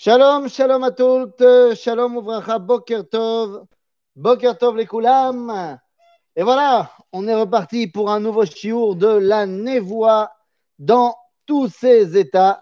Shalom, 0.00 0.48
shalom 0.48 0.84
à 0.84 0.92
tous, 0.92 1.74
shalom 1.74 2.18
ouvracha, 2.18 2.60
boker 2.60 3.02
tov, 3.10 3.66
boker 4.14 4.56
tov 4.56 4.76
les 4.76 4.86
koulam. 4.86 5.76
Et 6.36 6.44
voilà, 6.44 6.92
on 7.12 7.26
est 7.26 7.34
reparti 7.34 7.88
pour 7.88 8.08
un 8.08 8.20
nouveau 8.20 8.44
chiour 8.44 8.94
de 8.94 9.08
la 9.08 9.44
névoie 9.46 10.30
dans 10.78 11.16
tous 11.46 11.66
ses 11.66 12.16
états. 12.16 12.60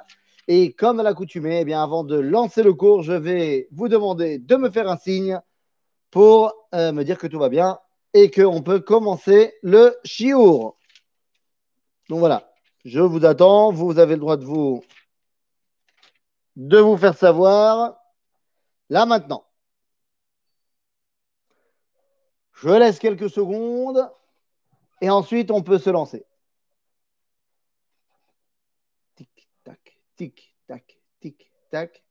Et 0.49 0.73
comme 0.73 0.99
à 0.99 1.03
l'accoutumée, 1.03 1.61
eh 1.61 1.67
bien 1.67 1.83
avant 1.83 2.05
de 2.05 2.19
lancer 2.19 2.63
le 2.63 2.73
cours, 2.73 3.03
je 3.03 3.13
vais 3.13 3.69
vous 3.71 3.91
demander 3.91 4.39
de 4.39 4.57
me 4.57 4.71
faire 4.71 4.89
un 4.89 4.97
signe 4.97 5.39
pour 6.11 6.55
euh, 6.75 6.91
me 6.93 7.03
dire 7.03 7.19
que 7.19 7.27
tout 7.27 7.39
va 7.39 7.51
bien 7.51 7.79
et 8.15 8.31
qu'on 8.31 8.63
peut 8.63 8.81
commencer 8.81 9.53
le 9.63 9.95
chiour. 10.05 10.79
Donc 12.09 12.21
voilà, 12.21 12.51
je 12.87 13.01
vous 13.01 13.27
attends, 13.27 13.73
vous 13.73 13.99
avez 13.99 14.15
le 14.15 14.21
droit 14.21 14.39
de 14.39 14.45
vous 14.47 14.83
de 16.57 16.79
vous 16.79 16.97
faire 16.97 17.17
savoir 17.17 17.99
là 18.89 19.07
maintenant. 19.07 19.47
Je 22.55 22.71
laisse 22.71 22.99
quelques 22.99 23.31
secondes 23.31 24.11
et 25.03 25.11
ensuite 25.11 25.51
on 25.51 25.63
peut 25.63 25.79
se 25.79 25.91
lancer. 25.91 26.25
Tic, 29.15 29.49
tac, 29.63 29.99
tic, 30.17 30.57
tac, 30.67 30.99
tic, 31.21 31.51
tac. 31.71 32.03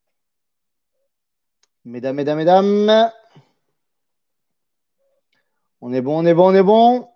Mesdames, 1.83 2.15
mesdames, 2.15 2.37
mesdames. 2.37 3.11
On 5.81 5.93
est 5.93 6.01
bon, 6.01 6.19
on 6.19 6.25
est 6.25 6.33
bon, 6.33 6.49
on 6.49 6.55
est 6.55 6.63
bon. 6.63 7.09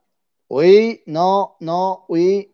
Oui, 0.49 1.01
non, 1.05 1.51
non, 1.61 2.01
oui. 2.09 2.51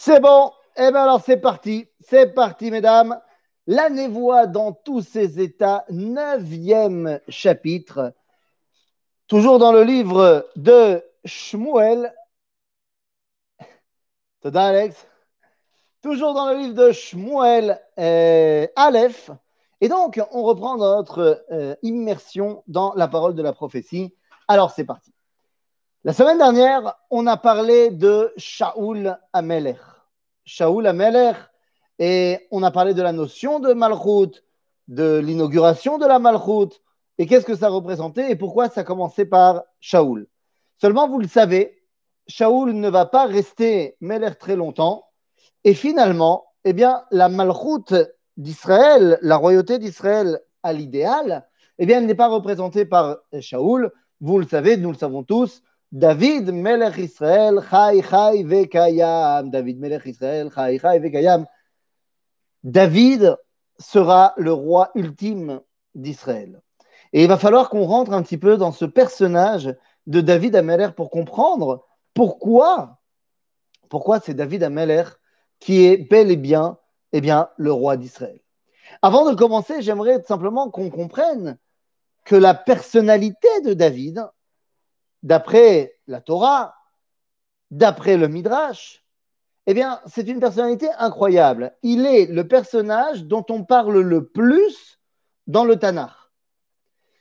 C'est 0.00 0.20
bon. 0.20 0.52
Eh 0.76 0.92
bien 0.92 1.02
alors 1.02 1.20
c'est 1.20 1.38
parti. 1.38 1.88
C'est 1.98 2.32
parti, 2.32 2.70
mesdames. 2.70 3.20
La 3.66 3.90
névoie 3.90 4.46
dans 4.46 4.72
tous 4.72 5.00
ses 5.00 5.40
états, 5.40 5.84
neuvième 5.90 7.18
chapitre. 7.28 8.14
Toujours 9.26 9.58
dans 9.58 9.72
le 9.72 9.82
livre 9.82 10.48
de 10.54 11.04
Shmuel. 11.24 12.14
Toda 14.40 14.68
Alex? 14.68 15.04
Toujours 16.00 16.32
dans 16.32 16.52
le 16.52 16.58
livre 16.58 16.74
de 16.74 16.92
Shmuel 16.92 17.82
euh, 17.98 18.68
Aleph. 18.76 19.32
Et 19.80 19.88
donc, 19.88 20.20
on 20.30 20.44
reprend 20.44 20.76
notre 20.76 21.44
euh, 21.50 21.74
immersion 21.82 22.62
dans 22.68 22.94
la 22.94 23.08
parole 23.08 23.34
de 23.34 23.42
la 23.42 23.52
prophétie. 23.52 24.14
Alors, 24.46 24.70
c'est 24.70 24.84
parti. 24.84 25.12
La 26.04 26.12
semaine 26.12 26.38
dernière, 26.38 26.94
on 27.10 27.26
a 27.26 27.36
parlé 27.36 27.90
de 27.90 28.32
Shaoul 28.36 29.18
Amelech. 29.32 29.80
Shaoul 30.44 30.86
Amelech, 30.86 31.34
et 31.98 32.46
on 32.52 32.62
a 32.62 32.70
parlé 32.70 32.94
de 32.94 33.02
la 33.02 33.10
notion 33.10 33.58
de 33.58 33.72
Malchut, 33.72 34.44
de 34.86 35.18
l'inauguration 35.18 35.98
de 35.98 36.06
la 36.06 36.20
Malchut, 36.20 36.80
et 37.18 37.26
qu'est-ce 37.26 37.44
que 37.44 37.56
ça 37.56 37.68
représentait 37.68 38.30
et 38.30 38.36
pourquoi 38.36 38.68
ça 38.68 38.84
commençait 38.84 39.24
par 39.24 39.64
Shaoul. 39.80 40.28
Seulement, 40.80 41.08
vous 41.08 41.18
le 41.18 41.26
savez, 41.26 41.82
Shaoul 42.28 42.74
ne 42.74 42.88
va 42.88 43.04
pas 43.04 43.26
rester 43.26 43.96
Melech 44.00 44.38
très 44.38 44.54
longtemps, 44.54 45.04
et 45.64 45.74
finalement, 45.74 46.44
eh 46.62 46.74
bien, 46.74 47.02
la 47.10 47.28
Malchut 47.28 47.92
d'Israël, 48.36 49.18
la 49.20 49.36
royauté 49.36 49.80
d'Israël 49.80 50.38
à 50.62 50.72
l'idéal, 50.72 51.48
eh 51.78 51.86
bien, 51.86 51.98
elle 51.98 52.06
n'est 52.06 52.14
pas 52.14 52.28
représentée 52.28 52.84
par 52.84 53.16
Shaoul. 53.40 53.90
Vous 54.20 54.38
le 54.38 54.46
savez, 54.46 54.76
nous 54.76 54.92
le 54.92 54.96
savons 54.96 55.24
tous, 55.24 55.62
David 55.92 56.52
Melech 56.52 56.98
Israël, 56.98 57.60
Chai 57.70 58.02
Chai 58.02 58.42
Vekayam. 58.44 59.50
David 59.50 59.78
Melech 59.78 60.06
Israël, 60.06 60.50
Chai 60.54 60.78
Chai 60.78 60.98
Vekayam. 60.98 61.46
David 62.62 63.36
sera 63.78 64.34
le 64.36 64.52
roi 64.52 64.90
ultime 64.94 65.60
d'Israël. 65.94 66.60
Et 67.12 67.22
il 67.22 67.28
va 67.28 67.38
falloir 67.38 67.70
qu'on 67.70 67.84
rentre 67.84 68.12
un 68.12 68.22
petit 68.22 68.38
peu 68.38 68.56
dans 68.56 68.72
ce 68.72 68.84
personnage 68.84 69.74
de 70.06 70.20
David 70.20 70.56
Ameler 70.56 70.88
pour 70.94 71.10
comprendre 71.10 71.86
pourquoi, 72.12 72.98
pourquoi 73.88 74.20
c'est 74.20 74.34
David 74.34 74.62
Ameler 74.62 75.04
qui 75.60 75.86
est 75.86 75.96
bel 75.96 76.30
et 76.30 76.36
bien, 76.36 76.78
eh 77.12 77.20
bien 77.20 77.48
le 77.56 77.72
roi 77.72 77.96
d'Israël. 77.96 78.40
Avant 79.02 79.28
de 79.28 79.34
commencer, 79.34 79.82
j'aimerais 79.82 80.22
simplement 80.22 80.70
qu'on 80.70 80.90
comprenne 80.90 81.58
que 82.24 82.36
la 82.36 82.54
personnalité 82.54 83.48
de 83.64 83.74
David, 83.74 84.26
d'après 85.22 85.96
la 86.06 86.20
Torah, 86.20 86.74
d'après 87.70 88.16
le 88.16 88.28
Midrash, 88.28 89.04
eh 89.66 89.74
bien, 89.74 90.00
c'est 90.06 90.26
une 90.26 90.40
personnalité 90.40 90.88
incroyable. 90.98 91.76
Il 91.82 92.06
est 92.06 92.26
le 92.26 92.48
personnage 92.48 93.24
dont 93.24 93.44
on 93.50 93.64
parle 93.64 94.00
le 94.00 94.26
plus 94.26 94.98
dans 95.46 95.64
le 95.64 95.76
Tanakh. 95.76 96.10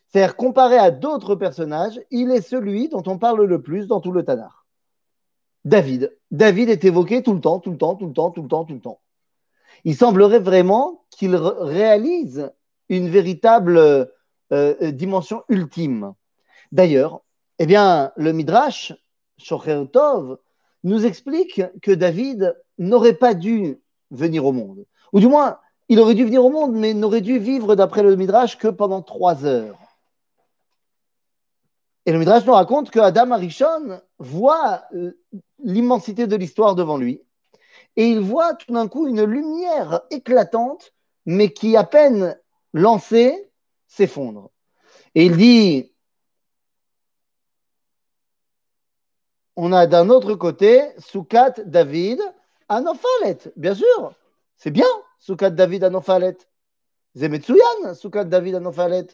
C'est-à-dire, 0.08 0.38
comparé 0.38 0.78
à 0.78 0.92
d'autres 0.92 1.36
personnages, 1.36 2.00
il 2.10 2.32
est 2.32 2.42
celui 2.42 2.88
dont 2.88 3.04
on 3.06 3.18
parle 3.18 3.44
le 3.44 3.62
plus 3.62 3.88
dans 3.88 4.00
tout 4.00 4.14
le 4.14 4.24
Tanakh. 4.24 4.54
David. 5.66 6.18
David 6.32 6.70
est 6.70 6.86
évoqué 6.86 7.22
tout 7.22 7.34
le 7.34 7.42
temps, 7.42 7.60
tout 7.60 7.72
le 7.72 7.78
temps, 7.78 7.96
tout 7.96 8.08
le 8.08 8.14
temps, 8.14 8.32
tout 8.32 8.42
le 8.42 8.48
temps, 8.48 8.64
tout 8.64 8.76
le 8.76 8.80
temps. 8.80 9.02
Il 9.84 9.98
semblerait 9.98 10.40
vraiment 10.40 11.04
qu'il 11.10 11.36
réalise 11.36 12.50
une 12.88 13.10
véritable 13.10 13.78
euh, 14.54 14.92
dimension 14.92 15.44
ultime. 15.50 16.14
D'ailleurs, 16.72 17.22
eh 17.60 17.66
bien, 17.66 18.12
le 18.16 18.34
Midrash, 18.34 18.94
Shocher 19.38 19.84
Tov, 19.92 20.38
nous 20.84 21.06
explique 21.06 21.62
que 21.82 21.92
David 21.92 22.56
n'aurait 22.78 23.14
pas 23.14 23.34
dû 23.34 23.80
venir 24.12 24.46
au 24.46 24.52
monde. 24.52 24.86
Ou 25.14 25.20
du 25.20 25.28
moins, 25.28 25.60
il 25.90 26.00
aurait 26.00 26.16
dû 26.16 26.26
venir 26.26 26.44
au 26.44 26.50
monde, 26.50 26.74
mais 26.74 26.94
n'aurait 26.94 27.22
dû 27.22 27.40
vivre, 27.40 27.76
d'après 27.76 28.04
le 28.04 28.16
Midrash, 28.16 28.58
que 28.58 28.68
pendant 28.68 29.02
trois 29.02 29.46
heures. 29.46 29.78
Et 32.06 32.12
le 32.12 32.20
Midrash 32.20 32.46
nous 32.46 32.54
raconte 32.54 32.90
que 32.90 33.00
Adam 33.00 33.32
Arishon 33.32 34.00
voit 34.20 34.84
l'immensité 35.64 36.28
de 36.28 36.36
l'histoire 36.36 36.76
devant 36.76 36.98
lui. 36.98 37.22
Et 37.96 38.08
il 38.08 38.20
voit 38.20 38.54
tout 38.54 38.72
d'un 38.72 38.88
coup 38.88 39.08
une 39.08 39.24
lumière 39.24 40.02
éclatante, 40.12 40.94
mais 41.26 41.52
qui, 41.52 41.76
à 41.76 41.84
peine 41.84 42.38
lancée, 42.74 43.52
s'effondre. 43.88 44.52
Et 45.16 45.26
il 45.26 45.36
dit 45.36 45.92
on 49.58 49.74
a 49.74 49.88
d'un 49.88 50.10
autre 50.10 50.36
côté 50.36 50.84
Soukat 51.00 51.56
David 51.66 52.20
Anophalet. 52.70 53.40
Bien 53.56 53.74
sûr, 53.74 54.14
c'est 54.56 54.72
bien, 54.72 54.86
Soukat 55.20 55.50
David 55.50 55.84
Anophalet. 55.84 56.38
Zemetsuyan, 57.16 57.96
Soukat 57.96 58.26
David 58.26 58.56
Anophalet. 58.56 59.08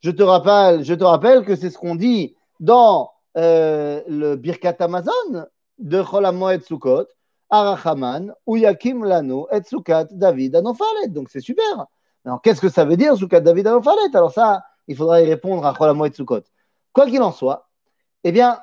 Je 0.00 0.10
te 0.10 0.22
rappelle, 0.22 0.84
je 0.84 0.92
te 0.92 1.02
rappelle 1.02 1.44
que 1.44 1.56
c'est 1.56 1.70
ce 1.70 1.78
qu'on 1.78 1.94
dit 1.94 2.36
dans 2.60 3.10
euh, 3.38 4.02
le 4.06 4.36
Birkat 4.36 4.76
Amazon 4.80 5.46
de 5.78 6.02
Cholamoed 6.02 6.62
Sukkot, 6.62 7.06
Arachaman, 7.48 8.34
Uyakim 8.46 9.04
Lano 9.04 9.48
et 9.50 9.62
Soukat 9.62 10.08
David 10.10 10.54
Anophalet. 10.54 11.08
Donc 11.08 11.30
c'est 11.30 11.40
super. 11.40 11.86
Alors 12.26 12.42
qu'est-ce 12.42 12.60
que 12.60 12.68
ça 12.68 12.84
veut 12.84 12.98
dire, 12.98 13.16
Soukat 13.16 13.40
David 13.40 13.66
Anophalet 13.66 14.14
Alors 14.14 14.32
ça, 14.32 14.64
il 14.86 14.96
faudra 14.96 15.22
y 15.22 15.24
répondre 15.24 15.64
à 15.64 15.72
Cholamoed 15.72 16.14
Sukkot. 16.14 16.42
Quoi 16.92 17.06
qu'il 17.06 17.22
en 17.22 17.32
soit, 17.32 17.70
eh 18.24 18.32
bien, 18.32 18.58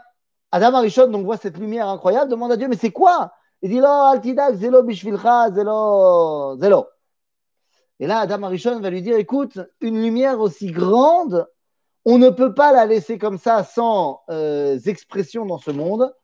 Adam 0.56 0.74
Arishon 0.76 1.08
donc 1.08 1.26
voit 1.26 1.36
cette 1.36 1.58
lumière 1.58 1.90
incroyable, 1.90 2.32
demande 2.32 2.54
à 2.54 2.56
Dieu, 2.56 2.70
mais 2.70 2.78
c'est 2.78 2.94
quoi? 2.94 3.34
Il 3.62 3.70
dit, 3.70 3.80
Lo, 3.80 3.88
altidak, 3.88 4.56
zelo 4.56 4.84
bishvilcha, 4.84 5.52
zelo, 5.52 6.56
zelo. 6.62 6.88
Et 8.00 8.08
là, 8.08 8.20
Adam 8.20 8.44
Arishon 8.44 8.80
va 8.80 8.90
lui 8.90 9.02
dire, 9.02 9.18
écoute, 9.18 9.60
une 9.82 10.02
lumière 10.02 10.40
aussi 10.40 10.72
grande, 10.72 11.46
on 12.06 12.18
ne 12.18 12.30
peut 12.30 12.54
pas 12.54 12.72
la 12.72 12.86
laisser 12.86 13.18
comme 13.18 13.38
ça 13.38 13.66
sans 13.66 14.22
euh, 14.30 14.80
expression 14.86 15.46
dans 15.46 15.58
ce 15.58 15.72
monde. 15.72 16.16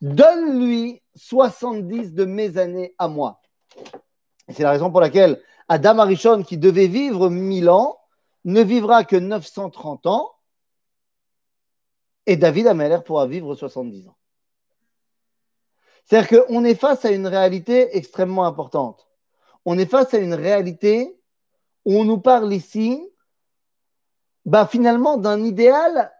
Donne-lui 0.00 1.02
70 1.14 2.14
de 2.14 2.24
mes 2.24 2.56
années 2.56 2.94
à 2.96 3.08
moi. 3.08 3.42
C'est 4.48 4.62
la 4.62 4.70
raison 4.70 4.90
pour 4.90 5.02
laquelle 5.02 5.38
Adam 5.68 5.98
Arishon, 5.98 6.44
qui 6.44 6.56
devait 6.56 6.86
vivre 6.86 7.28
1000 7.28 7.68
ans, 7.68 7.98
ne 8.46 8.62
vivra 8.62 9.04
que 9.04 9.16
930 9.16 10.06
ans 10.06 10.30
et 12.26 12.36
David 12.36 12.66
Ameller 12.66 12.98
pourra 13.04 13.26
vivre 13.26 13.54
70 13.54 14.08
ans. 14.08 14.16
C'est-à-dire 16.04 16.44
qu'on 16.46 16.64
est 16.64 16.74
face 16.74 17.04
à 17.04 17.10
une 17.10 17.26
réalité 17.26 17.96
extrêmement 17.96 18.46
importante. 18.46 19.08
On 19.64 19.78
est 19.78 19.86
face 19.86 20.12
à 20.14 20.18
une 20.18 20.34
réalité 20.34 21.16
où 21.84 21.98
on 21.98 22.04
nous 22.04 22.18
parle 22.18 22.52
ici, 22.52 23.02
bah 24.44 24.66
finalement, 24.66 25.16
d'un 25.16 25.42
idéal, 25.42 26.12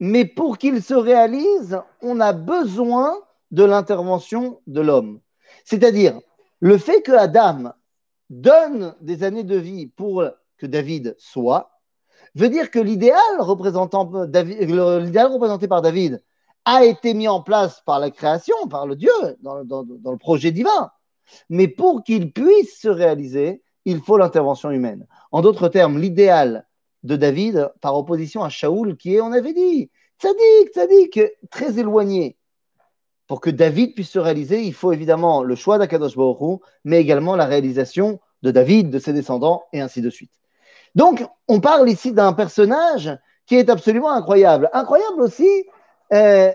mais 0.00 0.24
pour 0.24 0.58
qu'il 0.58 0.82
se 0.82 0.94
réalise, 0.94 1.80
on 2.02 2.18
a 2.20 2.32
besoin 2.32 3.16
de 3.50 3.64
l'intervention 3.64 4.60
de 4.66 4.80
l'homme. 4.80 5.20
C'est-à-dire, 5.64 6.20
le 6.60 6.78
fait 6.78 7.02
que 7.02 7.12
Adam 7.12 7.72
donne 8.28 8.94
des 9.00 9.22
années 9.22 9.44
de 9.44 9.56
vie 9.56 9.86
pour 9.86 10.24
que 10.56 10.66
David 10.66 11.14
soit, 11.18 11.79
veut 12.34 12.48
dire 12.48 12.70
que 12.70 12.78
l'idéal 12.78 13.40
représenté 13.40 13.98
par 15.68 15.82
David 15.82 16.22
a 16.64 16.84
été 16.84 17.14
mis 17.14 17.28
en 17.28 17.42
place 17.42 17.82
par 17.86 17.98
la 17.98 18.10
création, 18.10 18.54
par 18.68 18.86
le 18.86 18.96
Dieu, 18.96 19.10
dans, 19.40 19.62
le 19.62 20.16
projet 20.18 20.52
divin. 20.52 20.90
Mais 21.48 21.68
pour 21.68 22.02
qu'il 22.02 22.32
puisse 22.32 22.80
se 22.80 22.88
réaliser, 22.88 23.62
il 23.84 24.00
faut 24.00 24.18
l'intervention 24.18 24.70
humaine. 24.70 25.06
En 25.32 25.42
d'autres 25.42 25.68
termes, 25.68 25.98
l'idéal 25.98 26.66
de 27.02 27.16
David, 27.16 27.70
par 27.80 27.96
opposition 27.96 28.44
à 28.44 28.50
Shaoul, 28.50 28.96
qui 28.96 29.14
est, 29.14 29.20
on 29.20 29.32
avait 29.32 29.54
dit, 29.54 29.90
tzadik, 30.18 30.72
tzadik, 30.74 31.20
très 31.50 31.78
éloigné. 31.78 32.36
Pour 33.26 33.40
que 33.40 33.50
David 33.50 33.94
puisse 33.94 34.10
se 34.10 34.18
réaliser, 34.18 34.62
il 34.62 34.74
faut 34.74 34.92
évidemment 34.92 35.42
le 35.42 35.54
choix 35.54 35.78
d'Akadosh 35.78 36.16
Baruch 36.16 36.60
mais 36.84 37.00
également 37.00 37.36
la 37.36 37.46
réalisation 37.46 38.20
de 38.42 38.50
David, 38.50 38.90
de 38.90 38.98
ses 38.98 39.12
descendants, 39.12 39.62
et 39.72 39.80
ainsi 39.80 40.02
de 40.02 40.10
suite. 40.10 40.39
Donc, 40.94 41.24
on 41.48 41.60
parle 41.60 41.88
ici 41.88 42.12
d'un 42.12 42.32
personnage 42.32 43.16
qui 43.46 43.56
est 43.56 43.70
absolument 43.70 44.10
incroyable. 44.10 44.70
Incroyable 44.72 45.22
aussi, 45.22 45.66
euh, 46.12 46.52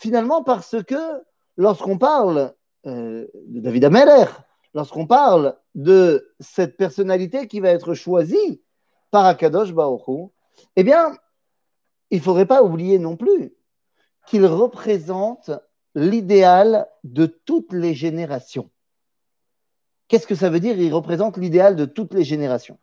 finalement, 0.00 0.42
parce 0.42 0.76
que 0.84 1.22
lorsqu'on 1.56 1.98
parle 1.98 2.54
euh, 2.86 3.26
de 3.46 3.60
David 3.60 3.84
Ameller, 3.84 4.26
lorsqu'on 4.74 5.06
parle 5.06 5.56
de 5.74 6.32
cette 6.40 6.76
personnalité 6.76 7.48
qui 7.48 7.60
va 7.60 7.70
être 7.70 7.94
choisie 7.94 8.62
par 9.10 9.26
Akadosh 9.26 9.72
Baruch 9.72 10.30
eh 10.76 10.84
bien, 10.84 11.16
il 12.10 12.18
ne 12.18 12.22
faudrait 12.22 12.46
pas 12.46 12.62
oublier 12.62 12.98
non 12.98 13.16
plus 13.16 13.54
qu'il 14.26 14.44
représente 14.46 15.50
l'idéal 15.94 16.88
de 17.04 17.26
toutes 17.26 17.72
les 17.72 17.94
générations. 17.94 18.70
Qu'est-ce 20.08 20.26
que 20.26 20.34
ça 20.34 20.50
veut 20.50 20.60
dire 20.60 20.78
Il 20.78 20.92
représente 20.92 21.36
l'idéal 21.36 21.76
de 21.76 21.84
toutes 21.84 22.14
les 22.14 22.24
générations? 22.24 22.78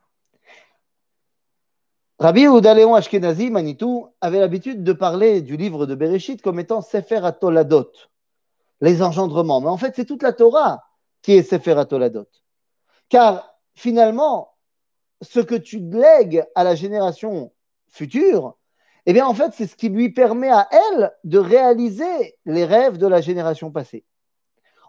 Rabbi 2.17 2.41
Yehuda 2.41 2.71
Ashkenazi, 2.95 3.49
Manitou, 3.49 4.07
avait 4.21 4.39
l'habitude 4.39 4.83
de 4.83 4.93
parler 4.93 5.41
du 5.41 5.57
livre 5.57 5.85
de 5.85 5.95
Bereshit 5.95 6.41
comme 6.41 6.61
étant 6.61 6.81
Sefer 6.81 7.25
Atoladot, 7.25 7.91
les 8.79 9.01
engendrements. 9.01 9.59
Mais 9.59 9.67
en 9.67 9.77
fait, 9.77 9.93
c'est 9.95 10.05
toute 10.05 10.23
la 10.23 10.31
Torah 10.31 10.81
qui 11.21 11.33
est 11.33 11.43
Sefer 11.43 11.77
Atoladot. 11.77 12.27
Car 13.09 13.57
finalement, 13.73 14.53
ce 15.21 15.41
que 15.41 15.55
tu 15.55 15.79
lègues 15.79 16.45
à 16.55 16.63
la 16.63 16.75
génération 16.75 17.51
future, 17.87 18.55
eh 19.05 19.13
bien, 19.13 19.27
en 19.27 19.33
fait, 19.33 19.51
c'est 19.53 19.67
ce 19.67 19.75
qui 19.75 19.89
lui 19.89 20.09
permet 20.09 20.49
à 20.49 20.69
elle 20.71 21.11
de 21.25 21.37
réaliser 21.37 22.37
les 22.45 22.63
rêves 22.63 22.97
de 22.97 23.07
la 23.07 23.19
génération 23.19 23.71
passée. 23.71 24.05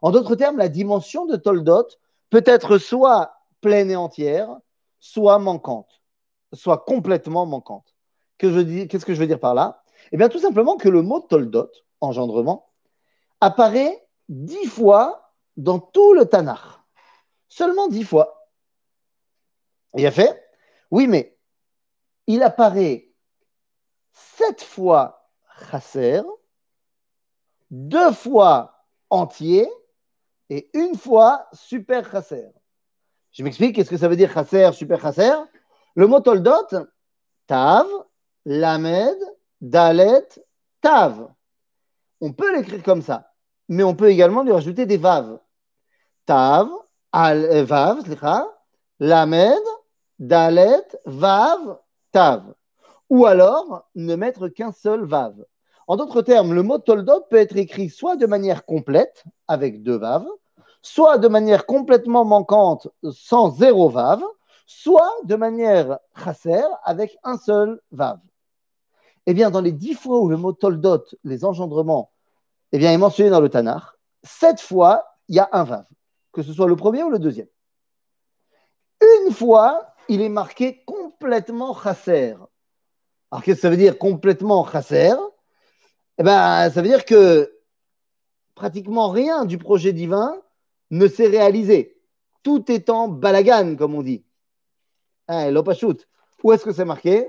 En 0.01 0.13
d'autres 0.13 0.37
termes, 0.37 0.59
la 0.59 0.69
dimension 0.69 1.27
de 1.27 1.37
Toldot 1.37 1.89
peut 2.31 2.45
être 2.47 2.79
soit 2.79 3.33
pleine 3.61 3.91
et 3.91 3.97
entière, 3.97 4.49
soit 5.01 5.39
manquante, 5.39 5.96
soit 6.57 6.79
complètement 6.79 7.47
manquante. 7.47 7.95
Qu'est-ce 8.39 9.05
que 9.05 9.15
je 9.15 9.21
veux 9.21 9.27
dire 9.27 9.41
par 9.41 9.55
là? 9.55 9.83
Eh 10.13 10.17
bien, 10.17 10.29
tout 10.29 10.39
simplement 10.39 10.77
que 10.77 10.89
le 10.89 11.03
mot 11.03 11.21
Toldot, 11.21 11.71
engendrement, 12.01 12.71
apparaît 13.41 14.07
dix 14.29 14.67
fois 14.67 15.33
dans 15.57 15.79
tout 15.79 16.13
le 16.13 16.27
Tanakh. 16.27 16.61
Seulement 17.49 17.89
dix 17.89 18.05
fois. 18.05 18.49
Il 19.97 20.07
a 20.07 20.11
fait? 20.11 20.43
Oui, 20.91 21.07
mais 21.07 21.39
il 22.27 22.43
apparaît 22.43 23.11
sept 24.13 24.63
fois 24.63 25.31
chasser, 25.71 26.23
deux 27.71 28.13
fois 28.13 28.85
entier 29.09 29.69
et 30.51 30.71
une 30.75 30.97
fois 30.97 31.49
super 31.53 32.11
chasser. 32.11 32.47
Je 33.33 33.43
m'explique, 33.43 33.75
qu'est-ce 33.75 33.91
que 33.91 33.97
ça 33.97 34.09
veut 34.09 34.17
dire 34.17 34.33
chasser, 34.33 34.71
super 34.73 35.01
chasser 35.01 35.33
Le 35.97 36.07
mot 36.07 36.21
toldot, 36.21 36.69
tav, 37.47 37.87
lamed, 38.45 39.19
dalet, 39.61 40.29
tav. 40.81 41.29
On 42.21 42.33
peut 42.33 42.55
l'écrire 42.57 42.83
comme 42.83 43.03
ça, 43.03 43.33
mais 43.69 43.83
on 43.83 43.97
peut 43.97 44.11
également 44.11 44.43
lui 44.43 44.53
rajouter 44.53 44.87
des 44.87 44.99
vav. 44.99 45.39
Tav, 46.27 46.69
al, 47.13 47.45
euh, 47.45 47.65
vav, 47.65 48.03
lamed, 49.01 49.63
dalet, 50.19 50.87
vav, 51.07 51.79
tav 52.13 52.55
ou 53.11 53.27
alors 53.27 53.87
ne 53.95 54.15
mettre 54.17 54.49
qu'un 54.49 54.73
seul 54.73 55.05
vav. 55.05 55.35
En 55.87 55.97
d'autres 55.97 56.23
termes, 56.23 56.53
le 56.53 56.63
mot 56.63 56.79
toldot 56.79 57.23
peut 57.31 57.37
être 57.37 57.57
écrit 57.57 57.89
soit 57.89 58.17
de 58.17 58.27
manière 58.27 58.65
complète, 58.65 59.25
avec 59.47 59.83
deux 59.83 59.97
vav, 59.97 60.27
soit 60.83 61.19
de 61.19 61.29
manière 61.29 61.67
complètement 61.67 62.25
manquante, 62.25 62.89
sans 63.13 63.51
zéro 63.51 63.89
vav, 63.89 64.23
soit 64.67 65.13
de 65.25 65.37
manière 65.37 65.99
chasser, 66.23 66.63
avec 66.85 67.17
un 67.25 67.39
seul 67.39 67.81
vav. 67.91 68.21
Eh 69.27 69.35
bien, 69.35 69.51
dans 69.51 69.61
les 69.61 69.73
dix 69.73 69.95
fois 69.95 70.21
où 70.21 70.29
le 70.29 70.37
mot 70.37 70.53
toldot, 70.53 71.05
les 71.25 71.45
engendrements, 71.45 72.13
eh 72.73 72.79
bien, 72.79 72.93
est 72.93 72.99
mentionné 72.99 73.31
dans 73.31 73.41
le 73.41 73.49
Tanakh, 73.49 73.85
sept 74.23 74.61
fois, 74.61 75.05
il 75.29 75.37
y 75.37 75.41
a 75.41 75.49
un 75.53 75.65
vav, 75.65 75.87
que 76.33 76.43
ce 76.43 76.53
soit 76.53 76.69
le 76.69 76.77
premier 76.77 77.03
ou 77.03 77.11
le 77.11 77.19
deuxième. 77.19 77.49
Une 79.01 79.33
fois, 79.33 79.95
il 80.09 80.21
est 80.21 80.29
marqué 80.29 80.85
complètement 80.85 81.75
chasser, 81.75 82.37
alors, 83.31 83.43
qu'est-ce 83.43 83.57
que 83.57 83.63
ça 83.63 83.71
veut 83.71 83.77
dire 83.77 83.99
complètement 83.99 84.65
chasser 84.67 85.13
Eh 86.19 86.23
bien, 86.23 86.71
ça 86.71 86.81
veut 86.81 86.89
dire 86.89 87.05
que 87.05 87.53
pratiquement 88.55 89.11
rien 89.11 89.45
du 89.45 89.59
projet 89.59 89.93
divin 89.93 90.41
ne 90.91 91.09
s'est 91.09 91.27
réalisé. 91.27 92.01
Tout 92.43 92.71
est 92.71 92.89
en 92.89 93.09
balagan, 93.09 93.77
comme 93.77 93.95
on 93.95 94.03
dit. 94.03 94.25
Hein. 95.29 95.53
Où 96.43 96.53
est-ce 96.53 96.65
que 96.65 96.73
c'est 96.73 96.85
marqué? 96.85 97.29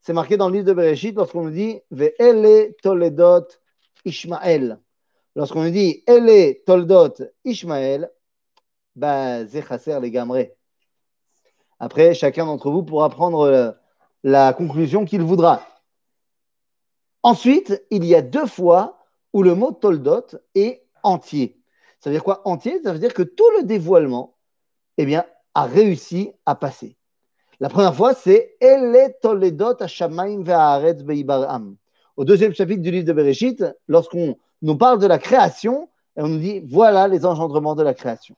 C'est 0.00 0.12
marqué 0.12 0.36
dans 0.36 0.48
le 0.48 0.54
livre 0.54 0.66
de 0.66 0.72
Bereshit 0.72 1.16
lorsqu'on 1.16 1.44
nous 1.44 1.50
dit 1.50 1.80
Ve'ele 1.90 2.74
toledot 2.82 3.46
Ishmael. 4.04 4.78
Lorsqu'on 5.34 5.64
nous 5.64 5.70
dit 5.70 6.04
Ele 6.06 6.62
toldot 6.64 7.14
Ishmael, 7.44 8.10
c'est 9.00 9.66
chasser 9.66 9.98
les 10.00 10.10
gamrés. 10.10 10.54
Après, 11.78 12.14
chacun 12.14 12.46
d'entre 12.46 12.70
vous 12.70 12.82
pourra 12.82 13.10
prendre 13.10 13.76
la 14.22 14.52
conclusion 14.52 15.04
qu'il 15.04 15.22
voudra. 15.22 15.66
Ensuite, 17.22 17.84
il 17.90 18.04
y 18.04 18.14
a 18.14 18.22
deux 18.22 18.46
fois 18.46 19.04
où 19.32 19.42
le 19.42 19.54
mot 19.54 19.72
toldot 19.72 20.26
est 20.54 20.86
entier. 21.02 21.60
Ça 22.00 22.10
veut 22.10 22.14
dire 22.14 22.24
quoi 22.24 22.46
entier? 22.46 22.80
Ça 22.82 22.92
veut 22.92 22.98
dire 22.98 23.12
que 23.12 23.22
tout 23.22 23.50
le 23.58 23.64
dévoilement 23.64 24.36
eh 24.96 25.04
bien, 25.04 25.26
a 25.54 25.64
réussi 25.64 26.32
à 26.46 26.54
passer. 26.54 26.96
La 27.58 27.68
première 27.68 27.94
fois, 27.94 28.14
c'est 28.14 28.56
Ele 28.60 29.14
toledot 29.22 29.76
hashamaim 29.80 30.42
ve'aretz 30.42 31.02
be'ibaram. 31.02 31.76
Au 32.16 32.24
deuxième 32.24 32.54
chapitre 32.54 32.82
du 32.82 32.90
livre 32.90 33.06
de 33.06 33.12
Bereshit, 33.12 33.64
lorsqu'on 33.88 34.36
nous 34.62 34.76
parle 34.76 34.98
de 34.98 35.06
la 35.06 35.18
création, 35.18 35.88
on 36.16 36.28
nous 36.28 36.38
dit 36.38 36.60
voilà 36.66 37.08
les 37.08 37.24
engendrements 37.24 37.74
de 37.74 37.82
la 37.82 37.94
création. 37.94 38.36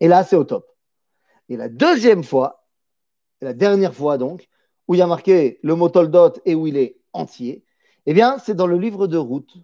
Et 0.00 0.08
là, 0.08 0.24
c'est 0.24 0.36
au 0.36 0.44
top. 0.44 0.66
Et 1.48 1.56
la 1.56 1.68
deuxième 1.68 2.24
fois, 2.24 2.64
et 3.40 3.44
la 3.44 3.52
dernière 3.52 3.94
fois 3.94 4.18
donc, 4.18 4.48
où 4.88 4.94
il 4.94 4.98
y 4.98 5.02
a 5.02 5.06
marqué 5.06 5.60
le 5.62 5.74
mot 5.74 5.88
Toldot 5.88 6.32
et 6.44 6.54
où 6.54 6.66
il 6.66 6.76
est 6.76 6.96
entier, 7.12 7.64
eh 8.06 8.14
bien, 8.14 8.38
c'est 8.38 8.54
dans 8.54 8.66
le 8.66 8.78
livre 8.78 9.06
de 9.06 9.16
route. 9.16 9.54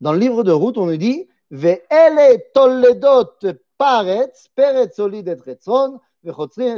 Dans 0.00 0.12
le 0.12 0.18
livre 0.18 0.42
de 0.44 0.52
route, 0.52 0.76
on 0.76 0.86
nous 0.86 0.96
dit 0.98 1.28
Ve'ele 1.50 2.42
Toledot 2.52 3.38
paretz, 3.78 4.48
peretz 4.54 4.98
olidet 4.98 5.38
retzron, 5.46 6.00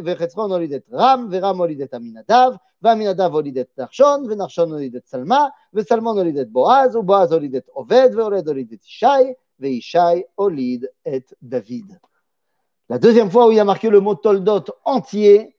וחצרון 0.05 0.51
הוליד 0.51 0.73
את 0.73 0.89
רם, 0.93 1.27
ורם 1.31 1.57
הוליד 1.57 1.81
את 1.81 1.93
עמינדב, 1.93 2.51
ועמינדב 2.81 3.33
הוליד 3.33 3.57
את 3.57 3.67
נחשון, 3.77 4.25
ונחשון 4.29 4.71
הוליד 4.71 4.95
את 4.95 5.03
צלמה, 5.03 5.47
ושלמון 5.73 6.17
הוליד 6.17 6.37
את 6.37 6.49
בועז, 6.49 6.95
ובועז 6.95 7.31
הוליד 7.31 7.55
את 7.55 7.67
עובד, 7.67 8.09
ועובד 8.15 8.47
הוליד 8.47 8.71
את 8.73 8.83
ישי, 8.83 9.05
וישי 9.59 10.21
הוליד 10.35 10.85
את 11.07 11.33
דוד. 11.43 11.91
La 12.87 12.99
deuxième 12.99 13.31
fois 13.31 13.47
où 13.47 13.51
il 13.51 13.55
y 13.55 13.59
a 13.59 13.63
marqué 13.63 13.89
le 13.89 13.99
mot 13.99 14.13
Toldot 14.13 14.65
entier, 14.83 15.55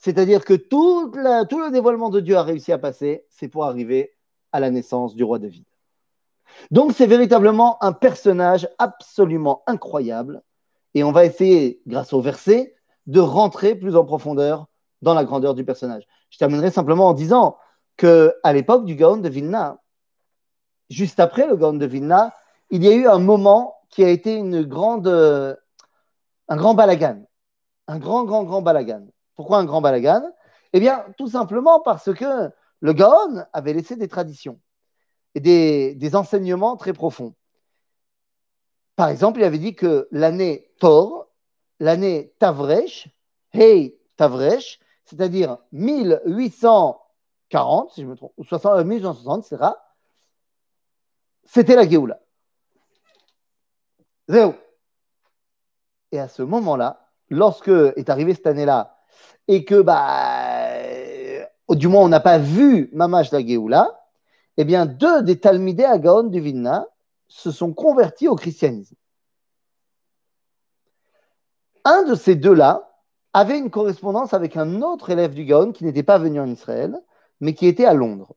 C'est-à-dire 0.00 0.46
que 0.46 0.54
tout, 0.54 1.12
le 1.12 1.70
dévoilement 1.70 2.08
de 2.08 2.20
Dieu 2.20 2.34
a 2.34 2.42
réussi 2.42 2.72
à 2.72 2.78
passer, 2.78 3.26
c'est 3.28 3.48
pour 3.48 3.66
arriver 3.66 4.14
à 4.50 4.58
la 4.58 4.70
naissance 4.70 5.14
du 5.14 5.22
roi 5.24 5.38
David. 5.38 5.64
Donc 6.70 6.92
c'est 6.94 7.06
véritablement 7.06 7.76
un 7.84 7.92
personnage 7.92 8.66
absolument 8.78 9.62
incroyable 9.66 10.42
et 10.94 11.04
on 11.04 11.12
va 11.12 11.26
essayer, 11.26 11.82
grâce 11.86 12.14
au 12.14 12.22
verset, 12.22 12.74
de 13.07 13.19
rentrer 13.19 13.75
plus 13.75 13.95
en 13.95 14.05
profondeur 14.05 14.67
dans 15.01 15.13
la 15.13 15.23
grandeur 15.23 15.53
du 15.53 15.65
personnage. 15.65 16.03
Je 16.29 16.37
terminerai 16.37 16.71
simplement 16.71 17.09
en 17.09 17.13
disant 17.13 17.57
que 17.97 18.35
à 18.43 18.53
l'époque 18.53 18.85
du 18.85 18.95
Gaon 18.95 19.17
de 19.17 19.29
Vilna, 19.29 19.81
juste 20.89 21.19
après 21.19 21.47
le 21.47 21.55
Gaon 21.55 21.73
de 21.73 21.85
Vilna, 21.85 22.33
il 22.69 22.83
y 22.83 22.87
a 22.87 22.93
eu 22.93 23.07
un 23.07 23.19
moment 23.19 23.75
qui 23.89 24.03
a 24.03 24.09
été 24.09 24.35
une 24.35 24.63
grande, 24.63 25.07
un 25.07 26.55
grand 26.55 26.73
balagan, 26.73 27.25
un 27.87 27.99
grand, 27.99 28.23
grand, 28.25 28.43
grand 28.43 28.61
balagan. 28.61 29.07
Pourquoi 29.35 29.59
un 29.59 29.65
grand 29.65 29.81
balagan? 29.81 30.23
Eh 30.73 30.79
bien, 30.79 31.05
tout 31.17 31.27
simplement 31.27 31.79
parce 31.79 32.13
que 32.13 32.49
le 32.81 32.93
Gaon 32.93 33.45
avait 33.53 33.73
laissé 33.73 33.95
des 33.95 34.07
traditions 34.07 34.59
et 35.35 35.39
des, 35.39 36.15
enseignements 36.15 36.77
très 36.77 36.93
profonds. 36.93 37.35
Par 38.95 39.09
exemple, 39.09 39.39
il 39.39 39.43
avait 39.43 39.57
dit 39.57 39.75
que 39.75 40.07
l'année 40.11 40.71
Thor, 40.79 41.27
l'année 41.79 42.33
Tavresh, 42.39 43.07
Hey 43.53 43.95
Tavresh, 44.17 44.79
c'est-à-dire 45.05 45.57
1840, 45.71 47.91
si 47.91 48.01
je 48.01 48.07
me 48.07 48.15
trompe, 48.15 48.33
ou 48.37 48.43
1860, 48.43 49.43
c'est 49.43 49.55
rare, 49.55 49.77
c'était 51.45 51.75
la 51.75 51.87
Géoula. 51.87 52.19
Zéro. 54.27 54.55
Et 56.11 56.19
à 56.19 56.27
ce 56.27 56.41
moment-là, 56.41 57.11
lorsque 57.29 57.69
est 57.69 58.09
arrivée 58.09 58.33
cette 58.33 58.47
année-là, 58.47 58.97
et 59.47 59.63
que, 59.63 59.81
bah, 59.81 60.71
euh, 60.71 61.45
du 61.69 61.87
moins, 61.87 62.03
on 62.03 62.09
n'a 62.09 62.19
pas 62.19 62.39
vu 62.39 62.89
Mamash 62.93 63.31
la 63.31 63.45
Géoula, 63.45 64.01
eh 64.57 64.65
bien, 64.65 64.85
deux 64.85 65.21
des 65.21 65.39
Talmidei 65.39 65.85
à 65.85 65.99
Gaon 65.99 66.23
du 66.23 66.39
Vilna 66.39 66.87
se 67.27 67.51
sont 67.51 67.73
convertis 67.73 68.27
au 68.27 68.35
christianisme. 68.35 68.95
Un 71.85 72.03
de 72.03 72.15
ces 72.15 72.35
deux-là 72.35 72.91
avait 73.33 73.59
une 73.59 73.69
correspondance 73.69 74.33
avec 74.33 74.57
un 74.57 74.81
autre 74.81 75.11
élève 75.11 75.35
du 75.35 75.45
Gaon 75.45 75.71
qui 75.71 75.83
n'était 75.83 76.03
pas 76.03 76.17
venu 76.17 76.39
en 76.39 76.47
Israël, 76.47 76.99
mais 77.39 77.53
qui 77.53 77.67
était 77.67 77.85
à 77.85 77.93
Londres. 77.93 78.35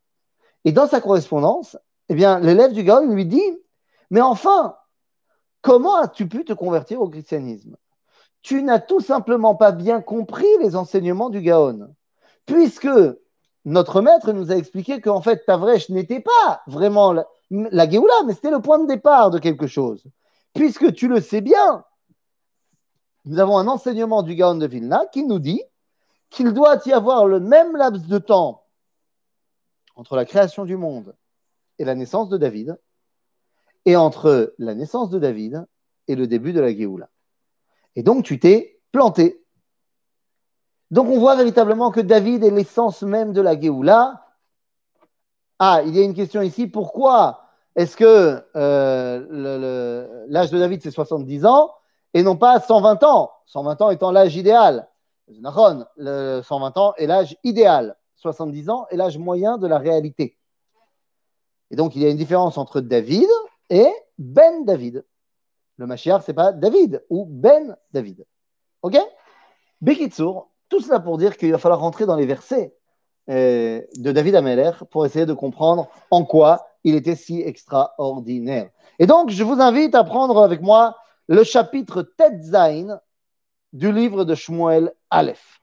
Et 0.66 0.72
dans 0.72 0.86
sa 0.86 1.00
correspondance, 1.00 1.78
eh 2.10 2.14
bien, 2.14 2.40
l'élève 2.40 2.72
du 2.72 2.84
Gaon 2.84 3.10
lui 3.10 3.24
dit 3.24 3.58
Mais 4.10 4.20
enfin, 4.20 4.76
comment 5.62 5.96
as-tu 5.96 6.28
pu 6.28 6.44
te 6.44 6.52
convertir 6.52 7.00
au 7.00 7.08
christianisme? 7.08 7.76
Tu 8.42 8.62
n'as 8.62 8.80
tout 8.80 9.00
simplement 9.00 9.54
pas 9.54 9.72
bien 9.72 10.02
compris 10.02 10.46
les 10.60 10.76
enseignements 10.76 11.30
du 11.30 11.40
Gaon, 11.40 11.94
puisque 12.44 12.88
notre 13.64 14.02
maître 14.02 14.32
nous 14.32 14.52
a 14.52 14.56
expliqué 14.56 15.00
qu'en 15.00 15.22
fait, 15.22 15.44
Tavrèche 15.46 15.88
n'était 15.88 16.20
pas 16.20 16.62
vraiment 16.66 17.12
la, 17.14 17.26
la 17.50 17.88
Géoula, 17.88 18.14
mais 18.26 18.34
c'était 18.34 18.50
le 18.50 18.60
point 18.60 18.78
de 18.78 18.86
départ 18.86 19.30
de 19.30 19.38
quelque 19.38 19.66
chose. 19.66 20.04
Puisque 20.54 20.92
tu 20.92 21.08
le 21.08 21.20
sais 21.20 21.40
bien, 21.40 21.84
nous 23.28 23.40
avons 23.40 23.58
un 23.58 23.68
enseignement 23.68 24.22
du 24.22 24.34
Gaon 24.34 24.54
de 24.54 24.66
Vilna 24.66 25.04
qui 25.12 25.22
nous 25.22 25.38
dit 25.38 25.62
qu'il 26.30 26.54
doit 26.54 26.80
y 26.86 26.92
avoir 26.92 27.26
le 27.26 27.40
même 27.40 27.76
laps 27.76 28.06
de 28.06 28.16
temps 28.16 28.64
entre 29.96 30.16
la 30.16 30.24
création 30.24 30.64
du 30.64 30.78
monde 30.78 31.14
et 31.78 31.84
la 31.84 31.94
naissance 31.94 32.30
de 32.30 32.38
David, 32.38 32.78
et 33.84 33.96
entre 33.96 34.54
la 34.58 34.74
naissance 34.74 35.10
de 35.10 35.18
David 35.18 35.66
et 36.08 36.16
le 36.16 36.26
début 36.26 36.54
de 36.54 36.60
la 36.60 36.74
Géoula. 36.74 37.10
Et 37.96 38.02
donc 38.02 38.24
tu 38.24 38.40
t'es 38.40 38.80
planté. 38.92 39.44
Donc 40.90 41.08
on 41.08 41.18
voit 41.18 41.36
véritablement 41.36 41.90
que 41.90 42.00
David 42.00 42.44
est 42.44 42.50
l'essence 42.50 43.02
même 43.02 43.34
de 43.34 43.42
la 43.42 43.60
Géoula. 43.60 44.24
Ah, 45.58 45.82
il 45.84 45.94
y 45.94 46.00
a 46.00 46.02
une 46.02 46.14
question 46.14 46.40
ici. 46.40 46.66
Pourquoi 46.66 47.44
est-ce 47.76 47.94
que 47.94 48.42
euh, 48.56 50.26
l'âge 50.28 50.50
de 50.50 50.58
David 50.58 50.80
c'est 50.82 50.90
70 50.90 51.44
ans? 51.44 51.74
Et 52.18 52.24
non 52.24 52.36
pas 52.36 52.58
120 52.58 53.04
ans 53.04 53.30
120 53.46 53.80
ans 53.80 53.90
étant 53.90 54.10
l'âge 54.10 54.36
idéal. 54.36 54.88
Le 55.28 56.42
120 56.42 56.76
ans 56.76 56.94
est 56.96 57.06
l'âge 57.06 57.36
idéal. 57.44 57.96
70 58.16 58.70
ans 58.70 58.86
est 58.90 58.96
l'âge 58.96 59.18
moyen 59.18 59.56
de 59.56 59.68
la 59.68 59.78
réalité. 59.78 60.36
Et 61.70 61.76
donc 61.76 61.94
il 61.94 62.02
y 62.02 62.06
a 62.06 62.10
une 62.10 62.16
différence 62.16 62.58
entre 62.58 62.80
David 62.80 63.28
et 63.70 63.88
Ben 64.18 64.64
David. 64.64 65.04
Le 65.76 65.86
Mashiach, 65.86 66.22
c'est 66.26 66.34
pas 66.34 66.52
David 66.52 67.04
ou 67.08 67.24
Ben 67.24 67.76
David. 67.92 68.26
Ok? 68.82 68.98
Bekitsour, 69.80 70.50
tout 70.68 70.80
cela 70.80 70.98
pour 70.98 71.18
dire 71.18 71.36
qu'il 71.36 71.52
va 71.52 71.58
falloir 71.58 71.80
rentrer 71.80 72.04
dans 72.04 72.16
les 72.16 72.26
versets 72.26 72.74
euh, 73.30 73.80
de 73.94 74.10
David 74.10 74.34
Ameller 74.34 74.72
pour 74.90 75.06
essayer 75.06 75.24
de 75.24 75.34
comprendre 75.34 75.88
en 76.10 76.24
quoi 76.24 76.66
il 76.82 76.96
était 76.96 77.14
si 77.14 77.42
extraordinaire. 77.42 78.70
Et 78.98 79.06
donc, 79.06 79.30
je 79.30 79.44
vous 79.44 79.60
invite 79.60 79.94
à 79.94 80.02
prendre 80.02 80.42
avec 80.42 80.62
moi 80.62 80.96
le 81.28 81.44
chapitre 81.44 82.02
Tetzain 82.02 83.00
du 83.72 83.92
livre 83.92 84.24
de 84.24 84.34
Shmuel 84.34 84.92
Aleph. 85.10 85.60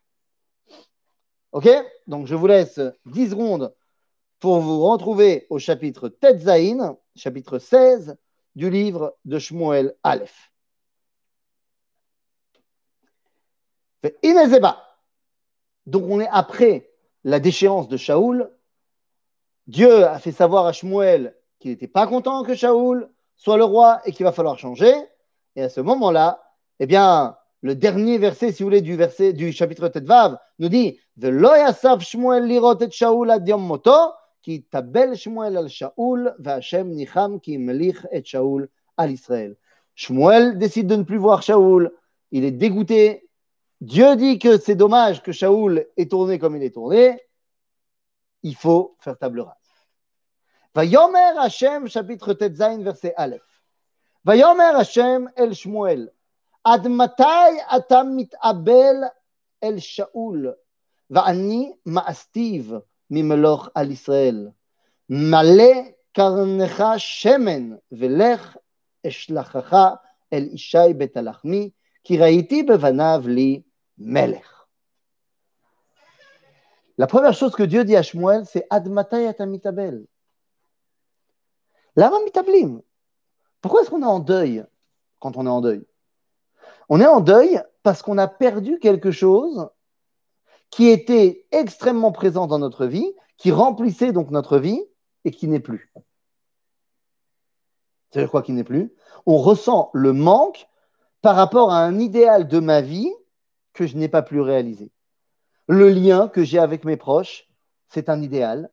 Ok? 1.52 1.68
Donc, 2.08 2.28
je 2.28 2.36
vous 2.36 2.48
laisse 2.48 2.80
10 3.08 3.32
secondes 3.32 3.74
pour 4.40 4.60
vous 4.60 4.88
retrouver 4.88 5.48
au 5.50 5.58
chapitre 5.58 6.08
Tetzain, 6.08 6.98
chapitre 7.16 7.60
16 7.60 8.16
du 8.56 8.70
livre 8.70 9.18
de 9.26 9.40
Shmuel 9.40 9.96
Aleph. 10.04 10.52
Donc 15.88 16.04
on 16.08 16.20
est 16.20 16.28
après 16.32 16.92
la 17.24 17.40
déchéance 17.40 17.88
de 17.88 17.98
Shaoul. 17.98 18.52
Dieu 19.68 20.06
a 20.06 20.20
fait 20.20 20.32
savoir 20.32 20.68
à 20.68 20.74
Shmuel 20.74 21.36
qu'il 21.60 21.72
n'était 21.72 21.88
pas 21.88 22.06
content 22.06 22.44
que 22.44 22.54
Shaoul 22.54 23.10
soit 23.36 23.58
le 23.58 23.64
roi 23.64 24.02
et 24.06 24.12
qu'il 24.12 24.26
va 24.26 24.32
falloir 24.32 24.60
changer. 24.60 24.94
Et 25.56 25.64
à 25.64 25.70
ce 25.70 25.82
moment-là, 25.82 26.42
eh 26.80 26.86
bien, 26.86 27.38
le 27.62 27.76
dernier 27.76 28.18
verset, 28.18 28.52
si 28.52 28.64
vous 28.64 28.68
voulez, 28.68 28.82
du 28.82 28.96
verset 28.96 29.34
du 29.34 29.52
chapitre 29.52 29.88
Tetvav 29.88 30.38
nous 30.60 30.70
dit 30.70 31.00
Shmuel 31.20 32.46
lirot 32.46 32.80
et 32.80 32.92
Shaoul 32.92 33.32
ad 33.32 33.50
moto, 33.58 34.12
ki 34.44 34.64
tabel 34.70 35.16
Shmuel 35.16 35.58
al 35.58 35.70
Shaoul, 35.70 36.36
Hashem 36.46 36.92
nicham 36.92 37.40
ki 37.40 37.58
melich 37.58 38.06
et 38.12 38.24
Shaoul 38.26 38.70
al 38.98 39.12
Israël. 39.12 39.56
Shmuel 39.96 40.58
décide 40.58 40.88
de 40.88 40.96
ne 40.98 41.04
plus 41.04 41.18
voir 41.18 41.42
Shaoul. 41.42 41.92
Il 42.32 42.44
est 42.44 42.52
dégoûté 42.52 43.26
Dieu 43.82 44.16
dit 44.16 44.40
que 44.40 44.58
c'est 44.58 44.76
dommage 44.76 45.22
que 45.22 45.32
Shaoul 45.32 45.86
est 45.98 46.10
tourné 46.10 46.40
comme 46.40 46.56
il 46.56 46.64
est 46.64 46.74
tourné. 46.74 47.20
Il 48.44 48.56
faut 48.56 48.96
faire 49.00 49.18
table 49.18 49.42
rase. 49.42 49.56
Vayomer 50.74 51.38
Hashem, 51.38 51.88
chapitre 51.88 52.34
Tetzain, 52.34 52.82
verset 52.84 53.14
Aleph. 53.18 53.55
Vayomer 54.26 54.76
Hashem 54.76 55.30
el 55.36 55.52
Shmuel. 55.52 56.10
Ad 56.66 56.88
matai 56.88 57.60
atam 57.70 58.16
mitabel 58.16 59.04
el 59.62 59.80
Shaoul. 59.80 60.54
ואני 61.10 61.74
מאסתיו 61.86 62.80
ממלוך 63.10 63.70
על 63.76 63.92
ישראל. 63.92 64.50
מלא 65.10 65.74
קרנך 66.14 66.84
שמן, 66.98 67.76
ולך 67.92 68.58
אשלחך 69.08 69.76
אל 70.34 70.48
ישי 70.54 70.94
בית 70.98 71.18
הלחמי, 71.18 71.70
כי 72.04 72.18
ראיתי 72.18 72.64
בבניו 72.64 73.22
לי 73.26 73.62
Melech. 74.00 74.68
La 76.98 77.08
première 77.08 77.34
chose 77.34 77.56
que 77.56 77.64
Dieu 77.64 77.84
dit 77.84 77.96
à 77.96 78.04
Shmuel, 78.04 78.46
c'est 78.46 78.66
Admatay 78.70 79.32
mitabel. 79.48 80.06
Lama 81.96 82.18
mitablim. 82.26 82.82
Pourquoi 83.66 83.82
est-ce 83.82 83.90
qu'on 83.90 84.04
est 84.04 84.06
en 84.06 84.20
deuil 84.20 84.64
quand 85.18 85.38
on 85.38 85.48
est 85.48 85.50
en 85.50 85.60
deuil? 85.60 85.88
On 86.88 87.02
est 87.02 87.08
en 87.08 87.20
deuil 87.20 87.60
parce 87.82 88.04
qu'on 88.04 88.20
a 88.20 88.28
perdu 88.28 88.78
quelque 88.78 89.10
chose 89.10 89.70
qui 90.70 90.88
était 90.88 91.48
extrêmement 91.52 92.12
présent 92.12 92.46
dans 92.46 92.60
notre 92.60 92.86
vie, 92.86 93.12
qui 93.38 93.52
remplissait 93.52 94.12
donc 94.12 94.30
notre 94.30 94.60
vie 94.60 94.86
et 95.24 95.32
qui 95.32 95.48
n'est 95.48 95.60
plus. 95.60 95.92
C'est-à-dire 98.12 98.30
quoi 98.30 98.44
qui 98.44 98.52
n'est 98.52 98.64
plus? 98.64 98.94
On 99.26 99.38
ressent 99.40 99.90
le 99.94 100.14
manque 100.14 100.68
par 101.24 101.36
rapport 101.36 101.72
à 101.72 101.80
un 101.80 101.98
idéal 101.98 102.48
de 102.48 102.60
ma 102.60 102.82
vie 102.82 103.12
que 103.74 103.88
je 103.88 103.98
n'ai 103.98 104.10
pas 104.10 104.22
pu 104.22 104.42
réaliser. 104.42 104.92
Le 105.68 105.90
lien 105.90 106.28
que 106.28 106.44
j'ai 106.44 106.60
avec 106.60 106.86
mes 106.86 106.98
proches, 106.98 107.50
c'est 107.90 108.10
un 108.10 108.22
idéal. 108.22 108.70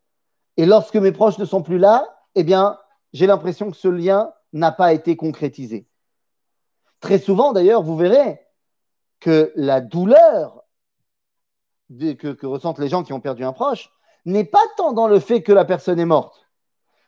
Et 0.59 0.67
lorsque 0.67 0.97
mes 0.97 1.13
proches 1.13 1.39
ne 1.39 1.47
sont 1.47 1.63
plus 1.63 1.79
là, 1.79 2.15
eh 2.35 2.45
bien, 2.45 2.79
j'ai 3.15 3.27
l'impression 3.27 3.71
que 3.71 3.77
ce 3.79 3.89
lien 3.89 4.35
n'a 4.53 4.73
pas 4.73 4.93
été 4.93 5.17
concrétisé. 5.17 5.87
Très 7.01 7.19
souvent, 7.19 7.53
d'ailleurs, 7.53 7.83
vous 7.83 7.97
verrez 7.97 8.41
que 9.21 9.53
la 9.57 9.81
douleur 9.81 10.65
que, 11.99 12.47
ressentent 12.47 12.79
les 12.79 12.89
gens 12.89 13.03
qui 13.03 13.13
ont 13.13 13.21
perdu 13.21 13.45
un 13.45 13.53
proche 13.53 13.91
n'est 14.25 14.45
pas 14.45 14.63
tant 14.77 14.93
dans 14.93 15.09
le 15.09 15.21
fait 15.21 15.43
que 15.43 15.53
la 15.53 15.65
personne 15.65 15.99
est 15.99 16.07
morte, 16.07 16.47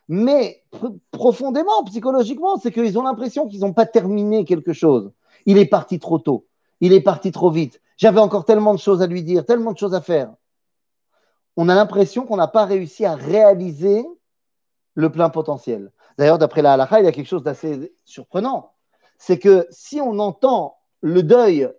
mais 0.07 0.63
profondément, 1.11 1.83
psychologiquement, 1.85 2.57
c'est 2.57 2.71
qu'ils 2.71 2.99
ont 2.99 3.03
l'impression 3.03 3.47
qu'ils 3.47 3.61
n'ont 3.61 3.73
pas 3.73 3.85
terminé 3.85 4.45
quelque 4.45 4.73
chose. 4.73 5.11
Il 5.45 5.57
est 5.57 5.65
parti 5.65 5.99
trop 5.99 6.19
tôt, 6.19 6.47
il 6.81 6.93
est 6.93 7.01
parti 7.01 7.31
trop 7.31 7.49
vite, 7.49 7.81
j'avais 7.97 8.19
encore 8.19 8.45
tellement 8.45 8.73
de 8.73 8.79
choses 8.79 9.01
à 9.01 9.07
lui 9.07 9.23
dire, 9.23 9.45
tellement 9.45 9.71
de 9.71 9.77
choses 9.77 9.95
à 9.95 10.01
faire. 10.01 10.33
On 11.55 11.69
a 11.69 11.75
l'impression 11.75 12.25
qu'on 12.25 12.35
n'a 12.35 12.47
pas 12.47 12.65
réussi 12.65 13.05
à 13.05 13.15
réaliser 13.15 14.05
le 14.93 15.11
plein 15.11 15.29
potentiel. 15.29 15.91
D'ailleurs, 16.17 16.37
d'après 16.37 16.61
la 16.61 16.73
halakha, 16.73 16.99
il 16.99 17.05
y 17.05 17.07
a 17.07 17.11
quelque 17.11 17.27
chose 17.27 17.43
d'assez 17.43 17.93
surprenant. 18.05 18.73
C'est 19.17 19.39
que 19.39 19.67
si 19.69 19.99
on 20.01 20.19
entend 20.19 20.77
le 21.01 21.23
deuil, 21.23 21.69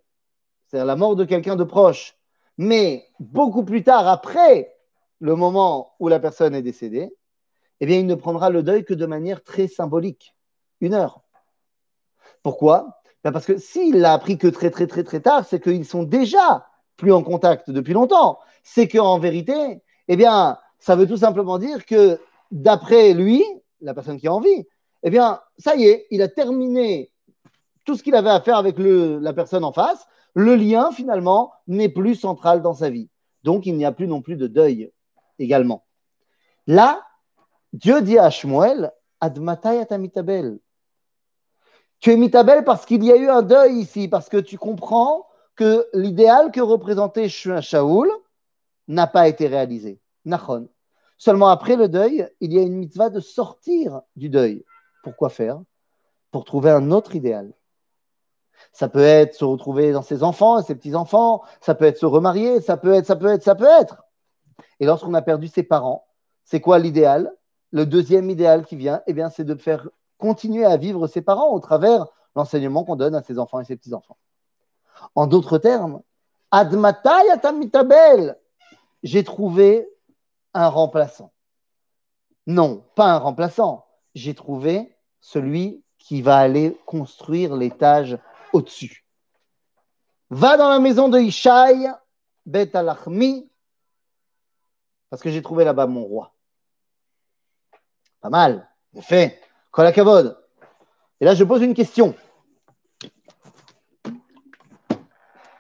c'est-à-dire 0.67 0.87
la 0.87 0.97
mort 0.97 1.17
de 1.17 1.25
quelqu'un 1.25 1.57
de 1.57 1.65
proche, 1.65 2.17
mais 2.59 3.07
beaucoup 3.19 3.65
plus 3.65 3.83
tard, 3.83 4.09
après 4.09 4.75
le 5.21 5.35
moment 5.37 5.95
où 6.01 6.09
la 6.09 6.21
personne 6.21 6.55
est 6.55 6.63
décédée, 6.63 7.15
eh 7.81 7.87
bien, 7.87 7.99
il 7.99 8.07
ne 8.07 8.15
prendra 8.15 8.51
le 8.51 8.63
deuil 8.63 8.85
que 8.85 8.95
de 8.95 9.07
manière 9.07 9.43
très 9.43 9.69
symbolique, 9.69 10.35
une 10.81 10.95
heure. 10.95 11.23
Pourquoi? 12.43 13.01
Ben, 13.25 13.33
parce 13.33 13.47
que 13.47 13.59
s'il 13.59 14.01
l'a 14.01 14.13
appris 14.13 14.39
que 14.39 14.47
très, 14.47 14.71
très, 14.71 14.87
très, 14.87 15.03
très 15.03 15.21
tard, 15.21 15.45
c'est 15.45 15.61
qu'ils 15.61 15.85
sont 15.85 16.05
déjà 16.05 16.67
plus 16.97 17.13
en 17.13 17.23
contact 17.23 17.71
depuis 17.71 17.93
longtemps. 17.93 18.39
C'est 18.63 18.89
qu'en 18.89 19.19
vérité, 19.19 19.83
eh 20.09 20.17
bien, 20.17 20.59
ça 20.79 20.97
veut 20.97 21.07
tout 21.07 21.17
simplement 21.17 21.59
dire 21.59 21.85
que 21.85 22.21
d'après 22.51 23.13
lui, 23.13 23.45
la 23.87 23.95
personne 23.95 24.19
qui 24.19 24.29
a 24.29 24.33
envie, 24.33 24.67
eh 25.03 25.11
bien, 25.11 25.41
ça 25.59 25.77
y 25.77 25.85
est, 25.85 26.07
il 26.11 26.23
a 26.23 26.29
terminé 26.29 27.11
tout 27.85 27.97
ce 27.97 28.03
qu'il 28.03 28.15
avait 28.15 28.31
à 28.31 28.41
faire 28.41 28.57
avec 28.57 28.77
la 28.79 29.33
personne 29.33 29.65
en 29.65 29.73
face. 29.73 30.07
Le 30.35 30.55
lien, 30.57 30.91
finalement, 30.93 31.53
n'est 31.67 31.89
plus 31.89 32.17
central 32.17 32.61
dans 32.61 32.75
sa 32.75 32.91
vie. 32.91 33.09
Donc, 33.43 33.65
il 33.65 33.77
n'y 33.77 33.85
a 33.85 33.93
plus 33.93 34.09
non 34.09 34.21
plus 34.21 34.37
de 34.37 34.47
deuil 34.47 34.93
également. 35.39 35.85
Là, 36.67 37.03
Dieu 37.73 38.03
dit 38.03 38.19
à 38.19 38.31
Shmuel, 38.31 38.93
atamitabel. 39.21 40.59
Tu 42.01 42.13
es 42.13 42.17
mitabel 42.17 42.65
parce 42.65 42.85
qu'il 42.85 43.05
y 43.05 43.13
a 43.13 43.17
eu 43.17 43.29
un 43.29 43.43
deuil 43.43 43.79
ici, 43.79 44.09
parce 44.09 44.29
que 44.29 44.37
tu 44.37 44.59
comprends 44.59 45.27
que 45.55 45.89
l'idéal 45.95 46.51
que 46.51 46.61
représentait 46.61 47.29
Shaoul 47.29 48.11
n'a 48.89 49.07
pas 49.07 49.29
été 49.29 49.47
réalisé. 49.47 50.01
Nachon. 50.25 50.69
Seulement 51.19 51.49
après 51.49 51.77
le 51.77 51.89
deuil, 51.89 52.29
il 52.41 52.53
y 52.53 52.59
a 52.59 52.63
une 52.63 52.77
mitzvah 52.77 53.11
de 53.11 53.21
sortir 53.21 54.03
du 54.17 54.29
deuil. 54.29 54.65
Pourquoi 55.03 55.31
faire? 55.31 55.61
Pour 56.31 56.45
trouver 56.45 56.71
un 56.71 56.91
autre 56.91 57.15
idéal. 57.15 57.53
Ça 58.73 58.89
peut 58.89 59.03
être 59.03 59.35
se 59.35 59.45
retrouver 59.45 59.93
dans 59.93 60.03
ses 60.03 60.23
enfants 60.23 60.59
et 60.59 60.63
ses 60.63 60.75
petits-enfants, 60.75 61.43
ça 61.61 61.75
peut 61.75 61.85
être 61.85 61.99
se 61.99 62.07
remarier, 62.07 62.61
ça 62.61 62.77
peut 62.77 62.93
être, 62.93 63.07
ça 63.07 63.17
peut 63.17 63.29
être, 63.29 63.43
ça 63.43 63.55
peut 63.55 63.69
être. 63.81 64.05
Et 64.81 64.87
lorsqu'on 64.87 65.15
a 65.15 65.23
perdu 65.23 65.49
ses 65.49 65.63
parents, 65.63 66.07
c'est 66.45 66.61
quoi 66.61 66.79
l'idéal? 66.79 67.33
Le 67.73 67.87
deuxième 67.87 68.31
idéal 68.31 68.65
qui 68.65 68.77
vient, 68.77 69.03
eh 69.07 69.13
bien, 69.13 69.31
c'est 69.31 69.45
de 69.45 69.55
faire 69.55 69.89
continuer 70.19 70.65
à 70.65 70.77
vivre 70.77 71.07
ses 71.07 71.23
parents 71.23 71.53
au 71.53 71.61
travers 71.61 72.07
l'enseignement 72.35 72.85
qu'on 72.85 72.97
donne 72.97 73.15
à 73.15 73.23
ses 73.23 73.39
enfants 73.39 73.61
et 73.61 73.65
ses 73.65 73.77
petits-enfants. 73.77 74.17
En 75.15 75.27
d'autres 75.27 75.59
termes, 75.59 76.01
Admatay 76.51 77.31
atamitabel, 77.31 78.39
j'ai 79.03 79.25
trouvé 79.25 79.89
remplaçant. 80.65 81.33
Non, 82.47 82.85
pas 82.95 83.13
un 83.13 83.19
remplaçant. 83.19 83.87
J'ai 84.15 84.35
trouvé 84.35 84.97
celui 85.21 85.85
qui 85.99 86.23
va 86.23 86.39
aller 86.39 86.77
construire 86.87 87.55
l'étage 87.57 88.19
au-dessus. 88.53 89.05
Va 90.31 90.57
dans 90.57 90.69
la 90.69 90.79
maison 90.79 91.09
de 91.09 91.19
Ishaï, 91.19 91.91
Bet 92.47 92.77
Alachmi, 92.77 93.51
parce 95.11 95.23
que 95.23 95.31
j'ai 95.31 95.43
trouvé 95.43 95.65
là-bas 95.65 95.87
mon 95.87 96.05
roi. 96.05 96.35
Pas 98.21 98.31
mal, 98.31 98.69
fait. 99.01 99.41
Kolakavod. 99.71 100.39
Et 101.21 101.25
là, 101.25 101.35
je 101.35 101.45
pose 101.45 101.63
une 101.63 101.75
question. 101.75 102.15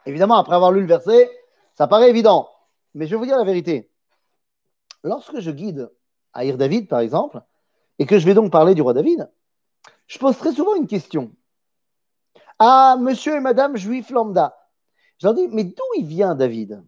Évidemment, 0.06 0.36
après 0.36 0.54
avoir 0.54 0.72
lu 0.72 0.80
le 0.80 0.86
verset, 0.86 1.30
ça 1.74 1.86
paraît 1.86 2.08
évident. 2.08 2.48
Mais 2.94 3.06
je 3.06 3.10
vais 3.10 3.16
vous 3.16 3.26
dire 3.26 3.36
la 3.36 3.44
vérité. 3.44 3.90
Lorsque 5.06 5.38
je 5.38 5.52
guide 5.52 5.88
Aïr 6.32 6.58
David, 6.58 6.88
par 6.88 6.98
exemple, 6.98 7.40
et 8.00 8.06
que 8.06 8.18
je 8.18 8.26
vais 8.26 8.34
donc 8.34 8.50
parler 8.50 8.74
du 8.74 8.82
roi 8.82 8.92
David, 8.92 9.30
je 10.08 10.18
pose 10.18 10.36
très 10.36 10.52
souvent 10.52 10.74
une 10.74 10.88
question 10.88 11.32
à 12.58 12.96
monsieur 12.98 13.36
et 13.36 13.40
madame 13.40 13.76
juif 13.76 14.10
lambda. 14.10 14.58
Je 15.18 15.28
leur 15.28 15.34
dis, 15.34 15.46
mais 15.46 15.62
d'où 15.62 15.84
il 15.96 16.06
vient 16.06 16.34
David? 16.34 16.82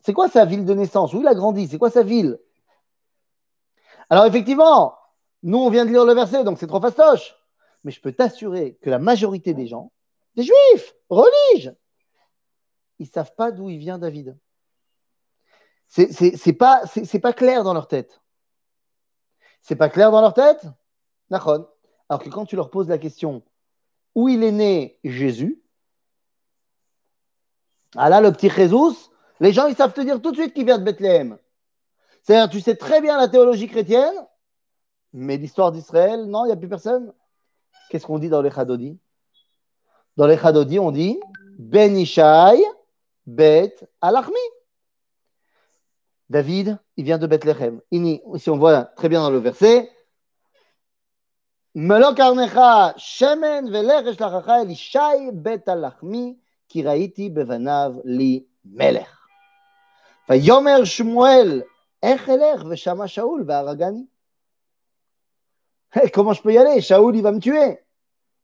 C'est 0.00 0.12
quoi 0.12 0.28
sa 0.28 0.44
ville 0.44 0.64
de 0.64 0.74
naissance? 0.74 1.14
Où 1.14 1.20
il 1.20 1.28
a 1.28 1.34
grandi? 1.34 1.68
C'est 1.68 1.78
quoi 1.78 1.90
sa 1.90 2.02
ville? 2.02 2.40
Alors 4.10 4.24
effectivement, 4.24 4.98
nous 5.44 5.58
on 5.58 5.70
vient 5.70 5.84
de 5.84 5.90
lire 5.90 6.04
le 6.04 6.14
verset, 6.14 6.42
donc 6.42 6.58
c'est 6.58 6.66
trop 6.66 6.80
fastoche. 6.80 7.36
Mais 7.84 7.92
je 7.92 8.00
peux 8.00 8.12
t'assurer 8.12 8.78
que 8.82 8.90
la 8.90 8.98
majorité 8.98 9.54
des 9.54 9.68
gens, 9.68 9.92
des 10.34 10.42
juifs, 10.42 10.94
religieux, 11.08 11.76
ils 12.98 13.06
ne 13.06 13.12
savent 13.12 13.34
pas 13.36 13.52
d'où 13.52 13.68
il 13.68 13.78
vient 13.78 13.98
David. 13.98 14.36
C'est 15.88 16.52
pas, 16.52 16.82
pas 17.22 17.32
clair 17.32 17.64
dans 17.64 17.74
leur 17.74 17.88
tête. 17.88 18.20
C'est 19.62 19.76
pas 19.76 19.88
clair 19.88 20.10
dans 20.10 20.20
leur 20.20 20.34
tête? 20.34 20.66
Alors 21.30 22.22
que 22.22 22.28
quand 22.28 22.46
tu 22.46 22.56
leur 22.56 22.70
poses 22.70 22.88
la 22.88 22.98
question, 22.98 23.42
où 24.14 24.28
il 24.28 24.42
est 24.42 24.52
né 24.52 24.98
Jésus, 25.04 25.62
ah 27.96 28.08
là, 28.08 28.20
le 28.20 28.32
petit 28.32 28.50
Jésus, 28.50 29.10
les 29.40 29.52
gens, 29.52 29.66
ils 29.66 29.76
savent 29.76 29.92
te 29.92 30.00
dire 30.00 30.20
tout 30.20 30.30
de 30.30 30.36
suite 30.36 30.52
qu'il 30.54 30.64
vient 30.64 30.78
de 30.78 30.84
Bethléem. 30.84 31.38
C'est-à-dire, 32.22 32.50
tu 32.50 32.60
sais 32.60 32.76
très 32.76 33.00
bien 33.00 33.16
la 33.16 33.28
théologie 33.28 33.68
chrétienne, 33.68 34.14
mais 35.12 35.36
l'histoire 35.36 35.72
d'Israël, 35.72 36.26
non, 36.26 36.44
il 36.44 36.48
n'y 36.48 36.52
a 36.52 36.56
plus 36.56 36.68
personne. 36.68 37.12
Qu'est-ce 37.88 38.06
qu'on 38.06 38.18
dit 38.18 38.28
dans 38.28 38.42
les 38.42 38.50
Chadodi? 38.50 38.98
Dans 40.16 40.26
les 40.26 40.36
Chadodi, 40.36 40.78
on 40.78 40.90
dit 40.90 41.18
Ben 41.58 41.96
Ishai, 41.96 42.62
Bet 43.26 43.76
Alachmi. 44.00 44.34
David, 46.29 46.79
il 46.97 47.05
vient 47.05 47.17
de 47.17 47.27
Bethléem. 47.27 47.81
Si 48.37 48.49
on 48.49 48.57
voit 48.57 48.85
très 48.95 49.09
bien 49.09 49.21
dans 49.21 49.29
le 49.29 49.39
verset, 49.39 49.89
מלוא 51.75 52.13
קרנך 52.15 52.59
שמן 52.97 53.65
ולך 53.73 54.07
אשלחך 54.07 54.49
אל 54.49 54.69
ישי 54.69 55.31
בית 55.33 55.69
הלחמי 55.69 56.35
כי 56.69 56.83
ראיתי 56.83 57.29
בבניו 57.29 57.93
לי 58.05 58.43
מלך. 58.65 59.27
ויאמר 60.29 60.83
שמואל 60.83 61.61
איך 62.03 62.29
אלך 62.29 62.63
ושמע 62.69 63.07
שאול 63.07 63.43
והרגני. 63.47 64.05
Comment 66.11 66.33
je 66.33 66.41
peux 66.41 66.53
y 66.53 66.57
aller 66.57 66.81
Shaoul, 66.81 67.15
il 67.15 67.21
va 67.21 67.31
me 67.31 67.39
tuer. 67.39 67.79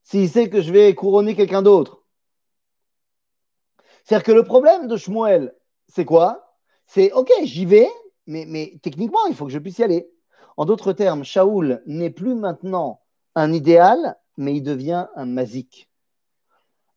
S'il 0.03 0.29
sait 0.29 0.49
que 0.49 0.61
je 0.61 0.71
vais 0.71 0.93
couronner 0.93 1.35
quelqu'un 1.35 1.61
d'autre. 1.61 2.03
C'est-à-dire 4.03 4.23
que 4.23 4.31
le 4.31 4.43
problème 4.43 4.87
de 4.87 4.97
Shmuel, 4.97 5.53
c'est 5.87 6.05
quoi 6.05 6.52
C'est, 6.86 7.12
ok, 7.12 7.30
j'y 7.42 7.64
vais, 7.64 7.88
mais, 8.26 8.78
techniquement, 8.82 9.26
il 9.28 9.34
faut 9.34 9.46
que 9.46 9.52
je 9.52 9.58
puisse 9.58 9.78
y 9.78 9.82
aller. 9.82 10.10
En 10.56 10.64
d'autres 10.64 10.92
termes, 10.92 11.24
Shaoul 11.24 11.82
n'est 11.86 12.10
plus 12.10 12.34
maintenant 12.34 13.00
un 13.34 13.52
idéal, 13.52 14.16
mais 14.36 14.56
il 14.56 14.62
devient 14.62 15.06
un 15.16 15.26
masique. 15.26 15.90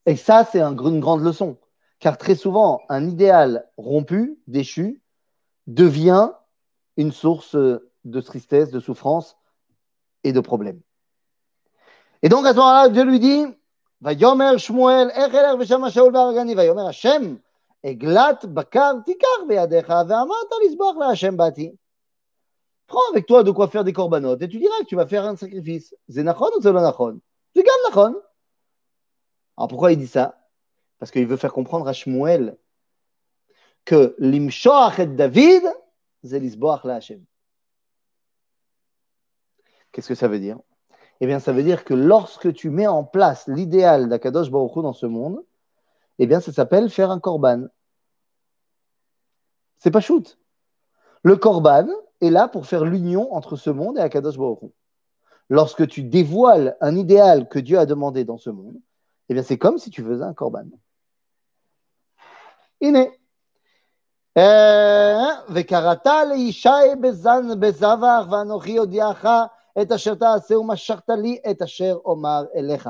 Et 0.06 0.16
ça, 0.16 0.46
c'est 0.46 0.62
une 0.62 1.00
grande 1.00 1.24
leçon. 1.24 1.58
Car 2.00 2.18
très 2.18 2.36
souvent, 2.36 2.82
un 2.90 3.08
idéal 3.08 3.68
rompu, 3.78 4.40
déchu, 4.48 5.02
devient 5.66 6.32
une 6.96 7.12
source 7.12 7.56
de 7.56 8.22
tristesse, 8.22 8.72
de 8.72 8.80
souffrance 8.80 9.38
et 10.24 10.32
de 10.32 10.40
problèmes. 10.40 10.82
Et 12.22 12.30
donc 12.30 12.46
à 12.46 12.52
ce 12.52 12.58
moment-là, 12.58 12.90
Dieu 12.90 13.04
lui 13.04 13.20
dit 13.20 13.46
Shmuel, 14.04 15.12
Eglat 17.84 18.40
Bakar 18.48 19.04
Tikar 19.04 19.46
Lisbach 20.62 20.96
La 20.98 21.32
Bati. 21.32 21.78
Prends 22.88 23.10
avec 23.12 23.26
toi 23.26 23.44
de 23.44 23.52
quoi 23.52 23.68
faire 23.68 23.84
des 23.84 23.94
corbanotes 23.94 24.42
et 24.42 24.48
tu 24.48 24.60
diras 24.60 24.80
que 24.80 24.86
tu 24.86 24.96
vas 24.96 25.08
faire 25.08 25.26
un 25.26 25.36
sacrifice. 25.36 25.94
C'est 26.08 26.24
nachon 26.24 26.50
ou 26.58 26.62
c'est 26.62 26.72
nachon? 26.72 27.20
C'est 27.56 27.66
nachon. 27.90 28.16
Alors 29.58 29.68
pourquoi 29.68 29.92
il 29.92 29.98
dit 29.98 30.08
ça? 30.08 30.38
Parce 31.00 31.12
qu'il 31.12 31.28
veut 31.28 31.38
faire 31.38 31.54
comprendre 31.54 31.88
à 31.88 31.94
Shmuel 31.94 32.58
que 33.86 34.16
l'imshoach 34.20 35.00
et 35.00 35.08
David, 35.08 35.64
c'est 36.24 36.40
l'isboach 36.40 36.84
la 36.84 36.96
Hashem. 36.96 37.24
Qu'est-ce 39.92 40.10
que 40.10 40.16
ça 40.16 40.28
veut 40.28 40.40
dire? 40.40 40.60
Eh 41.20 41.26
bien, 41.26 41.40
ça 41.40 41.52
veut 41.52 41.64
dire 41.64 41.84
que 41.84 41.94
lorsque 41.94 42.54
tu 42.54 42.70
mets 42.70 42.88
en 42.88 43.04
place 43.04 43.48
l'idéal 43.48 44.10
d'Akadosh 44.10 44.52
Baruch 44.52 44.76
Hu 44.76 44.82
dans 44.84 44.94
ce 44.94 45.06
monde, 45.06 45.44
eh 46.19 46.27
bien, 46.27 46.41
ça 46.41 46.53
s'appelle 46.53 46.91
faire 46.91 47.11
un 47.11 47.21
korban. 47.21 47.67
C'est 49.79 49.91
pas 49.91 50.01
shoot. 50.01 50.39
Le 51.23 51.37
korban, 51.37 51.89
est 52.23 52.31
là 52.31 52.49
pour 52.49 52.67
faire 52.67 52.85
l'union 52.85 53.35
entre 53.35 53.57
ce 53.57 53.71
monde 53.71 53.99
et 53.99 54.01
Akadosh 54.01 54.39
Baruch 54.39 54.71
Lorsque 55.49 55.87
tu 55.89 56.05
dévoiles 56.05 56.77
un 56.81 56.97
idéal 56.97 57.49
que 57.49 57.59
Dieu 57.59 57.79
a 57.79 57.85
demandé 57.85 58.25
dans 58.25 58.39
ce 58.39 58.49
monde, 58.49 58.77
eh 59.29 59.35
bien 59.35 59.43
c'est 59.43 59.59
comme 59.59 59.79
si 59.79 59.91
tu 59.91 60.03
faisais 60.03 60.25
un 60.25 60.35
korban. 60.35 60.67
Iné. 62.81 63.11
וקראת 65.49 66.07
לישי 66.29 66.69
בזן 67.01 67.61
בזבר 67.61 68.25
ואנוכי 68.31 68.79
הודיעך 68.79 69.27
את 69.83 69.93
אשר 69.93 70.15
תעשה 70.15 70.59
ומשכת 70.59 71.09
לי 71.09 71.39
את 71.51 71.63
אשר 71.63 71.99
אומר 72.05 72.45
אליך. 72.57 72.89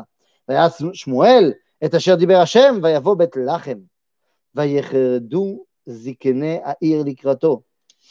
ויעש 0.49 0.83
שמואל 0.93 1.53
את 1.86 1.96
אשר 1.96 2.16
דיבר 2.16 2.38
השם 2.38 2.80
ויבוא 2.84 3.16
בית 3.16 3.36
לחם 3.36 3.78
ויחרדו 4.56 5.66
זקני 5.86 6.60
העיר 6.64 7.04
לקראתו 7.06 7.62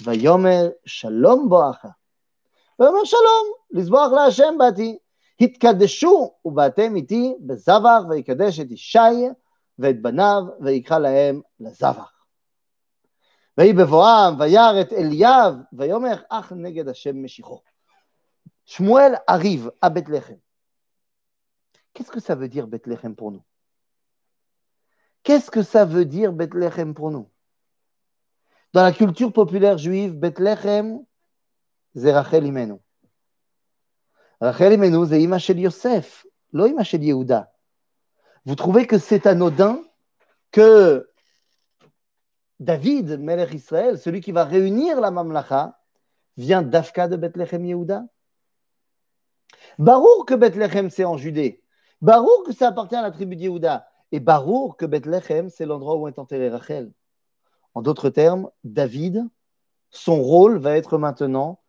ויאמר 0.04 0.68
שלום 0.86 1.48
בואכה. 1.48 1.88
ויאמר 2.78 3.04
שלום, 3.04 3.52
לזבוח 3.70 4.12
להשם 4.12 4.54
באתי. 4.58 4.98
התקדשו 5.40 6.34
ובאתם 6.44 6.96
איתי 6.96 7.34
בזבח 7.40 8.00
ויקדש 8.08 8.60
את 8.60 8.70
ישי 8.70 8.98
ואת 9.78 10.02
בניו 10.02 10.42
ויקרא 10.60 10.98
להם 10.98 11.40
לזבח. 11.60 12.12
ויהי 13.58 13.72
בבואם 13.72 14.40
וירא 14.40 14.80
את 14.80 14.92
אליאב 14.92 15.54
ויאמר 15.72 16.14
אך 16.28 16.52
נגד 16.52 16.88
השם 16.88 17.22
משיחו. 17.22 17.60
Bethléem. 19.90 20.40
Qu'est-ce 21.94 22.10
que 22.10 22.20
ça 22.20 22.34
veut 22.34 22.48
dire 22.48 22.66
Bethléem 22.66 23.14
pour 23.14 23.30
nous 23.32 23.42
Qu'est-ce 25.26 25.50
que 25.50 25.64
ça 25.64 25.84
veut 25.84 26.04
dire 26.04 26.32
Bethléem 26.32 26.94
pour 26.94 27.10
nous? 27.10 27.28
Dans 28.72 28.84
la 28.84 28.92
culture 28.92 29.32
populaire 29.32 29.76
juive, 29.76 30.14
Bethlehem, 30.14 31.04
c'est 31.96 32.12
Rachel 32.12 32.46
Imenu. 32.46 32.76
Rachel 34.40 34.74
Imenu, 34.74 35.04
c'est 35.08 35.20
Ima 35.20 35.40
shel 35.40 35.58
Yosef, 35.58 36.28
Yehuda. 36.52 37.52
Vous 38.44 38.54
trouvez 38.54 38.86
que 38.86 38.98
c'est 38.98 39.26
anodin 39.26 39.82
que 40.52 41.10
David, 42.60 43.18
Melech 43.18 43.52
Israël, 43.52 43.98
celui 43.98 44.20
qui 44.20 44.30
va 44.30 44.44
réunir 44.44 45.00
la 45.00 45.10
Mamlacha, 45.10 45.76
vient 46.36 46.62
d'Afka 46.62 47.08
de 47.08 47.16
Bethlehem 47.16 47.64
Yehuda? 47.64 48.06
Barour 49.80 50.24
que 50.24 50.34
Bethlehem 50.34 50.88
c'est 50.88 51.04
en 51.04 51.16
Judée, 51.16 51.64
Barour 52.00 52.44
que 52.44 52.52
ça 52.52 52.68
appartient 52.68 52.94
à 52.94 53.02
la 53.02 53.10
tribu 53.10 53.34
d'Yehuda. 53.34 53.88
Et 54.16 54.20
Barour 54.20 54.78
que 54.78 54.86
Bethléem, 54.86 55.50
c'est 55.50 55.66
l'endroit 55.66 55.96
où 55.96 56.08
est 56.08 56.18
enterré 56.18 56.48
Rachel. 56.48 56.90
En 57.74 57.82
d'autres 57.82 58.08
termes, 58.08 58.48
David, 58.64 59.28
son 59.90 60.22
rôle 60.22 60.56
va 60.56 60.74
être 60.78 60.96
maintenant 60.96 61.60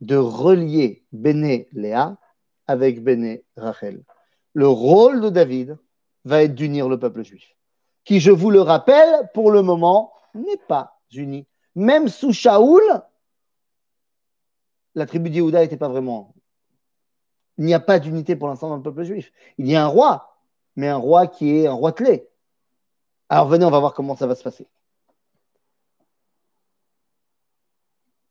de 0.00 0.14
relier 0.14 1.04
Béné 1.10 1.68
Léa 1.72 2.18
avec 2.68 3.02
Béné 3.02 3.44
Rachel. 3.56 4.04
Le 4.52 4.68
rôle 4.68 5.22
de 5.22 5.28
David 5.28 5.76
va 6.24 6.44
être 6.44 6.54
d'unir 6.54 6.88
le 6.88 7.00
peuple 7.00 7.24
juif, 7.24 7.56
qui, 8.04 8.20
je 8.20 8.30
vous 8.30 8.52
le 8.52 8.60
rappelle, 8.60 9.28
pour 9.34 9.50
le 9.50 9.62
moment, 9.62 10.12
n'est 10.34 10.62
pas 10.68 11.00
uni. 11.12 11.48
Même 11.74 12.06
sous 12.06 12.32
Shaoul, 12.32 12.84
la 14.94 15.06
tribu 15.06 15.30
d'Yehuda 15.30 15.62
n'était 15.62 15.76
pas 15.76 15.88
vraiment. 15.88 16.32
Il 17.58 17.64
n'y 17.64 17.74
a 17.74 17.80
pas 17.80 17.98
d'unité 17.98 18.36
pour 18.36 18.46
l'instant 18.46 18.68
dans 18.68 18.76
le 18.76 18.82
peuple 18.82 19.02
juif. 19.02 19.32
Il 19.58 19.66
y 19.66 19.74
a 19.74 19.82
un 19.82 19.88
roi, 19.88 20.31
mais 20.76 20.88
un 20.88 20.96
roi 20.96 21.26
qui 21.26 21.58
est 21.58 21.66
un 21.66 21.72
roi 21.72 21.92
clé. 21.92 22.28
Alors 23.28 23.48
venez, 23.48 23.64
on 23.64 23.70
va 23.70 23.78
voir 23.78 23.94
comment 23.94 24.16
ça 24.16 24.26
va 24.26 24.34
se 24.34 24.42
passer. 24.42 24.66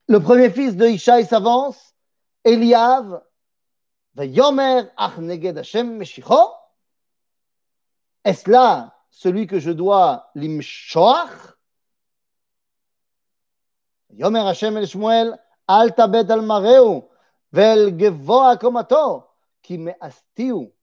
Le 0.07 0.19
premier 0.19 0.49
fils 0.49 0.75
de 0.75 0.87
Ishaï 0.87 1.25
s'avance, 1.25 1.95
Eliav, 2.43 3.21
Yomer 4.17 4.83
Ach 4.97 5.17
Neged 5.17 5.57
Hashem 5.57 5.97
Meshicho. 5.97 6.51
Est-ce 8.23 8.49
là 8.49 8.93
celui 9.09 9.47
que 9.47 9.59
je 9.59 9.71
dois 9.71 10.29
l'imshoach? 10.35 11.55
Yomer 14.11 14.41
Hashem 14.41 14.77
El 14.77 14.87
Shmuel, 14.87 15.39
Al 15.67 15.95
Tabet 15.95 16.29
Al 16.29 16.41
Mareu, 16.41 17.03
Vel 17.53 17.97
Gevoa 17.97 18.57
Komato, 18.57 19.29
Ki 19.61 19.77
Me'astiu, 19.77 20.73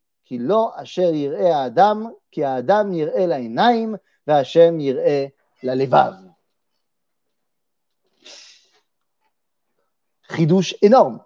La'levav. 5.63 6.23
Ridouche 10.29 10.77
énorme. 10.83 11.25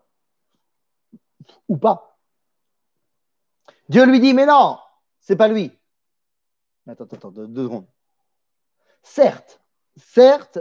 Ou 1.68 1.76
pas. 1.76 2.18
Dieu 3.88 4.04
lui 4.04 4.20
dit, 4.20 4.32
mais 4.32 4.46
non, 4.46 4.78
c'est 5.20 5.36
pas 5.36 5.48
lui. 5.48 5.76
Attends, 6.86 7.04
attends, 7.04 7.30
deux, 7.30 7.46
deux 7.48 7.64
secondes. 7.64 7.86
Certes, 9.02 9.60
certes, 9.96 10.58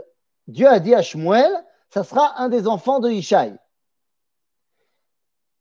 Dieu 0.47 0.67
a 0.67 0.79
dit 0.79 0.95
à 0.95 1.01
Shmuel, 1.01 1.51
ça 1.89 2.03
sera 2.03 2.39
un 2.39 2.49
des 2.49 2.67
enfants 2.67 2.99
de 2.99 3.09
Ishaï. 3.09 3.57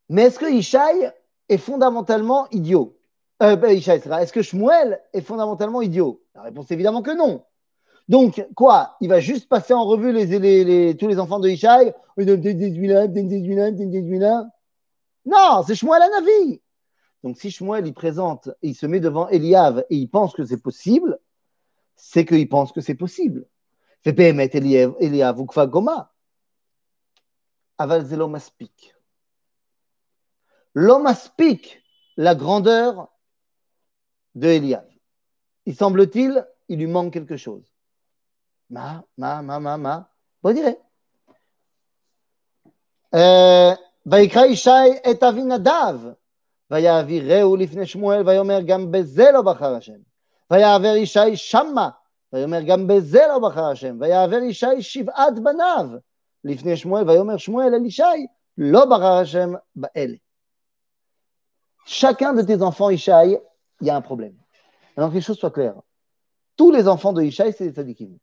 Mais 0.08 0.22
est-ce 0.22 0.38
que 0.38 0.50
Ishaï 0.50 1.12
est 1.50 1.58
fondamentalement 1.58 2.48
idiot 2.50 2.96
euh, 3.42 3.56
bah, 3.56 3.72
Est-ce 3.72 4.32
que 4.32 4.40
Shmuel 4.40 5.00
est 5.12 5.20
fondamentalement 5.20 5.82
idiot? 5.82 6.22
La 6.34 6.42
réponse 6.42 6.70
est 6.70 6.74
évidemment 6.74 7.02
que 7.02 7.10
non. 7.10 7.44
Donc, 8.08 8.46
quoi? 8.54 8.96
Il 9.00 9.08
va 9.08 9.20
juste 9.20 9.48
passer 9.48 9.74
en 9.74 9.84
revue 9.84 10.12
les, 10.12 10.26
les, 10.38 10.96
tous 10.96 11.08
les 11.08 11.18
enfants 11.18 11.40
de 11.40 11.48
Ishaï 11.48 11.92
oh, 12.16 12.22
Non, 15.26 15.62
c'est 15.66 15.74
Shmuel 15.74 16.02
Anavi. 16.02 16.62
Donc, 17.22 17.36
si 17.36 17.50
Shmuel, 17.50 17.86
il 17.86 17.94
présente, 17.94 18.48
il 18.62 18.74
se 18.74 18.86
met 18.86 19.00
devant 19.00 19.28
Eliav 19.28 19.84
et 19.90 19.96
il 19.96 20.08
pense 20.08 20.32
que 20.32 20.44
c'est 20.44 20.62
possible, 20.62 21.18
c'est 21.96 22.24
qu'il 22.24 22.48
pense 22.48 22.72
que 22.72 22.80
c'est 22.80 22.94
possible. 22.94 23.46
C'est 24.02 24.18
Eliav 24.18 25.42
Goma. 25.68 26.12
Aval 27.76 28.06
Zelo 28.06 28.28
לא 30.74 30.98
aspique 31.08 31.82
la 32.16 32.34
grandeur 32.34 33.08
de 34.34 34.48
Eliav. 34.48 34.86
Il 35.66 35.74
semble-t-il, 35.74 36.46
il 36.68 36.78
lui 36.78 36.86
manque 36.86 37.12
quelque 37.12 37.36
chose. 37.36 37.64
Ma, 38.70 39.02
ma, 39.18 39.42
ma, 39.42 39.58
ma, 39.58 39.76
ma. 39.76 40.00
Bוא 40.42 40.52
נראה. 40.52 40.72
ויקרא 44.06 44.44
ישי 44.44 44.70
את 45.10 45.22
אבינדב, 45.22 45.98
ויעבירהו 46.70 47.56
לפני 47.56 47.86
שמואל, 47.86 48.28
ויאמר 48.28 48.60
גם 48.66 48.90
בזה 48.90 49.30
לא 49.32 49.42
בחר 49.42 49.74
השם. 49.74 49.98
ויעבר 50.50 50.96
ישי 50.96 51.36
שמה, 51.36 51.90
ויאמר 52.32 52.62
גם 52.66 52.86
בזה 52.86 53.22
לא 53.28 53.38
בחר 53.48 53.64
השם. 53.64 53.96
ויעבר 54.00 54.42
ישי 54.42 54.82
שבעת 54.82 55.38
בניו 55.38 55.86
לפני 56.44 56.76
שמואל, 56.76 57.10
ויאמר 57.10 57.36
שמואל 57.36 57.74
אל 57.74 57.86
ישי, 57.86 58.26
לא 58.58 58.84
בחר 58.84 59.12
השם 59.12 59.52
באלה. 59.76 60.16
Chacun 61.86 62.32
de 62.32 62.42
tes 62.42 62.62
enfants, 62.62 62.90
Ishaï, 62.90 63.40
il 63.80 63.86
y 63.86 63.90
a 63.90 63.96
un 63.96 64.00
problème. 64.00 64.34
Alors 64.96 65.10
que 65.10 65.14
les 65.14 65.20
choses 65.20 65.38
soient 65.38 65.50
claires. 65.50 65.80
Tous 66.56 66.70
les 66.70 66.88
enfants 66.88 67.12
de 67.12 67.22
Ishaï, 67.22 67.52
c'est 67.52 67.66
des 67.66 67.74
tzadikim. 67.74 68.18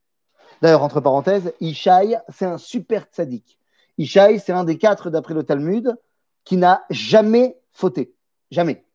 D'ailleurs, 0.61 0.83
entre 0.83 1.01
parenthèses, 1.01 1.53
Ishaï, 1.59 2.19
c'est 2.29 2.45
un 2.45 2.57
super 2.57 3.03
tzaddik. 3.05 3.59
Ishaï, 3.97 4.39
c'est 4.39 4.53
un 4.53 4.63
des 4.63 4.77
quatre, 4.77 5.09
d'après 5.09 5.33
le 5.33 5.43
Talmud, 5.43 5.95
qui 6.43 6.57
n'a 6.57 6.85
jamais 6.89 7.59
fauté. 7.71 8.15
Jamais. 8.51 8.85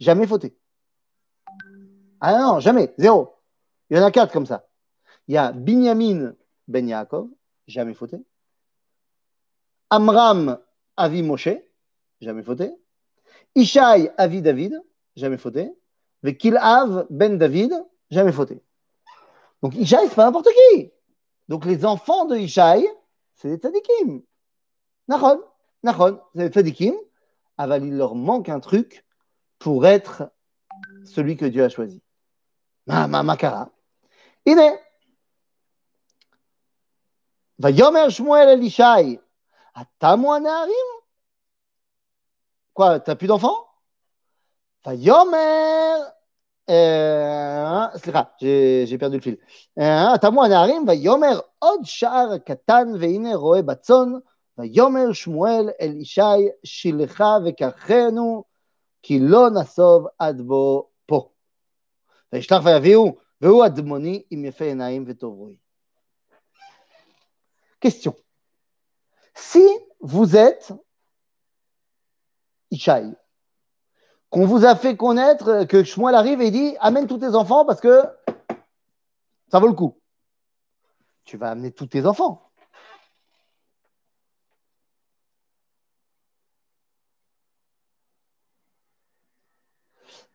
Jamais 0.00 0.26
fauté. 0.26 0.56
Ah 2.20 2.38
non, 2.38 2.60
jamais. 2.60 2.94
Zéro. 2.98 3.34
Il 3.90 3.96
y 3.96 4.00
en 4.00 4.04
a 4.04 4.10
quatre 4.10 4.32
comme 4.32 4.46
ça. 4.46 4.66
Il 5.26 5.34
y 5.34 5.38
a 5.38 5.52
Binyamin 5.52 6.34
Ben 6.66 6.88
Yaakov, 6.88 7.28
jamais 7.66 7.94
fauté. 7.94 8.18
Amram 9.90 10.58
Avi 10.96 11.22
Moshe, 11.22 11.48
jamais 12.20 12.42
fauté. 12.42 12.72
Ishaï 13.54 14.12
Avi 14.16 14.42
David, 14.42 14.80
jamais 15.16 15.36
fauté. 15.36 15.70
Kil'av 16.38 17.06
Ben 17.10 17.38
David, 17.38 17.72
jamais 18.10 18.32
fauté. 18.32 18.62
Donc 19.62 19.74
Ishaï, 19.74 20.08
c'est 20.08 20.14
pas 20.14 20.24
n'importe 20.24 20.48
qui. 20.48 20.90
Donc 21.48 21.64
les 21.64 21.84
enfants 21.84 22.24
de 22.26 22.36
Ishaï, 22.36 22.86
c'est 23.34 23.48
des 23.48 23.56
tzadikim. 23.56 24.22
Nachon, 25.08 25.40
nachon, 25.82 26.20
c'est 26.34 26.48
des 26.48 26.52
tzadikim. 26.52 26.94
Aval, 27.56 27.84
il 27.84 27.96
leur 27.96 28.14
manque 28.14 28.48
un 28.48 28.60
truc 28.60 29.04
pour 29.58 29.86
être 29.86 30.30
celui 31.04 31.36
que 31.36 31.44
Dieu 31.44 31.64
a 31.64 31.68
choisi. 31.68 32.02
Ma, 32.86 33.08
ma, 33.08 33.22
makara. 33.22 33.70
Il 34.46 34.58
est. 34.58 34.80
Shmuel. 38.10 38.60
Quoi, 42.77 42.99
t'as 42.99 43.15
plus 43.15 43.27
d'enfants 43.27 43.67
Yomer 44.85 46.13
סליחה, 47.95 48.23
j'ai 48.39 48.97
perdu 48.97 49.17
le 49.17 49.21
fil. 49.21 49.37
תמו 50.21 50.43
הנערים, 50.43 50.85
ויאמר 50.87 51.39
עוד 51.59 51.79
שער 51.83 52.37
קטן 52.37 52.87
והנה 52.99 53.35
רואה 53.35 53.61
בצאן, 53.61 54.13
ויאמר 54.57 55.13
שמואל 55.13 55.69
אל 55.81 55.95
ישי 55.95 56.21
שילחה 56.63 57.37
וקחנו 57.45 58.43
כי 59.03 59.19
לא 59.19 59.49
נסוב 59.49 60.07
עד 60.19 60.41
בו 60.41 60.89
פה. 61.05 61.29
וישלח 62.33 62.65
ויביאו, 62.65 63.15
והוא 63.41 63.65
אדמוני 63.65 64.23
עם 64.31 64.45
יפה 64.45 64.65
עיניים 64.65 65.03
וטוב 65.07 65.37
רואי. 65.39 65.55
Question. 67.85 68.13
Si 69.35 69.65
vous 69.99 70.37
êtes 70.37 70.71
Ishaï, 72.70 73.14
qu'on 74.30 74.46
vous 74.46 74.64
a 74.64 74.76
fait 74.76 74.96
connaître, 74.96 75.64
que 75.64 75.84
Shmuel 75.84 76.14
arrive 76.14 76.40
et 76.40 76.50
dit 76.50 76.76
Amène 76.80 77.06
tous 77.06 77.18
tes 77.18 77.34
enfants 77.34 77.64
parce 77.64 77.80
que 77.80 78.02
ça 79.50 79.58
vaut 79.58 79.68
le 79.68 79.74
coup. 79.74 79.98
Tu 81.24 81.36
vas 81.36 81.50
amener 81.50 81.72
tous 81.72 81.86
tes 81.86 82.06
enfants. 82.06 82.48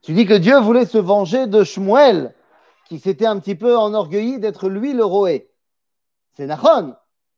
Tu 0.02 0.14
dis 0.14 0.26
que 0.26 0.34
Dieu 0.34 0.60
voulait 0.60 0.86
se 0.86 0.98
venger 0.98 1.48
de 1.48 1.64
Shmuel, 1.64 2.36
qui 2.86 3.00
s'était 3.00 3.26
un 3.26 3.40
petit 3.40 3.56
peu 3.56 3.78
enorgueilli 3.78 4.38
d'être 4.38 4.68
lui 4.68 4.94
le 4.94 5.06
roé. 5.06 5.50
C'est 6.34 6.46
Nachon. 6.46 6.96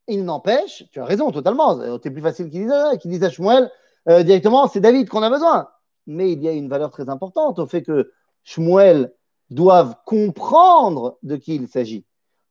Il 0.08 0.26
n'empêche, 0.26 0.84
tu 0.92 1.00
as 1.00 1.06
raison 1.06 1.32
totalement, 1.32 1.80
c'est 2.02 2.12
plus 2.12 2.22
facile 2.22 2.50
qu'il 2.50 2.68
dise, 2.68 2.74
dise 3.06 3.24
à 3.24 3.30
Shmuel 3.30 3.72
euh, 4.10 4.24
directement, 4.24 4.68
c'est 4.68 4.80
David 4.80 5.10
qu'on 5.10 5.24
a 5.24 5.30
besoin 5.30 5.68
mais 6.08 6.32
il 6.32 6.42
y 6.42 6.48
a 6.48 6.52
une 6.52 6.70
valeur 6.70 6.92
très 6.92 7.10
importante 7.10 7.60
au 7.60 7.66
fait 7.66 7.82
que 7.82 8.12
Shmuel 8.44 9.14
doive 9.50 9.96
comprendre 10.06 11.18
de 11.24 11.36
qui 11.36 11.56
il 11.56 11.68
s'agit. 11.68 12.06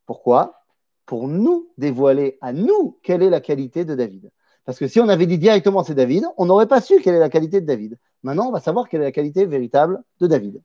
Pourquoi? 0.06 0.60
Pour 1.06 1.28
nous 1.28 1.68
dévoiler 1.78 2.38
à 2.40 2.52
nous 2.52 2.98
quelle 3.02 3.22
est 3.22 3.30
la 3.30 3.40
qualité 3.40 3.84
de 3.84 3.94
David. 3.94 4.30
Parce 4.64 4.78
que 4.78 4.88
si 4.88 5.00
on 5.00 5.08
avait 5.08 5.26
dit 5.26 5.38
directement 5.38 5.84
c'est 5.84 5.94
David, 5.94 6.24
on 6.36 6.46
n'aurait 6.46 6.66
pas 6.66 6.80
su 6.80 7.00
quelle 7.00 7.14
est 7.14 7.20
la 7.20 7.28
qualité 7.28 7.60
de 7.60 7.66
David. 7.66 7.98
Maintenant, 8.22 8.48
on 8.48 8.52
va 8.52 8.60
savoir 8.60 8.88
quelle 8.88 9.02
est 9.02 9.04
la 9.04 9.12
qualité 9.12 9.44
véritable 9.44 10.02
de 10.20 10.26
David. 10.26 10.62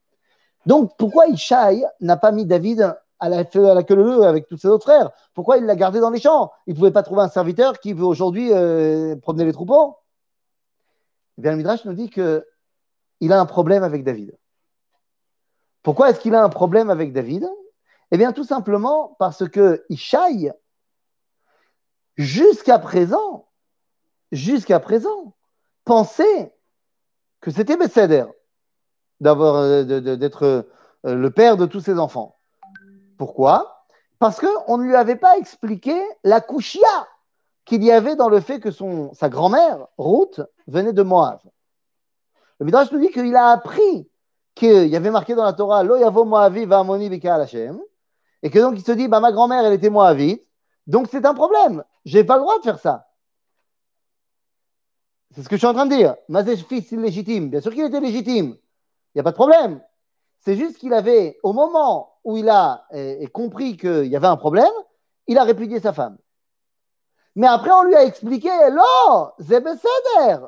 Donc, 0.66 0.92
pourquoi 0.98 1.28
Ishaï 1.28 1.86
n'a 2.00 2.16
pas 2.16 2.32
mis 2.32 2.46
David 2.46 2.96
à 3.20 3.28
la, 3.28 3.40
à 3.40 3.74
la 3.74 3.84
queue 3.84 4.24
avec 4.24 4.48
tous 4.48 4.58
ses 4.58 4.70
autres 4.70 4.86
frères? 4.86 5.12
Pourquoi 5.34 5.58
il 5.58 5.66
l'a 5.66 5.76
gardé 5.76 6.00
dans 6.00 6.10
les 6.10 6.20
champs? 6.20 6.52
Il 6.68 6.74
ne 6.74 6.80
pouvait 6.80 6.92
pas 6.92 7.04
trouver 7.04 7.22
un 7.22 7.28
serviteur 7.28 7.80
qui 7.80 7.92
veut 7.92 8.06
aujourd'hui 8.06 8.54
euh, 8.54 9.18
promener 9.18 9.44
les 9.44 9.52
troupeaux? 9.52 9.98
Eh 11.42 11.56
Midrash 11.56 11.86
nous 11.86 11.94
dit 11.94 12.10
que 12.10 12.46
il 13.20 13.34
a 13.34 13.40
un 13.40 13.46
problème 13.46 13.84
avec 13.84 14.04
David. 14.04 14.38
Pourquoi 15.84 16.10
est-ce 16.10 16.20
qu'il 16.20 16.36
a 16.36 16.44
un 16.44 16.50
problème 16.50 16.90
avec 16.90 17.14
David? 17.14 17.48
Eh 18.12 18.18
bien, 18.18 18.32
tout 18.32 18.44
simplement 18.44 19.16
parce 19.20 19.48
que 19.48 19.86
Ishaï, 19.90 20.52
jusqu'à 22.18 22.80
présent, 22.80 23.48
jusqu'à 24.32 24.80
présent, 24.80 25.36
pensait 25.86 26.54
que 27.42 27.52
c'était 27.52 27.78
Besséder 27.78 28.26
d'avoir, 29.20 29.86
d'être 29.86 30.44
euh, 30.44 30.64
le 31.16 31.32
père 31.32 31.58
de 31.58 31.66
tous 31.66 31.82
ses 31.82 32.00
enfants. 32.00 32.38
Pourquoi? 33.18 33.86
Parce 34.18 34.40
qu'on 34.40 34.78
ne 34.78 34.84
lui 34.84 34.96
avait 34.96 35.16
pas 35.16 35.38
expliqué 35.38 36.02
la 36.24 36.42
couchia 36.42 37.08
qu'il 37.70 37.84
y 37.84 37.92
avait 37.92 38.16
dans 38.16 38.30
le 38.30 38.40
fait 38.40 38.60
que 38.60 38.72
son, 38.72 39.14
sa 39.14 39.30
grand-mère, 39.30 39.88
Ruth, 40.00 40.42
venait 40.66 40.92
de 40.92 41.04
Moab. 41.04 41.40
Le 42.58 42.66
Midrash 42.66 42.92
nous 42.92 43.00
dit 43.00 43.12
qu'il 43.12 43.36
a 43.36 43.50
appris 43.50 44.10
qu'il 44.56 44.88
y 44.88 44.96
avait 44.96 45.12
marqué 45.12 45.36
dans 45.36 45.44
la 45.44 45.54
Torah 45.54 45.84
Lo 45.84 45.96
yavo 45.96 46.26
Moavi 46.26 46.66
va 46.66 46.80
Amoni 46.80 47.10
bika 47.10 47.46
et 48.42 48.50
que 48.50 48.60
donc 48.60 48.74
il 48.76 48.84
se 48.84 48.92
dit 48.92 49.08
bah, 49.08 49.20
ma 49.20 49.32
grand-mère 49.32 49.64
elle 49.64 49.74
était 49.74 49.92
Moabite, 49.92 50.44
donc 50.88 51.08
c'est 51.12 51.26
un 51.28 51.36
problème. 51.36 51.84
J'ai 52.06 52.24
pas 52.24 52.38
le 52.38 52.42
droit 52.42 52.58
de 52.58 52.64
faire 52.64 52.80
ça. 52.80 53.08
C'est 55.36 55.44
ce 55.44 55.50
que 55.50 55.56
je 55.56 55.60
suis 55.60 55.68
en 55.68 55.74
train 55.74 55.86
de 55.86 55.96
dire. 55.96 56.16
Mazé 56.28 56.58
fils 56.58 56.92
illégitime. 56.92 57.52
Bien 57.52 57.62
sûr 57.62 57.72
qu'il 57.72 57.86
était 57.86 58.00
légitime. 58.00 58.58
Il 59.14 59.18
n'y 59.18 59.22
a 59.22 59.24
pas 59.24 59.32
de 59.32 59.36
problème. 59.36 59.80
C'est 60.40 60.56
juste 60.56 60.78
qu'il 60.80 60.94
avait, 60.94 61.38
au 61.44 61.54
moment 61.54 62.14
où 62.24 62.36
il 62.36 62.50
a 62.50 62.88
compris 63.32 63.78
qu'il 63.78 64.08
y 64.08 64.16
avait 64.16 64.28
un 64.28 64.38
problème, 64.38 64.74
il 65.28 65.38
a 65.38 65.44
répudié 65.44 65.80
sa 65.80 65.94
femme. 65.94 66.18
Mais 67.36 67.48
après, 67.48 67.72
on 67.72 67.84
lui 67.84 67.96
a 67.96 68.04
expliqué, 68.04 68.50
non, 68.72 69.32
Zebeseder. 69.40 70.48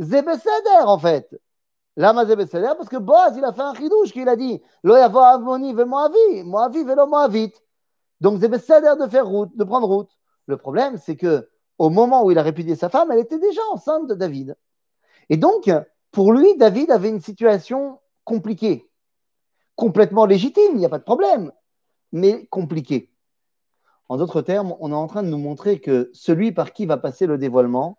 Zebeseder, 0.00 0.84
en 0.84 0.98
fait. 0.98 1.40
Lama 1.96 2.26
Zebeseder, 2.26 2.72
parce 2.76 2.88
que 2.88 2.96
Boaz, 2.96 3.36
il 3.36 3.44
a 3.44 3.52
fait 3.52 3.62
un 3.62 3.74
chidouche, 3.74 4.12
qu'il 4.12 4.28
a 4.28 4.36
dit, 4.36 4.62
Lo 4.84 4.96
yavo 4.96 5.18
avoni 5.18 5.74
ve 5.74 5.84
moavi, 5.84 6.44
moavi 6.44 6.84
velo 6.84 7.06
moavit. 7.06 7.52
Donc, 8.20 8.40
Zebeseder 8.40 8.94
de 9.00 9.08
faire 9.08 9.26
route, 9.26 9.56
de 9.56 9.64
prendre 9.64 9.88
route. 9.88 10.10
Le 10.46 10.56
problème, 10.56 10.96
c'est 10.96 11.16
que 11.16 11.48
au 11.78 11.90
moment 11.90 12.24
où 12.24 12.30
il 12.30 12.38
a 12.38 12.42
répudié 12.42 12.76
sa 12.76 12.88
femme, 12.88 13.10
elle 13.10 13.20
était 13.20 13.38
déjà 13.38 13.60
enceinte 13.72 14.08
de 14.08 14.14
David. 14.14 14.56
Et 15.28 15.36
donc, 15.36 15.70
pour 16.10 16.32
lui, 16.32 16.56
David 16.56 16.90
avait 16.90 17.08
une 17.08 17.20
situation 17.20 18.00
compliquée, 18.24 18.90
complètement 19.76 20.26
légitime, 20.26 20.72
il 20.72 20.78
n'y 20.78 20.86
a 20.86 20.88
pas 20.88 20.98
de 20.98 21.04
problème, 21.04 21.52
mais 22.12 22.46
compliquée. 22.46 23.12
En 24.08 24.16
d'autres 24.16 24.40
termes, 24.40 24.74
on 24.80 24.90
est 24.90 24.94
en 24.94 25.06
train 25.06 25.22
de 25.22 25.28
nous 25.28 25.38
montrer 25.38 25.80
que 25.80 26.10
celui 26.14 26.52
par 26.52 26.72
qui 26.72 26.86
va 26.86 26.96
passer 26.96 27.26
le 27.26 27.36
dévoilement 27.36 27.98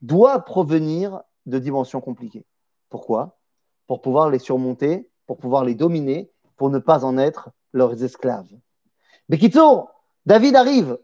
doit 0.00 0.40
provenir 0.40 1.22
de 1.46 1.58
dimensions 1.58 2.00
compliquées. 2.00 2.46
Pourquoi? 2.88 3.38
Pour 3.86 4.00
pouvoir 4.00 4.30
les 4.30 4.38
surmonter, 4.38 5.10
pour 5.26 5.38
pouvoir 5.38 5.64
les 5.64 5.74
dominer, 5.74 6.32
pour 6.56 6.70
ne 6.70 6.78
pas 6.78 7.04
en 7.04 7.16
être 7.16 7.50
leurs 7.72 8.02
esclaves. 8.02 8.50
Mais 9.28 9.36
Bekitso, 9.36 9.88
David 10.26 10.56
arrive. 10.56 10.98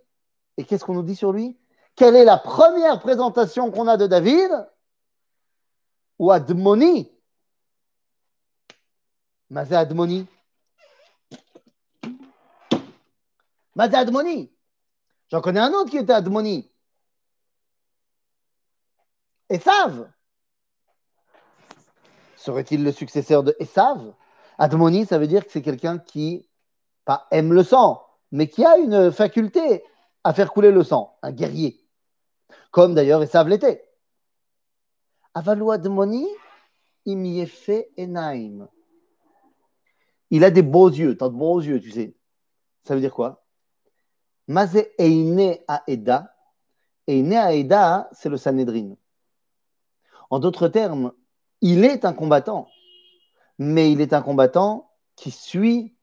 Et 0.56 0.64
qu'est-ce 0.64 0.84
qu'on 0.84 0.94
nous 0.94 1.02
dit 1.02 1.16
sur 1.16 1.32
lui? 1.32 1.56
Quelle 1.96 2.16
est 2.16 2.24
la 2.24 2.38
première 2.38 3.00
présentation 3.00 3.70
qu'on 3.70 3.86
a 3.86 3.96
de 3.96 4.06
David? 4.06 4.50
Ou 6.18 6.30
Admoni? 6.30 7.10
Mazé 9.50 9.76
Admoni? 9.76 10.26
Mazé 13.74 13.96
Admoni 13.96 14.52
J'en 15.30 15.40
connais 15.40 15.60
un 15.60 15.72
autre 15.72 15.90
qui 15.90 15.96
était 15.96 16.12
Admoni. 16.12 16.70
Esav 19.48 20.10
Serait-il 22.36 22.84
le 22.84 22.92
successeur 22.92 23.42
de 23.42 23.56
Esav? 23.58 24.14
Admoni, 24.58 25.06
ça 25.06 25.18
veut 25.18 25.26
dire 25.26 25.44
que 25.44 25.50
c'est 25.50 25.62
quelqu'un 25.62 25.98
qui, 25.98 26.48
pas 27.04 27.26
aime 27.30 27.52
le 27.52 27.64
sang, 27.64 28.06
mais 28.30 28.48
qui 28.48 28.64
a 28.64 28.78
une 28.78 29.10
faculté 29.10 29.82
à 30.22 30.32
faire 30.34 30.52
couler 30.52 30.70
le 30.70 30.84
sang, 30.84 31.18
un 31.22 31.32
guerrier. 31.32 31.84
Comme 32.70 32.94
d'ailleurs 32.94 33.22
Esav 33.22 33.48
l'était. 33.48 33.88
Avalou 35.34 35.70
Admoni, 35.70 36.28
il 37.06 37.46
fait 37.46 37.90
enaim. 37.98 38.68
Il 40.30 40.44
a 40.44 40.50
des 40.50 40.62
beaux 40.62 40.90
yeux, 40.90 41.16
tant 41.16 41.28
de 41.28 41.36
beaux 41.36 41.60
yeux, 41.60 41.80
tu 41.80 41.90
sais. 41.90 42.16
Ça 42.84 42.94
veut 42.94 43.00
dire 43.00 43.14
quoi? 43.14 43.43
Mazé 44.46 44.92
Eine 44.98 45.58
Aeda. 45.68 46.34
Eine 47.08 47.34
Aeda, 47.34 48.08
c'est 48.12 48.28
le 48.28 48.36
Sanhedrin. 48.36 48.94
En 50.30 50.38
d'autres 50.38 50.68
termes, 50.68 51.12
il 51.60 51.84
est 51.84 52.04
un 52.04 52.12
combattant, 52.12 52.68
mais 53.58 53.92
il 53.92 54.00
est 54.00 54.12
un 54.12 54.22
combattant 54.22 54.90
qui 55.16 55.30
suit 55.30 55.94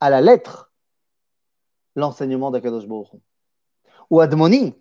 à 0.00 0.10
la 0.10 0.20
lettre 0.20 0.72
l'enseignement 1.96 2.50
d'Akadosh 2.50 2.86
Baruch 2.86 3.08
Ou 4.10 4.20
Admoni, 4.20 4.74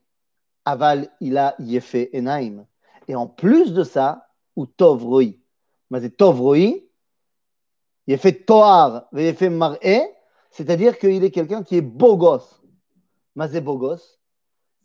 aval 0.66 1.10
il 1.20 1.38
a 1.38 1.56
yefe 1.60 2.10
enaim. 2.14 2.66
Et 3.08 3.16
en 3.16 3.28
plus 3.28 3.74
de 3.74 3.84
ça, 3.84 4.30
ou 4.56 4.66
tov 4.66 5.04
roi. 5.04 5.40
Mais 5.90 6.10
tov 6.10 6.40
roi, 6.42 6.84
yefe 8.08 8.46
toar, 8.46 9.08
yefe 9.14 9.44
mar'e, 9.44 10.02
c'est-à-dire 10.52 10.98
qu'il 11.00 11.24
est 11.24 11.32
quelqu'un 11.32 11.64
qui 11.64 11.78
est 11.78 11.82
beau 11.82 12.18
gosse. 12.18 12.57
Mazé 13.38 13.62
gosse, 13.62 14.20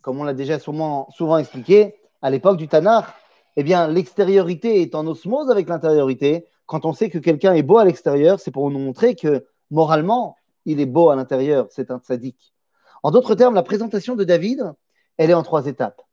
comme 0.01 0.19
on 0.19 0.23
l'a 0.23 0.35
déjà 0.35 0.59
souvent, 0.59 1.07
expliqué, 1.39 1.95
à 2.21 2.29
l'époque 2.29 2.57
du 2.57 2.67
Tanakh, 2.67 3.07
eh 3.55 3.63
bien, 3.63 3.87
l'extériorité 3.87 4.83
est 4.83 4.93
en 4.93 5.07
osmose 5.07 5.49
avec 5.49 5.67
l'intériorité. 5.67 6.47
Quand 6.67 6.85
on 6.85 6.93
sait 6.93 7.09
que 7.09 7.17
quelqu'un 7.17 7.55
est 7.55 7.63
beau 7.63 7.79
à 7.79 7.85
l'extérieur, 7.85 8.39
c'est 8.39 8.51
pour 8.51 8.69
nous 8.69 8.77
montrer 8.77 9.15
que 9.15 9.47
moralement, 9.71 10.35
il 10.65 10.79
est 10.79 10.85
beau 10.85 11.09
à 11.09 11.15
l'intérieur. 11.15 11.65
C'est 11.71 11.89
un 11.89 11.99
sadique. 11.99 12.53
En 13.01 13.09
d'autres 13.09 13.33
termes, 13.33 13.55
la 13.55 13.63
présentation 13.63 14.15
de 14.15 14.23
David, 14.23 14.71
elle 15.17 15.31
est 15.31 15.33
en 15.33 15.41
trois 15.41 15.65
étapes. 15.65 16.03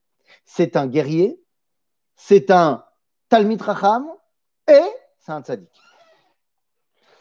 C'est 0.47 0.77
un 0.77 0.87
guerrier, 0.87 1.39
c'est 2.17 2.51
un 2.51 2.87
Talmid 3.29 3.61
Racham 3.61 4.07
et 4.67 4.81
c'est 5.19 5.33
un 5.33 5.43
tzaddik. 5.43 5.69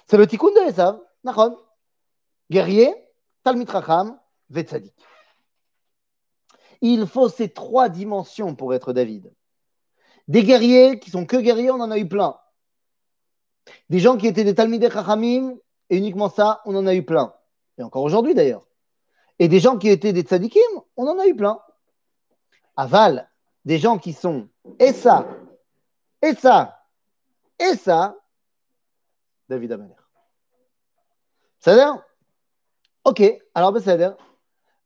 C'est 0.07 0.17
le 0.17 0.25
tikkun 0.25 0.51
de 0.51 0.69
Esav, 0.69 0.97
Nachon. 1.25 1.57
Guerrier, 2.49 2.95
Talmid 3.43 3.69
Racham, 3.69 4.17
et 4.55 4.61
tzaddik. 4.61 4.93
Il 6.81 7.07
faut 7.07 7.29
ces 7.29 7.49
trois 7.49 7.89
dimensions 7.89 8.55
pour 8.55 8.73
être 8.73 8.93
David. 8.93 9.31
Des 10.27 10.43
guerriers 10.43 10.99
qui 10.99 11.11
sont 11.11 11.25
que 11.25 11.37
guerriers, 11.37 11.71
on 11.71 11.81
en 11.81 11.91
a 11.91 11.97
eu 11.97 12.07
plein. 12.07 12.39
Des 13.89 13.99
gens 13.99 14.17
qui 14.17 14.27
étaient 14.27 14.43
des 14.43 14.55
Talmidei 14.55 14.89
Chachamim, 14.89 15.55
et 15.89 15.97
uniquement 15.97 16.29
ça, 16.29 16.61
on 16.65 16.75
en 16.75 16.87
a 16.87 16.95
eu 16.95 17.03
plein. 17.03 17.33
Et 17.77 17.83
encore 17.83 18.03
aujourd'hui 18.03 18.33
d'ailleurs. 18.33 18.65
Et 19.39 19.47
des 19.47 19.59
gens 19.59 19.77
qui 19.77 19.89
étaient 19.89 20.13
des 20.13 20.21
tzadikim, 20.21 20.61
on 20.97 21.07
en 21.07 21.19
a 21.19 21.27
eu 21.27 21.35
plein. 21.35 21.59
Aval, 22.75 23.29
des 23.65 23.77
gens 23.77 23.97
qui 23.97 24.13
sont 24.13 24.47
et 24.79 24.93
ça, 24.93 25.27
et 26.21 26.33
ça, 26.33 26.85
et 27.59 27.75
ça, 27.75 28.15
David 29.49 29.73
Ameler. 29.73 29.95
C'est-à-dire 31.59 32.01
Ok, 33.03 33.23
alors 33.55 33.71
ben, 33.71 34.15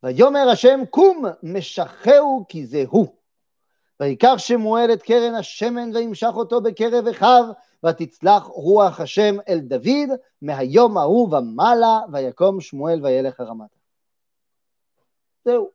c'est-à-dire, 0.03 0.27
Yomer 0.27 0.49
Hashem 0.49 0.87
kum 0.87 1.37
meshacheu 1.43 2.45
kizehu. 2.49 3.09
ויקח 4.01 4.35
שמואל 4.39 4.93
את 4.93 5.03
קרן 5.03 5.35
השמן 5.35 5.97
וימשך 5.97 6.31
אותו 6.35 6.61
בקרב 6.61 7.07
אחיו, 7.07 7.45
ותצלח 7.87 8.45
רוח 8.47 9.01
השם 9.01 9.37
אל 9.49 9.59
דוד, 9.59 10.11
מהיום 10.43 10.99
ההוא 10.99 11.37
ומעלה, 11.37 12.01
ויקום 12.13 12.61
שמואל 12.61 13.01
וילך 13.05 13.41
הרמתה. 13.41 13.75
זהו. 15.45 15.71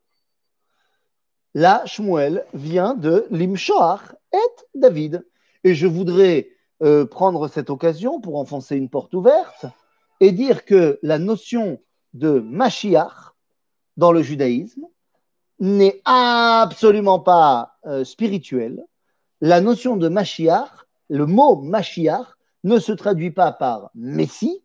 Là, 1.56 1.84
Shmuel 1.86 2.46
vient 2.54 2.96
de 2.96 3.28
l'imshoach 3.30 4.16
et 4.34 4.56
David. 4.74 5.24
Et 5.64 5.76
je 5.76 5.86
voudrais 5.86 6.48
euh, 6.82 7.06
prendre 7.06 7.48
cette 7.48 7.70
occasion 7.70 8.20
pour 8.20 8.38
enfoncer 8.38 8.76
une 8.76 8.90
porte 8.90 9.14
ouverte 9.14 9.68
et 10.20 10.32
dire 10.32 10.66
que 10.66 11.00
la 11.04 11.20
notion 11.20 11.80
de 12.14 12.40
Mashiach 12.40 13.27
dans 13.99 14.13
le 14.13 14.23
judaïsme, 14.23 14.87
n'est 15.61 16.01
absolument 16.05 17.19
pas 17.19 17.77
euh, 17.85 18.05
spirituel. 18.05 18.83
La 19.43 19.61
notion 19.61 19.97
de 19.97 20.09
Mashiach, 20.09 20.71
le 21.09 21.27
mot 21.27 21.57
Mashiach, 21.57 22.27
ne 22.65 22.79
se 22.79 22.93
traduit 22.93 23.31
pas 23.31 23.53
par 23.53 23.91
Messie, 23.95 24.63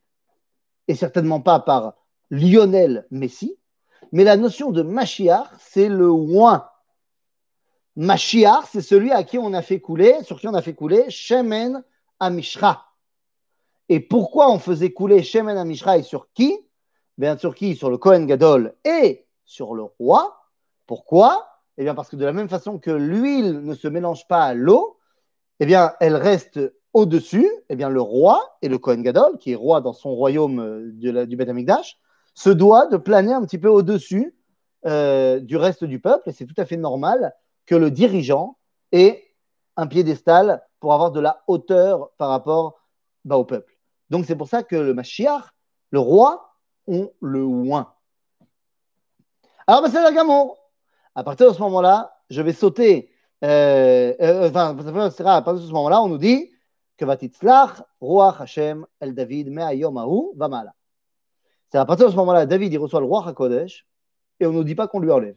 et 0.87 0.95
certainement 0.95 1.41
pas 1.41 1.59
par 1.59 1.95
Lionel 2.29 3.05
Messie, 3.11 3.57
mais 4.11 4.23
la 4.23 4.37
notion 4.37 4.71
de 4.71 4.81
Mashiach, 4.81 5.47
c'est 5.59 5.89
le 5.89 6.09
oin. 6.09 6.69
Mashiach, 7.95 8.65
c'est 8.71 8.81
celui 8.81 9.11
à 9.11 9.23
qui 9.23 9.37
on 9.37 9.53
a 9.53 9.61
fait 9.61 9.79
couler, 9.79 10.23
sur 10.23 10.39
qui 10.39 10.47
on 10.47 10.53
a 10.53 10.61
fait 10.61 10.73
couler 10.73 11.09
Shemen 11.09 11.83
Amishra. 12.19 12.85
Et 13.89 13.99
pourquoi 13.99 14.51
on 14.51 14.59
faisait 14.59 14.91
couler 14.91 15.23
Shemen 15.23 15.57
Amishra 15.57 15.97
et 15.97 16.03
sur 16.03 16.31
qui? 16.33 16.57
Bien 17.17 17.37
sur 17.37 17.53
qui? 17.53 17.75
Sur 17.75 17.89
le 17.89 17.97
Kohen 17.97 18.25
Gadol 18.25 18.75
et 18.83 19.22
sur 19.45 19.73
le 19.73 19.83
roi. 19.83 20.37
Pourquoi? 20.87 21.47
Eh 21.77 21.83
bien 21.83 21.95
parce 21.95 22.09
que 22.09 22.15
de 22.15 22.25
la 22.25 22.33
même 22.33 22.49
façon 22.49 22.79
que 22.79 22.91
l'huile 22.91 23.61
ne 23.61 23.73
se 23.73 23.87
mélange 23.87 24.27
pas 24.27 24.43
à 24.43 24.53
l'eau, 24.53 24.99
eh 25.59 25.65
bien, 25.65 25.93
elle 25.99 26.15
reste 26.15 26.59
au-dessus, 26.93 27.49
eh 27.69 27.75
bien, 27.75 27.89
le 27.89 28.01
roi 28.01 28.57
et 28.61 28.69
le 28.69 28.77
Kohen 28.77 29.01
Gadol, 29.01 29.37
qui 29.39 29.51
est 29.51 29.55
roi 29.55 29.81
dans 29.81 29.93
son 29.93 30.13
royaume 30.13 30.59
euh, 30.59 31.25
du 31.25 31.35
Beth 31.35 31.49
Amikdash, 31.49 31.97
se 32.35 32.49
doit 32.49 32.87
de 32.87 32.97
planer 32.97 33.33
un 33.33 33.43
petit 33.43 33.57
peu 33.57 33.69
au-dessus 33.69 34.35
euh, 34.85 35.39
du 35.39 35.57
reste 35.57 35.83
du 35.83 35.99
peuple, 35.99 36.29
et 36.29 36.31
c'est 36.31 36.45
tout 36.45 36.59
à 36.59 36.65
fait 36.65 36.77
normal 36.77 37.33
que 37.65 37.75
le 37.75 37.89
dirigeant 37.89 38.57
ait 38.91 39.23
un 39.77 39.87
piédestal 39.87 40.61
pour 40.79 40.93
avoir 40.93 41.11
de 41.11 41.19
la 41.19 41.43
hauteur 41.47 42.11
par 42.17 42.29
rapport 42.29 42.79
bah, 43.25 43.37
au 43.37 43.45
peuple. 43.45 43.77
Donc 44.09 44.25
c'est 44.25 44.35
pour 44.35 44.47
ça 44.47 44.61
que 44.61 44.75
le 44.75 44.93
Mashiach, 44.93 45.45
le 45.91 45.99
roi, 45.99 46.53
ont 46.87 47.11
le 47.21 47.43
oin. 47.43 47.92
Alors, 49.67 49.81
bah, 49.81 49.89
c'est 49.91 50.13
gamme. 50.13 50.31
À 51.15 51.23
partir 51.23 51.49
de 51.49 51.55
ce 51.55 51.61
moment-là, 51.61 52.17
je 52.29 52.41
vais 52.41 52.53
sauter. 52.53 53.11
Euh, 53.43 54.13
euh, 54.21 54.49
enfin, 54.49 54.69
à 54.69 55.41
partir 55.41 55.61
de 55.61 55.67
ce 55.67 55.73
moment-là, 55.73 56.01
on 56.01 56.07
nous 56.07 56.17
dit 56.17 56.51
que 56.97 57.05
Vatitzlach, 57.05 57.83
roi 58.01 58.35
Hashem, 58.39 58.85
el 58.99 59.13
David, 59.13 59.51
me'ayom 59.51 59.97
ahu, 59.97 60.31
vamala. 60.35 60.73
C'est 61.69 61.77
à 61.77 61.85
partir 61.85 62.07
de 62.07 62.11
ce 62.11 62.15
moment-là, 62.17 62.45
David, 62.45 62.71
il 62.73 62.77
reçoit 62.77 62.99
le 62.99 63.05
roi 63.05 63.27
HaKodesh, 63.27 63.85
et 64.39 64.45
on 64.45 64.51
ne 64.51 64.57
nous 64.57 64.63
dit 64.63 64.75
pas 64.75 64.87
qu'on 64.87 64.99
lui 64.99 65.11
enlève. 65.11 65.35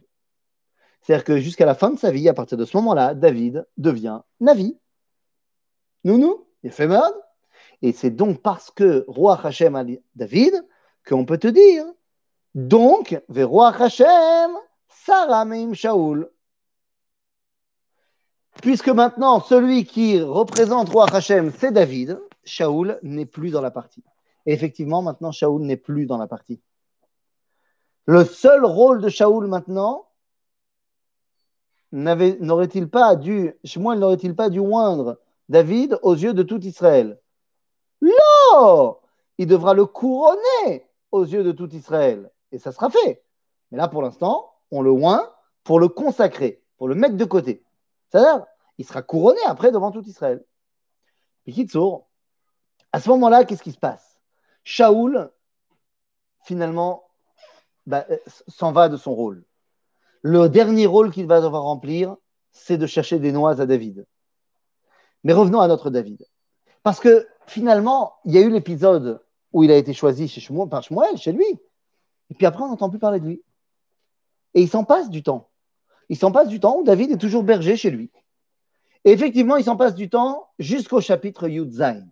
C'est-à-dire 1.01 1.23
que 1.23 1.37
jusqu'à 1.37 1.65
la 1.65 1.75
fin 1.75 1.89
de 1.89 1.97
sa 1.97 2.11
vie, 2.11 2.27
à 2.29 2.33
partir 2.33 2.57
de 2.57 2.65
ce 2.65 2.75
moment-là, 2.77 3.13
David 3.13 3.65
devient 3.77 4.21
Navi. 4.39 4.77
Nounou, 6.03 6.45
il 6.63 6.71
fait 6.71 6.87
mode. 6.87 7.15
Et 7.81 7.91
c'est 7.91 8.11
donc 8.11 8.41
parce 8.41 8.71
que 8.71 9.05
roi 9.07 9.39
Hachem 9.43 9.75
a 9.75 9.83
David 10.15 10.65
qu'on 11.07 11.25
peut 11.25 11.37
te 11.37 11.47
dire 11.47 11.85
donc, 12.57 13.21
roi 13.29 13.67
Hachem, 13.67 14.49
Saramim 14.89 15.75
Shaoul. 15.75 16.27
Puisque 18.63 18.89
maintenant, 18.89 19.41
celui 19.41 19.85
qui 19.85 20.19
représente 20.19 20.89
roi 20.89 21.05
Hachem, 21.13 21.51
c'est 21.55 21.71
David, 21.71 22.19
Shaoul 22.45 22.97
n'est 23.03 23.27
plus 23.27 23.51
dans 23.51 23.61
la 23.61 23.69
partie. 23.69 24.03
Et 24.47 24.53
effectivement, 24.53 25.03
maintenant, 25.03 25.31
Shaoul 25.31 25.61
n'est 25.65 25.77
plus 25.77 26.07
dans 26.07 26.17
la 26.17 26.25
partie. 26.25 26.59
Le 28.07 28.25
seul 28.25 28.65
rôle 28.65 29.01
de 29.01 29.09
Shaoul 29.09 29.45
maintenant, 29.45 30.07
n'aurait-il 31.91 32.89
pas 32.89 33.15
dû, 33.15 33.53
Shmuel 33.65 33.99
n'aurait-il 33.99 34.35
pas 34.35 34.49
dû 34.49 34.61
oindre 34.61 35.19
David 35.47 35.99
aux 36.01 36.15
yeux 36.15 36.33
de 36.33 36.41
tout 36.41 36.65
Israël? 36.65 37.19
Non 38.01 38.97
Il 39.37 39.45
devra 39.45 39.75
le 39.75 39.85
couronner 39.85 40.89
aux 41.11 41.23
yeux 41.23 41.43
de 41.43 41.51
tout 41.51 41.69
Israël. 41.75 42.31
Et 42.51 42.59
ça 42.59 42.71
sera 42.71 42.89
fait. 42.89 43.23
Mais 43.71 43.77
là, 43.77 43.87
pour 43.87 44.01
l'instant, 44.01 44.53
on 44.71 44.81
le 44.81 44.91
oint 44.91 45.31
pour 45.63 45.79
le 45.79 45.87
consacrer, 45.87 46.63
pour 46.77 46.87
le 46.87 46.95
mettre 46.95 47.17
de 47.17 47.25
côté. 47.25 47.63
C'est-à-dire, 48.09 48.45
il 48.77 48.85
sera 48.85 49.01
couronné 49.01 49.39
après 49.45 49.71
devant 49.71 49.91
tout 49.91 50.03
Israël. 50.03 50.43
Pikitsour, 51.43 52.07
à 52.93 52.99
ce 52.99 53.09
moment-là, 53.09 53.45
qu'est-ce 53.45 53.63
qui 53.63 53.71
se 53.71 53.77
passe? 53.77 54.19
Shaoul, 54.63 55.31
finalement, 56.43 57.09
bah, 57.85 58.05
s'en 58.47 58.71
va 58.71 58.89
de 58.89 58.97
son 58.97 59.13
rôle. 59.13 59.43
Le 60.21 60.49
dernier 60.49 60.85
rôle 60.85 61.11
qu'il 61.11 61.27
va 61.27 61.41
devoir 61.41 61.63
remplir, 61.63 62.15
c'est 62.51 62.77
de 62.77 62.87
chercher 62.87 63.19
des 63.19 63.31
noix 63.31 63.61
à 63.61 63.65
David. 63.65 64.05
Mais 65.23 65.33
revenons 65.33 65.59
à 65.59 65.67
notre 65.67 65.89
David. 65.89 66.25
Parce 66.83 66.99
que 66.99 67.27
finalement, 67.45 68.15
il 68.25 68.33
y 68.33 68.37
a 68.37 68.41
eu 68.41 68.49
l'épisode 68.49 69.21
où 69.53 69.63
il 69.63 69.71
a 69.71 69.77
été 69.77 69.93
choisi 69.93 70.27
chez 70.27 70.41
par 70.69 70.83
Shmuel, 70.83 71.17
chez 71.17 71.31
lui. 71.31 71.45
Et 72.30 72.34
puis 72.34 72.46
après, 72.46 72.62
on 72.62 72.68
n'entend 72.68 72.90
plus 72.90 72.98
parler 72.98 73.20
de 73.20 73.26
lui. 73.26 73.42
Et 74.54 74.62
il 74.62 74.68
s'en 74.68 74.84
passe 74.84 75.10
du 75.10 75.22
temps. 75.22 75.48
Il 76.08 76.16
s'en 76.16 76.32
passe 76.32 76.48
du 76.48 76.60
temps 76.60 76.76
où 76.78 76.84
David 76.84 77.10
est 77.10 77.18
toujours 77.18 77.42
berger 77.42 77.76
chez 77.76 77.90
lui. 77.90 78.10
Et 79.04 79.12
effectivement, 79.12 79.56
il 79.56 79.64
s'en 79.64 79.76
passe 79.76 79.94
du 79.94 80.08
temps 80.08 80.48
jusqu'au 80.58 81.00
chapitre 81.00 81.48
Yudzaïn. 81.48 82.08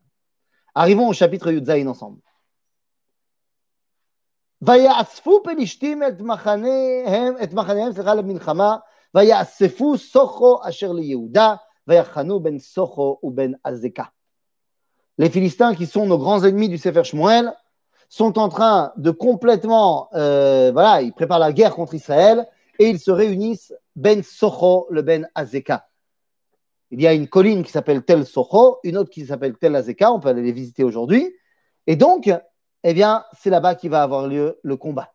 Arrivons 0.74 1.08
au 1.08 1.12
chapitre 1.12 1.50
Yudzaïn 1.50 1.88
ensemble. 1.88 2.20
ויאספו 4.62 5.42
פלישתים 5.44 6.02
את 6.02 6.20
מחניהם, 6.20 7.34
את 7.42 7.52
מחניהם, 7.52 7.92
סליחה, 7.92 8.14
למלחמה, 8.14 8.76
ויאספו 9.14 9.98
סוכו 9.98 10.60
אשר 10.68 10.92
ליהודה, 10.92 11.54
ויחנו 11.86 12.40
בין 12.40 12.58
סוכו 12.58 13.18
ובין 13.22 13.54
עזקה. 13.64 14.04
Les 15.18 15.28
Philistins, 15.28 15.74
qui 15.74 15.86
sont 15.86 16.06
nos 16.06 16.18
grands 16.18 16.44
ennemis 16.44 16.68
du 16.68 16.78
Sefer 16.78 17.04
Shmuel, 17.04 17.52
sont 18.08 18.38
en 18.38 18.48
train 18.48 18.92
de 18.96 19.10
complètement, 19.10 20.08
euh, 20.14 20.70
voilà, 20.72 21.02
ils 21.02 21.12
préparent 21.12 21.38
la 21.38 21.52
guerre 21.52 21.74
contre 21.74 21.94
Israël 21.94 22.46
et 22.78 22.88
ils 22.88 22.98
se 22.98 23.10
réunissent 23.10 23.72
Ben 23.94 24.22
Socho, 24.22 24.86
le 24.90 25.02
Ben 25.02 25.28
Azeka. 25.34 25.86
Il 26.90 27.00
y 27.00 27.06
a 27.06 27.12
une 27.12 27.28
colline 27.28 27.62
qui 27.62 27.70
s'appelle 27.70 28.02
Tel 28.02 28.26
Socho, 28.26 28.78
une 28.82 28.96
autre 28.96 29.10
qui 29.10 29.26
s'appelle 29.26 29.56
Tel 29.56 29.76
Azeka, 29.76 30.10
on 30.10 30.18
peut 30.18 30.28
aller 30.28 30.42
les 30.42 30.52
visiter 30.52 30.82
aujourd'hui. 30.82 31.32
Et 31.86 31.94
donc, 31.96 32.30
eh 32.82 32.94
bien, 32.94 33.24
c'est 33.38 33.50
là-bas 33.50 33.76
qu'il 33.76 33.90
va 33.90 34.02
avoir 34.02 34.26
lieu 34.26 34.58
le 34.62 34.76
combat. 34.76 35.12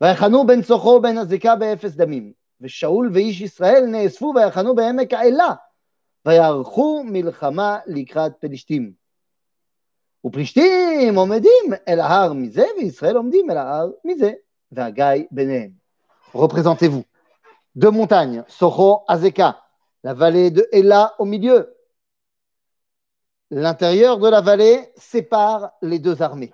ויחנו 0.00 0.46
ben 0.46 0.62
סוחו 0.62 1.00
ben 1.02 1.18
הזיקה 1.18 1.56
באפס 1.56 1.94
דמים, 1.94 2.32
ושאול 2.60 3.10
ואיש 3.12 3.40
ישראל 3.40 3.86
נאספו 3.86 4.32
ויחנו 4.36 4.74
בעמק 4.74 5.12
האלה, 5.12 5.54
ויערכו 6.26 7.02
מלחמה 7.04 7.78
לקראת 7.86 8.32
פלישתים. 8.40 8.92
ופלישתים 10.24 11.14
עומדים 11.14 11.72
אל 11.88 12.00
ההר 12.00 12.32
מזה, 12.32 12.64
וישראל 12.76 13.16
עומדים 13.16 13.50
אל 13.50 13.56
ההר 13.56 13.90
מזה, 14.04 14.32
והגיא 14.72 15.24
ביניהם. 15.30 15.70
Représentez-vous. 16.34 17.04
Deux 17.74 17.90
montagnes, 17.90 18.44
Socho, 18.48 19.02
Azeka, 19.08 19.60
la 20.04 20.14
vallée 20.14 20.50
de 20.50 20.64
Ela 20.72 21.14
au 21.18 21.24
milieu, 21.24 21.74
L'intérieur 23.50 24.18
de 24.18 24.28
la 24.28 24.40
vallée 24.40 24.92
sépare 24.96 25.72
les 25.82 25.98
deux 25.98 26.22
armées. 26.22 26.52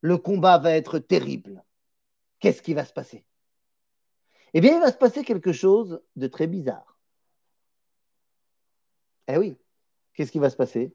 Le 0.00 0.16
combat 0.16 0.58
va 0.58 0.70
être 0.70 1.00
terrible. 1.00 1.64
Qu'est-ce 2.38 2.62
qui 2.62 2.72
va 2.72 2.84
se 2.84 2.92
passer 2.92 3.24
Eh 4.52 4.60
bien, 4.60 4.76
il 4.76 4.80
va 4.80 4.92
se 4.92 4.96
passer 4.96 5.24
quelque 5.24 5.52
chose 5.52 6.00
de 6.14 6.28
très 6.28 6.46
bizarre. 6.46 6.98
Eh 9.26 9.38
oui, 9.38 9.56
qu'est-ce 10.12 10.30
qui 10.30 10.38
va 10.38 10.50
se 10.50 10.56
passer 10.56 10.94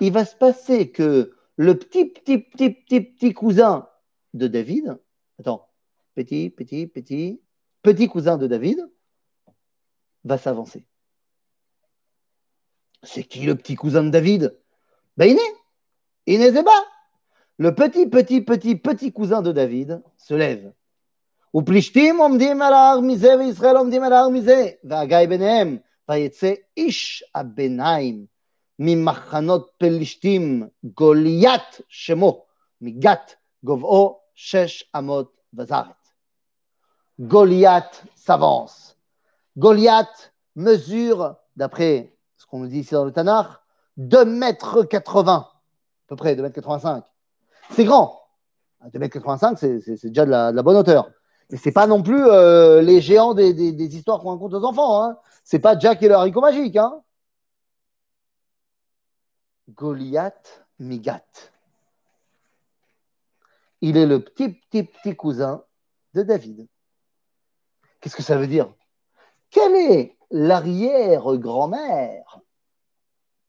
Il 0.00 0.12
va 0.12 0.24
se 0.24 0.36
passer 0.36 0.90
que 0.90 1.34
le 1.56 1.78
petit, 1.78 2.06
petit, 2.06 2.38
petit, 2.38 2.70
petit, 2.70 3.00
petit 3.00 3.32
cousin 3.32 3.88
de 4.34 4.46
David, 4.46 4.98
attends, 5.38 5.68
petit, 6.14 6.50
petit, 6.50 6.86
petit, 6.86 7.40
petit 7.82 8.08
cousin 8.08 8.36
de 8.36 8.46
David, 8.46 8.86
va 10.24 10.38
s'avancer. 10.38 10.86
C'est 13.02 13.22
qui 13.22 13.46
le 13.46 13.54
petit 13.54 13.76
cousin 13.76 14.04
de 14.04 14.10
David 14.10 14.58
Ben 15.16 15.30
Iné, 15.30 15.40
Iné 16.26 16.50
Zeba. 16.50 16.72
Le 17.58 17.74
petit, 17.74 18.06
petit, 18.06 18.42
petit, 18.42 18.76
petit 18.76 19.12
cousin 19.12 19.40
de 19.40 19.52
David 19.52 20.02
se 20.16 20.34
lève. 20.34 20.72
ופלישתים 21.54 22.16
עומדים 22.16 22.62
על 22.62 22.72
ההר 22.72 23.00
מזה 23.00 23.36
וישראל 23.38 23.76
עומדים 23.76 24.02
על 24.02 24.12
ההר 24.12 24.28
מזה 24.28 24.70
והגיא 24.84 25.28
ביניהם 25.28 25.78
ויצא 26.08 26.52
איש 26.76 27.24
הביניים 27.34 28.26
ממחנות 28.80 29.70
פלישתים 29.78 30.68
גוליית 30.84 31.80
שמו 31.88 32.44
מגת 32.80 33.34
גובהו 33.64 34.18
שש 34.34 34.84
אמות 34.96 35.36
וזרת. 35.54 36.06
Goliath 37.20 38.04
s'avance. 38.14 38.96
Goliath 39.56 40.32
mesure, 40.54 41.36
d'après 41.56 42.12
qu'on 42.50 42.60
nous 42.60 42.68
dit 42.68 42.80
ici 42.80 42.94
dans 42.94 43.04
le 43.04 43.12
Tanakh, 43.12 43.48
2 43.96 44.24
mètres 44.24 44.84
80, 44.84 45.32
à 45.32 45.46
peu 46.06 46.16
près 46.16 46.36
2 46.36 46.42
mètres 46.42 46.54
85. 46.54 47.04
C'est 47.70 47.84
grand. 47.84 48.20
2 48.92 48.98
mètres 48.98 49.14
85, 49.14 49.58
c'est 49.58 50.06
déjà 50.06 50.24
de 50.24 50.30
la, 50.30 50.62
bonne 50.62 50.76
hauteur. 50.76 51.10
Mais 51.50 51.58
c'est 51.58 51.72
pas 51.72 51.86
non 51.86 52.02
plus 52.02 52.24
euh, 52.26 52.82
les 52.82 53.00
géants 53.00 53.34
des, 53.34 53.50
histoires 53.96 54.20
qu'on 54.20 54.30
raconte 54.30 54.54
aux 54.54 54.64
enfants. 54.64 55.02
Hein. 55.02 55.16
C'est 55.44 55.58
pas 55.58 55.78
Jack 55.78 56.02
et 56.02 56.08
le 56.08 56.14
haricot 56.14 56.40
magique. 56.40 56.76
Hein. 56.76 57.00
Goliath 59.75 60.65
Migat. 60.79 61.25
Il 63.81 63.97
est 63.97 64.05
le 64.05 64.23
petit, 64.23 64.49
petit, 64.49 64.83
petit 64.83 65.15
cousin 65.15 65.63
de 66.13 66.23
David. 66.23 66.67
Qu'est-ce 67.99 68.15
que 68.15 68.23
ça 68.23 68.37
veut 68.37 68.47
dire? 68.47 68.73
Quel 69.49 69.75
est 69.75 70.17
l'arrière-grand-mère 70.29 72.39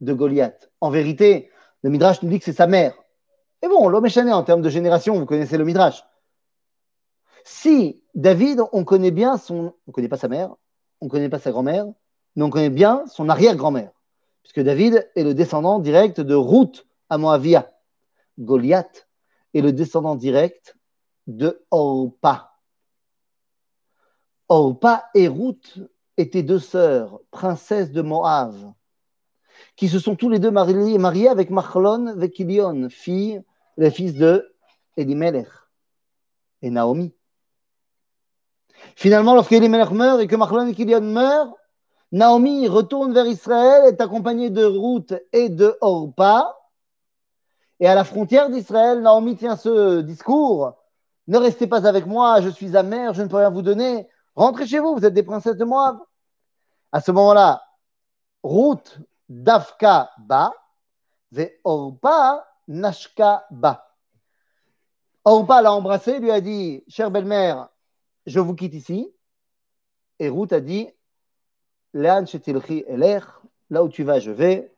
de 0.00 0.12
Goliath? 0.12 0.70
En 0.80 0.90
vérité, 0.90 1.50
le 1.82 1.90
Midrash 1.90 2.22
nous 2.22 2.30
dit 2.30 2.38
que 2.38 2.44
c'est 2.44 2.52
sa 2.52 2.66
mère. 2.66 2.94
Et 3.62 3.68
bon, 3.68 3.88
l'homme 3.88 4.06
est 4.06 4.10
chané 4.10 4.32
en 4.32 4.42
termes 4.42 4.62
de 4.62 4.68
génération, 4.68 5.18
vous 5.18 5.26
connaissez 5.26 5.56
le 5.56 5.64
Midrash. 5.64 6.04
Si 7.44 8.02
David, 8.14 8.60
on 8.72 8.84
connaît 8.84 9.10
bien 9.10 9.36
son. 9.36 9.54
On 9.54 9.74
ne 9.88 9.92
connaît 9.92 10.08
pas 10.08 10.16
sa 10.16 10.28
mère, 10.28 10.54
on 11.00 11.06
ne 11.06 11.10
connaît 11.10 11.28
pas 11.28 11.38
sa 11.38 11.50
grand-mère, 11.50 11.86
mais 12.36 12.44
on 12.44 12.50
connaît 12.50 12.70
bien 12.70 13.04
son 13.06 13.28
arrière-grand-mère. 13.28 13.90
Puisque 14.42 14.60
David 14.60 15.10
est 15.14 15.24
le 15.24 15.34
descendant 15.34 15.78
direct 15.78 16.20
de 16.20 16.34
Ruth 16.34 16.86
à 17.08 17.18
Moavia. 17.18 17.72
Goliath 18.38 19.08
est 19.54 19.60
le 19.60 19.72
descendant 19.72 20.16
direct 20.16 20.76
de 21.26 21.64
Orpa. 21.70 22.52
Orpa 24.48 25.04
et 25.14 25.28
Ruth 25.28 25.78
étaient 26.16 26.42
deux 26.42 26.58
sœurs, 26.58 27.20
princesses 27.30 27.92
de 27.92 28.02
Moab. 28.02 28.74
qui 29.76 29.88
se 29.88 29.98
sont 29.98 30.16
tous 30.16 30.28
les 30.28 30.38
deux 30.38 30.50
mariés 30.50 31.28
avec 31.28 31.50
Machlon 31.50 32.14
Vekilion, 32.16 32.88
fille, 32.90 33.42
le 33.76 33.90
fils 33.90 34.14
de 34.14 34.54
Elimelech 34.96 35.48
et 36.60 36.70
Naomi. 36.70 37.14
Finalement, 38.96 39.34
lorsque 39.34 39.52
Elimelech 39.52 39.90
meurt 39.90 40.20
et 40.20 40.26
que 40.26 40.36
Machlon 40.36 40.66
Vekilion 40.66 41.00
meurt, 41.00 41.54
Naomi 42.12 42.68
retourne 42.68 43.14
vers 43.14 43.26
Israël, 43.26 43.86
est 43.86 44.00
accompagnée 44.02 44.50
de 44.50 44.64
Ruth 44.64 45.14
et 45.32 45.48
de 45.48 45.78
Orpa. 45.80 46.58
Et 47.80 47.88
à 47.88 47.94
la 47.94 48.04
frontière 48.04 48.50
d'Israël, 48.50 49.00
Naomi 49.00 49.34
tient 49.34 49.56
ce 49.56 50.02
discours 50.02 50.74
Ne 51.26 51.38
restez 51.38 51.66
pas 51.66 51.86
avec 51.86 52.06
moi, 52.06 52.42
je 52.42 52.50
suis 52.50 52.76
amère, 52.76 53.14
je 53.14 53.22
ne 53.22 53.28
peux 53.28 53.36
rien 53.36 53.48
vous 53.48 53.62
donner. 53.62 54.06
Rentrez 54.36 54.66
chez 54.66 54.78
vous, 54.78 54.94
vous 54.94 55.06
êtes 55.06 55.14
des 55.14 55.22
princesses 55.22 55.56
de 55.56 55.64
Moab. 55.64 56.00
À 56.92 57.00
ce 57.00 57.10
moment-là, 57.12 57.62
Ruth 58.42 58.98
Dafka 59.30 60.10
Ba, 60.18 60.52
et 61.34 61.58
Orpa 61.64 62.46
Nashka 62.68 63.46
Ba. 63.50 63.88
Orpa 65.24 65.62
l'a 65.62 65.72
embrassé, 65.72 66.18
lui 66.18 66.30
a 66.30 66.42
dit 66.42 66.84
Chère 66.88 67.10
belle-mère, 67.10 67.70
je 68.26 68.38
vous 68.38 68.54
quitte 68.54 68.74
ici. 68.74 69.10
Et 70.18 70.28
Ruth 70.28 70.52
a 70.52 70.60
dit 70.60 70.90
là 71.94 72.22
où 73.82 73.88
tu 73.88 74.02
vas, 74.04 74.20
je 74.20 74.30
vais. 74.30 74.72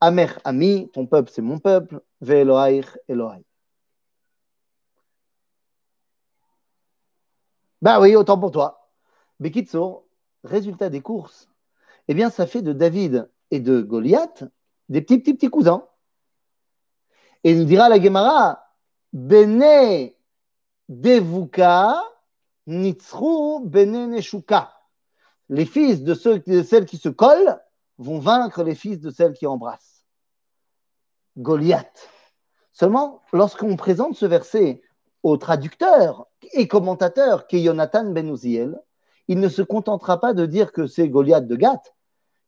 Amer 0.00 0.38
ami, 0.44 0.90
ton 0.92 1.06
peuple 1.06 1.30
c'est 1.32 1.42
mon 1.42 1.58
peuple. 1.58 2.00
Ve 2.20 2.32
Elohai, 2.32 2.82
Elohai. 3.08 3.44
Bah 7.82 8.00
oui, 8.00 8.16
autant 8.16 8.38
pour 8.38 8.50
toi. 8.50 8.88
Bekitso, 9.40 10.08
résultat 10.42 10.88
des 10.88 11.02
courses, 11.02 11.48
eh 12.08 12.14
bien, 12.14 12.30
ça 12.30 12.46
fait 12.46 12.62
de 12.62 12.72
David 12.72 13.28
et 13.50 13.60
de 13.60 13.82
Goliath 13.82 14.44
des 14.88 15.02
petits, 15.02 15.18
petits, 15.18 15.34
petits 15.34 15.50
cousins. 15.50 15.86
Et 17.42 17.52
il 17.52 17.58
nous 17.58 17.64
dira 17.64 17.88
la 17.88 18.00
Gemara, 18.00 18.64
Bene 19.12 20.10
Devuka, 20.88 22.02
Nitzru 22.66 23.60
Bene 23.64 24.06
Neshuka 24.08 24.73
les 25.48 25.66
fils 25.66 26.02
de, 26.02 26.14
ceux, 26.14 26.38
de 26.40 26.62
celles 26.62 26.86
qui 26.86 26.96
se 26.96 27.08
collent 27.08 27.60
vont 27.98 28.18
vaincre 28.18 28.62
les 28.62 28.74
fils 28.74 29.00
de 29.00 29.10
celles 29.10 29.34
qui 29.34 29.46
embrassent. 29.46 30.04
Goliath. 31.36 32.08
Seulement, 32.72 33.22
lorsqu'on 33.32 33.76
présente 33.76 34.16
ce 34.16 34.26
verset 34.26 34.82
au 35.22 35.36
traducteur 35.36 36.26
et 36.52 36.68
commentateur 36.68 37.46
qui 37.46 37.58
est 37.58 37.64
Jonathan 37.64 38.10
Ben 38.10 38.28
Uziel, 38.28 38.80
il 39.28 39.40
ne 39.40 39.48
se 39.48 39.62
contentera 39.62 40.20
pas 40.20 40.34
de 40.34 40.46
dire 40.46 40.72
que 40.72 40.86
c'est 40.86 41.08
Goliath 41.08 41.46
de 41.46 41.56
Gath. 41.56 41.94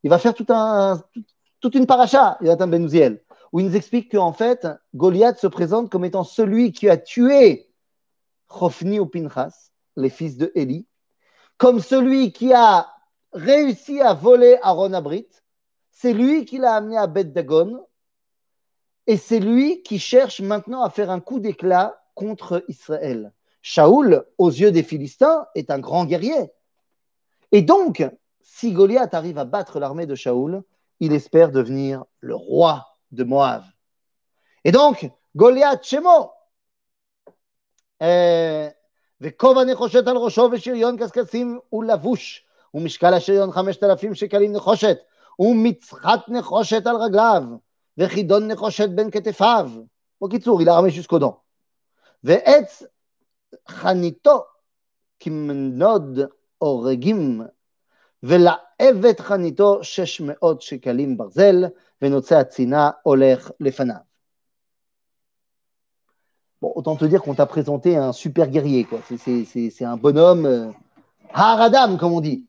Il 0.02 0.10
va 0.10 0.18
faire 0.18 0.34
tout 0.34 0.46
un, 0.50 1.02
toute 1.60 1.74
une 1.74 1.86
paracha, 1.86 2.38
Jonathan 2.40 2.68
Ben 2.68 2.84
Uziel, 2.84 3.22
où 3.52 3.60
il 3.60 3.66
nous 3.66 3.76
explique 3.76 4.12
qu'en 4.12 4.32
fait, 4.32 4.66
Goliath 4.94 5.38
se 5.38 5.46
présente 5.46 5.90
comme 5.90 6.04
étant 6.04 6.24
celui 6.24 6.72
qui 6.72 6.88
a 6.88 6.96
tué 6.96 7.72
Chofni 8.48 9.00
ou 9.00 9.06
Pinchas, 9.06 9.70
les 9.96 10.10
fils 10.10 10.36
de 10.36 10.52
Élie, 10.54 10.86
comme 11.58 11.80
celui 11.80 12.32
qui 12.32 12.52
a 12.52 12.88
réussi 13.32 14.00
à 14.00 14.14
voler 14.14 14.58
Aaron 14.62 14.92
Abrit, 14.92 15.28
c'est 15.90 16.12
lui 16.12 16.44
qui 16.44 16.58
l'a 16.58 16.74
amené 16.74 16.96
à 16.96 17.06
Beth 17.06 17.32
Dagon, 17.32 17.86
et 19.06 19.16
c'est 19.16 19.40
lui 19.40 19.82
qui 19.82 19.98
cherche 19.98 20.40
maintenant 20.40 20.82
à 20.82 20.90
faire 20.90 21.10
un 21.10 21.20
coup 21.20 21.40
d'éclat 21.40 22.02
contre 22.14 22.64
Israël. 22.68 23.32
Shaoul, 23.62 24.24
aux 24.38 24.50
yeux 24.50 24.72
des 24.72 24.82
Philistins, 24.82 25.46
est 25.54 25.70
un 25.70 25.78
grand 25.78 26.04
guerrier. 26.04 26.50
Et 27.52 27.62
donc, 27.62 28.04
si 28.40 28.72
Goliath 28.72 29.14
arrive 29.14 29.38
à 29.38 29.44
battre 29.44 29.80
l'armée 29.80 30.06
de 30.06 30.14
Shaoul, 30.14 30.62
il 31.00 31.12
espère 31.12 31.50
devenir 31.50 32.04
le 32.20 32.34
roi 32.34 32.86
de 33.12 33.24
Moab. 33.24 33.64
Et 34.64 34.72
donc, 34.72 35.10
Goliath, 35.34 35.84
Shemo, 35.84 36.30
euh, 38.02 38.70
וכובע 39.20 39.64
נחושת 39.64 40.06
על 40.08 40.16
ראשו 40.16 40.48
ושריון 40.52 40.96
קשקשים 40.96 41.58
ולבוש, 41.72 42.46
ומשקל 42.74 43.14
השריון 43.14 43.52
חמשת 43.52 43.84
אלפים 43.84 44.14
שקלים 44.14 44.52
נחושת, 44.52 44.98
ומצחת 45.38 46.28
נחושת 46.28 46.86
על 46.86 46.96
רגליו, 46.96 47.42
וחידון 47.98 48.48
נחושת 48.48 48.88
בין 48.88 49.10
כתפיו. 49.10 49.70
בקיצור, 50.24 50.60
ramé 50.60 50.90
jusqu'aux 50.90 51.18
dents. 51.18 51.36
ועץ 52.24 52.82
חניתו 53.68 54.44
כמנוד 55.20 56.18
הורגים, 56.58 57.42
ולעבד 58.22 59.20
חניתו 59.20 59.84
שש 59.84 60.20
מאות 60.20 60.62
שקלים 60.62 61.16
ברזל, 61.16 61.64
ונוצא 62.02 62.38
הצינה 62.38 62.90
הולך 63.02 63.50
לפניו. 63.60 64.05
Autant 66.74 66.96
te 66.96 67.04
dire 67.04 67.22
qu'on 67.22 67.34
t'a 67.34 67.46
présenté 67.46 67.96
un 67.96 68.12
super 68.12 68.48
guerrier, 68.48 68.84
quoi. 68.84 69.00
C'est 69.18 69.84
un 69.84 69.96
bonhomme 69.96 70.46
euh, 70.46 70.70
haradam, 71.32 71.98
comme 71.98 72.12
on 72.12 72.20
dit. 72.20 72.46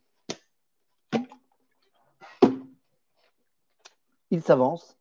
Il 4.32 4.42
s'avance. 4.42 4.98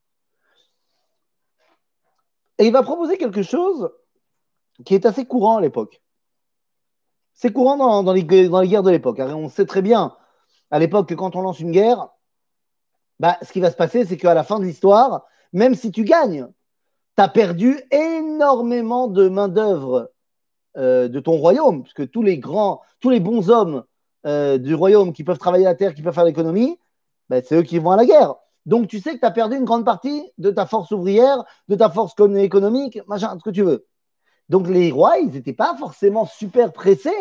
Et 2.59 2.67
il 2.67 2.73
va 2.73 2.83
proposer 2.83 3.19
quelque 3.19 3.43
chose 3.43 3.91
qui 4.85 4.95
est 4.95 5.07
assez 5.07 5.25
courant 5.25 5.57
à 5.57 5.61
l'époque. 5.61 6.03
C'est 7.35 7.53
courant 7.53 8.03
dans, 8.03 8.13
les, 8.13 8.25
guerres 8.25 8.83
de 8.83 8.91
l'époque. 8.91 9.19
On 9.19 9.49
sait 9.49 9.67
très 9.67 9.83
bien 9.83 10.17
à 10.71 10.79
l'époque 10.79 11.09
que 11.09 11.15
quand 11.15 11.37
on 11.37 11.43
lance 11.43 11.61
une 11.61 11.71
guerre, 11.71 12.09
bah, 13.21 13.37
ce 13.43 13.53
qui 13.53 13.61
va 13.61 13.71
se 13.71 13.77
passer, 13.77 14.05
c'est 14.05 14.17
qu'à 14.17 14.35
la 14.35 14.43
fin 14.43 14.59
de 14.59 14.65
l'histoire, 14.65 15.27
même 15.53 15.75
si 15.75 15.91
tu 15.91 16.05
gagnes, 16.05 16.49
tu 17.17 17.23
as 17.23 17.29
perdu 17.29 17.81
énormément 17.91 19.09
de 19.09 19.29
main-d'œuvre 19.29 20.13
euh, 20.77 21.09
de 21.09 21.21
ton 21.21 21.33
royaume, 21.33 21.83
puisque 21.83 22.11
tous 22.11 22.23
les 22.23 22.39
grands, 22.39 22.83
tous 23.01 23.11
les 23.11 23.21
bons 23.21 23.51
hommes 23.51 23.85
euh, 24.27 24.59
du 24.59 24.75
royaume 24.75 25.13
qui 25.13 25.25
peuvent 25.25 25.39
travailler 25.39 25.65
la 25.65 25.75
terre, 25.75 25.95
qui 25.95 26.03
peuvent 26.03 26.15
faire 26.15 26.25
l'économie, 26.25 26.79
ben, 27.31 27.43
c'est 27.45 27.57
eux 27.57 27.63
qui 27.63 27.79
vont 27.79 27.93
à 27.93 27.97
la 27.97 28.05
guerre. 28.05 28.35
Donc 28.67 28.89
tu 28.89 29.01
sais 29.01 29.15
que 29.15 29.21
tu 29.21 29.25
as 29.25 29.31
perdu 29.31 29.57
une 29.57 29.65
grande 29.65 29.85
partie 29.85 30.31
de 30.39 30.51
ta 30.51 30.67
force 30.67 30.91
ouvrière, 30.91 31.45
de 31.69 31.77
ta 31.77 31.89
force 31.89 32.15
économique, 32.37 32.99
machin, 33.07 33.37
ce 33.39 33.45
que 33.45 33.51
tu 33.51 33.63
veux. 33.63 33.87
Donc 34.49 34.69
les 34.69 34.91
rois, 34.91 35.19
ils 35.19 35.31
n'étaient 35.31 35.53
pas 35.53 35.77
forcément 35.77 36.27
super 36.27 36.73
pressés 36.73 37.17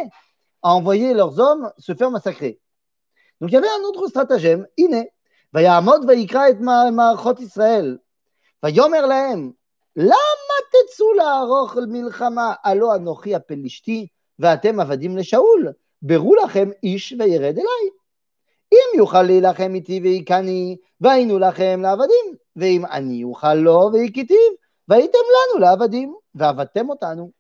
à 0.62 0.74
envoyer 0.74 1.14
leurs 1.14 1.40
hommes 1.40 1.72
se 1.78 1.94
faire 1.94 2.12
massacrer. 2.12 2.60
Donc 3.40 3.52
il 3.52 3.54
y 3.54 3.58
avait 3.58 3.68
un 3.68 3.88
autre 3.88 4.08
stratagème 4.08 4.68
inné. 4.78 5.12
Israël. 7.40 8.00
Vayomer 9.97 10.09
lahem. 10.09 10.11
למה 10.11 10.57
תצאו 10.71 11.13
לערוך 11.13 11.77
מלחמה? 11.89 12.55
הלא 12.65 12.95
אנוכי 12.95 13.35
הפלישתי 13.35 14.07
ואתם 14.39 14.81
עבדים 14.81 15.17
לשאול. 15.17 15.73
ברו 16.03 16.35
לכם 16.35 16.71
איש 16.83 17.15
וירד 17.19 17.59
אליי. 17.59 17.91
אם 18.73 18.99
יוכל 18.99 19.23
להילחם 19.23 19.75
איתי 19.75 20.01
והיכני, 20.03 20.77
והיינו 21.01 21.39
לכם 21.39 21.81
לעבדים, 21.83 22.37
ואם 22.57 22.87
אני 22.87 23.25
אוכל 23.25 23.55
לו 23.55 23.91
והכיתיו, 23.93 24.37
והייתם 24.89 25.19
לנו 25.19 25.61
לעבדים, 25.61 26.17
ועבדתם 26.35 26.89
אותנו. 26.89 27.31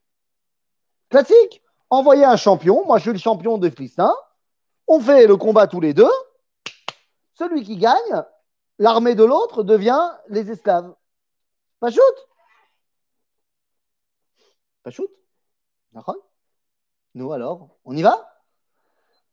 Classique, 1.11 1.61
envoyez 1.90 2.24
un 2.24 2.36
champion, 2.36 2.84
moi 2.84 2.98
je 2.98 3.02
suis 3.02 3.12
le 3.12 3.18
champion 3.18 3.58
de 3.58 3.68
Philistin, 3.68 4.12
on 4.86 5.00
fait 5.00 5.26
le 5.26 5.36
combat 5.36 5.66
tous 5.66 5.80
les 5.80 5.94
deux, 5.94 6.16
celui 7.34 7.62
qui 7.64 7.76
gagne, 7.76 8.24
l'armée 8.78 9.14
de 9.14 9.24
l'autre 9.24 9.62
devient 9.62 10.04
les 10.28 10.50
esclaves. 10.50 10.92
Pas 11.80 11.90
shoot 11.90 12.16
פשוט, 14.86 15.11
נכון? 15.93 16.15
נו, 17.15 17.36
אלאור, 17.36 17.77
הוא 17.81 17.93
נבהר. 17.93 18.17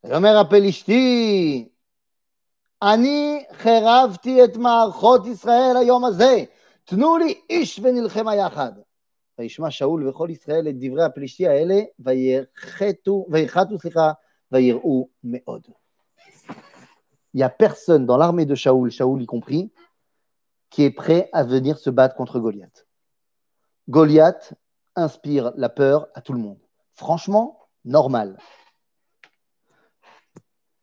ויאמר 0.05 0.41
אפל 0.41 0.65
אשתי, 0.69 1.69
אני 2.83 3.45
חירבתי 3.53 4.45
את 4.45 4.57
מערכות 4.57 5.27
ישראל 5.27 5.77
היום 5.81 6.05
הזה, 6.05 6.45
תנו 6.85 7.19
לי 7.19 7.41
איש 7.51 7.81
ונלחמה 7.83 8.37
יחד. 8.37 8.73
וישמע 9.39 9.71
שאול 9.71 10.09
וכל 10.09 10.29
ישראל 10.31 10.69
את 10.69 10.75
דברי 10.79 11.05
הפלישתי 11.05 11.49
האלה, 11.49 11.81
ויחתו, 11.99 13.79
סליחה, 13.79 14.13
ויראו 14.53 15.09
מאוד. 15.25 15.67
יא 17.35 17.49
פרסון 17.49 18.07
דולר 18.07 18.31
מדו 18.31 18.57
שאול, 18.57 18.91
שאול 18.91 19.23
יקומחי, 19.23 19.69
כי 20.71 20.95
פחי 20.95 21.21
אבניר 21.41 21.75
סבת 21.75 22.13
קונטרה 22.17 22.41
גוליית. 22.41 22.83
גוליית 23.89 24.53
inspire 24.96 25.52
la 25.56 25.70
peur 25.70 26.08
à 26.16 26.22
tout 26.22 26.34
le 26.34 26.40
monde. 26.40 26.60
Franchement, 26.94 27.68
normal. 27.86 28.38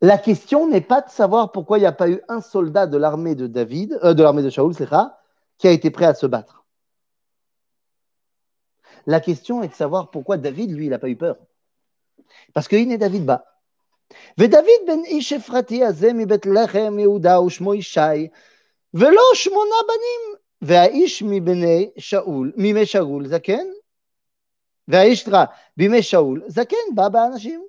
La 0.01 0.17
question 0.17 0.67
n'est 0.67 0.81
pas 0.81 1.01
de 1.01 1.09
savoir 1.09 1.51
pourquoi 1.51 1.77
il 1.77 1.81
n'y 1.81 1.87
a 1.87 1.91
pas 1.91 2.09
eu 2.09 2.21
un 2.27 2.41
soldat 2.41 2.87
de 2.87 2.97
l'armée 2.97 3.35
de 3.35 3.47
David, 3.47 3.99
euh, 4.03 4.13
de 4.13 4.23
l'armée 4.23 4.43
de 4.43 4.49
Shaoul, 4.49 4.73
qui 5.57 5.67
a 5.67 5.71
été 5.71 5.89
prêt 5.89 6.05
à 6.05 6.13
se 6.13 6.25
battre. 6.25 6.63
La 9.07 9.19
question 9.19 9.63
est 9.63 9.67
de 9.67 9.73
savoir 9.73 10.11
pourquoi 10.11 10.37
David, 10.37 10.71
lui, 10.71 10.85
il 10.85 10.89
n'a 10.89 10.99
pas 10.99 11.09
eu 11.09 11.15
peur. 11.15 11.37
Parce 12.53 12.67
qu'il 12.67 12.91
est 12.91 12.97
David 12.97 13.25
bas. 13.25 13.45
David 14.37 14.85
ben 14.85 15.03
Ish 15.05 15.31
Efrati 15.31 15.83
Azem 15.83 16.25
Bethlehem 16.25 16.99
Yehuda 16.99 17.41
Ushmo 17.41 17.73
Ishai 17.73 18.31
ולא 18.93 19.21
שמונה 19.33 19.75
בנים. 19.87 20.35
והאיש 20.61 21.23
מבני 21.23 21.89
שאול, 21.97 22.51
מימי 22.55 22.85
שאול 22.85 23.27
זקן, 23.27 23.65
והאיש, 24.90 25.24
סליחה, 25.24 25.44
בימי 25.76 26.02
שאול 26.02 26.42
זקן 26.46 26.94
בא 26.94 27.08
באנשים. 27.08 27.64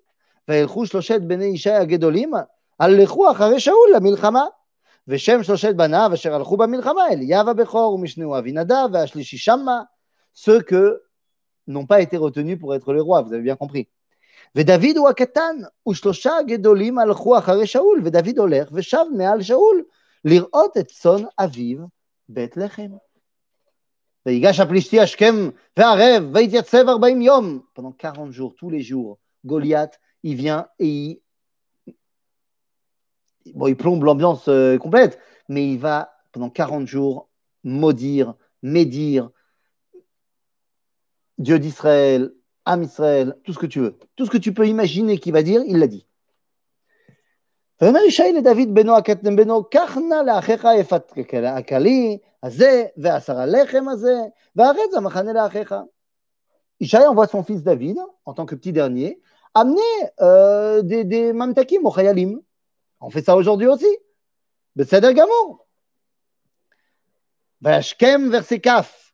וילכו 0.47 0.85
שלושת 0.85 1.21
בני 1.21 1.45
ישי 1.45 1.71
הגדולים, 1.71 2.33
הלכו 2.79 3.31
אחרי 3.31 3.59
שאול 3.59 3.89
למלחמה. 3.95 4.45
ושם 5.07 5.43
שלושת 5.43 5.75
בניו 5.75 6.11
אשר 6.13 6.35
הלכו 6.35 6.57
במלחמה, 6.57 7.07
אליאב 7.11 7.47
הבכור 7.47 7.93
ומשנהו 7.93 8.37
אבינדב 8.37 8.87
והשלישי 8.93 9.37
שמה, 9.37 9.81
ceux 10.33 10.61
que 10.61 11.01
n'ont 11.67 11.85
pas 11.85 12.01
été 12.01 12.17
retenus 12.17 12.57
pour 12.59 12.75
être 12.75 12.93
les 12.93 13.01
rois, 13.01 13.21
vous 13.21 13.33
avez 13.33 13.43
bien 13.43 13.55
compris. 13.55 13.85
ודוד 14.55 14.97
הוא 14.97 15.09
הקטן, 15.09 15.55
ושלושה 15.89 16.37
הגדולים 16.37 16.99
הלכו 16.99 17.37
אחרי 17.37 17.67
שאול, 17.67 18.01
ודוד 18.05 18.37
הולך 18.37 18.69
ושב 18.73 19.05
מעל 19.17 19.41
שאול 19.41 19.83
לראות 20.25 20.77
את 20.77 20.87
צאן 20.87 21.23
אביו 21.39 21.77
בית 22.29 22.57
לחם. 22.57 22.89
Pendant 27.73 27.91
40 27.91 28.31
jours, 28.31 28.55
tous 28.55 28.69
les 28.69 28.81
jours, 28.81 29.19
Goliath, 29.45 29.99
il 30.23 30.35
vient 30.35 30.67
et 30.79 30.87
il... 30.87 31.21
Bon, 33.55 33.67
il 33.67 33.75
plombe 33.75 34.03
l'ambiance 34.03 34.47
euh, 34.47 34.77
complète, 34.77 35.19
mais 35.49 35.67
il 35.71 35.79
va, 35.79 36.11
pendant 36.31 36.51
40 36.51 36.87
jours, 36.87 37.29
maudire, 37.63 38.35
médire 38.61 39.31
Dieu 41.39 41.57
d'Israël, 41.57 42.31
Am 42.65 42.83
Israël, 42.83 43.35
tout 43.43 43.53
ce 43.53 43.57
que 43.57 43.65
tu 43.65 43.79
veux. 43.79 43.97
Tout 44.15 44.27
ce 44.27 44.31
que 44.31 44.37
tu 44.37 44.53
peux 44.53 44.67
imaginer 44.67 45.17
qu'il 45.17 45.33
va 45.33 45.41
dire, 45.41 45.63
il 45.65 45.79
l'a 45.79 45.87
dit. 45.87 46.05
ויאמר 47.81 47.99
ישי 48.07 48.33
לדוד 48.33 48.73
בנו 48.73 48.97
הקטן 48.97 49.35
בנו, 49.35 49.63
קח 49.63 49.97
נא 49.97 50.15
לאחיך 50.25 50.67
יפת 50.79 51.11
הכלי 51.47 52.17
הזה, 52.43 52.85
ועשר 52.97 53.37
הלחם 53.37 53.89
הזה, 53.89 54.15
והרץ 54.55 54.93
המחנה 54.97 55.33
לאחיך. 55.33 55.75
Ishaï 56.83 57.05
envoie 57.07 57.27
son 57.27 57.43
fils 57.43 57.61
David, 57.63 57.97
en 58.25 58.33
tant 58.33 58.45
que 58.45 58.55
petit 58.55 58.73
dernier, 58.73 59.19
amener 59.53 59.95
euh, 60.19 60.81
des, 60.81 61.03
des 61.03 61.33
mamtakim 61.33 61.85
au 61.85 61.91
aussi. 63.69 63.97
בסדר 64.75 65.11
גמור. 65.11 65.65
וישכם 67.61 68.21
כ', 68.63 68.67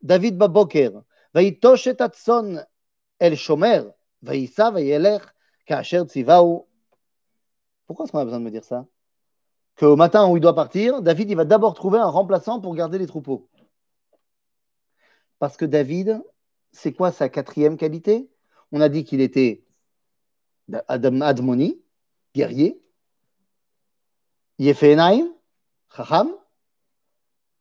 דוד 0.03 0.39
בבוקר, 0.39 0.91
ויטוש 1.35 1.87
את 1.87 2.01
הצאן 2.01 2.55
אל 3.21 3.35
שומר, 3.35 3.89
וייסע 4.23 4.69
וילך 4.75 5.31
כאשר 5.65 6.03
ציווהו 6.03 6.66
Pourquoi 7.87 8.03
est-ce 8.03 8.11
qu'on 8.11 8.19
a 8.19 8.25
besoin 8.25 8.39
de 8.39 8.45
me 8.45 8.51
dire 8.51 8.63
ça? 8.63 8.85
Qu'au 9.77 9.95
matin 9.95 10.27
où 10.29 10.37
il 10.37 10.41
doit 10.41 10.55
partir, 10.55 11.01
David 11.01 11.29
il 11.29 11.35
va 11.35 11.45
d'abord 11.45 11.73
trouver 11.73 11.99
un 11.99 12.09
remplaçant 12.09 12.59
pour 12.59 12.75
garder 12.75 12.97
les 12.97 13.07
troupeaux. 13.07 13.49
Parce 15.39 15.55
que 15.55 15.65
David, 15.65 16.21
c'est 16.71 16.93
quoi 16.93 17.11
sa 17.11 17.29
quatrième 17.29 17.77
qualité? 17.77 18.29
On 18.71 18.81
a 18.81 18.89
dit 18.89 19.03
qu'il 19.03 19.21
était 19.21 19.63
Adam, 20.87 21.21
Admoni, 21.21 21.81
guerrier, 22.35 22.81
Yefenaim, 24.59 25.29
Chacham, 25.95 26.33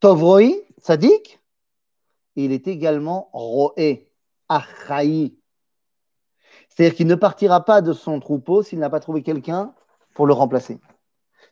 Tovroi, 0.00 0.64
Tzadik, 0.80 1.40
et 2.34 2.46
il 2.46 2.52
est 2.52 2.66
également 2.66 3.30
Roé, 3.32 4.10
Achaï. 4.48 5.38
C'est-à-dire 6.68 6.96
qu'il 6.96 7.06
ne 7.06 7.14
partira 7.14 7.64
pas 7.64 7.80
de 7.82 7.92
son 7.92 8.18
troupeau 8.20 8.62
s'il 8.62 8.78
n'a 8.78 8.90
pas 8.90 9.00
trouvé 9.00 9.22
quelqu'un 9.22 9.74
pour 10.15 10.27
le 10.27 10.33
remplacer. 10.33 10.79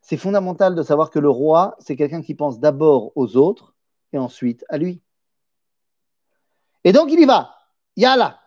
C'est 0.02 0.18
fondamental 0.18 0.76
de 0.76 0.84
savoir 0.84 1.10
que 1.10 1.20
le 1.20 1.30
roi, 1.30 1.76
c'est 1.80 1.96
quelqu'un 1.96 2.22
qui 2.22 2.36
pense 2.36 2.60
d'abord 2.60 3.12
aux 3.16 3.38
autres 3.38 3.74
et 4.14 4.18
ensuite 4.18 4.66
à 4.70 4.78
lui. 4.78 5.02
Et 6.84 6.92
donc 6.92 7.12
il 7.12 7.20
y 7.20 7.26
va. 7.26 7.50
Yalla. 7.96 8.40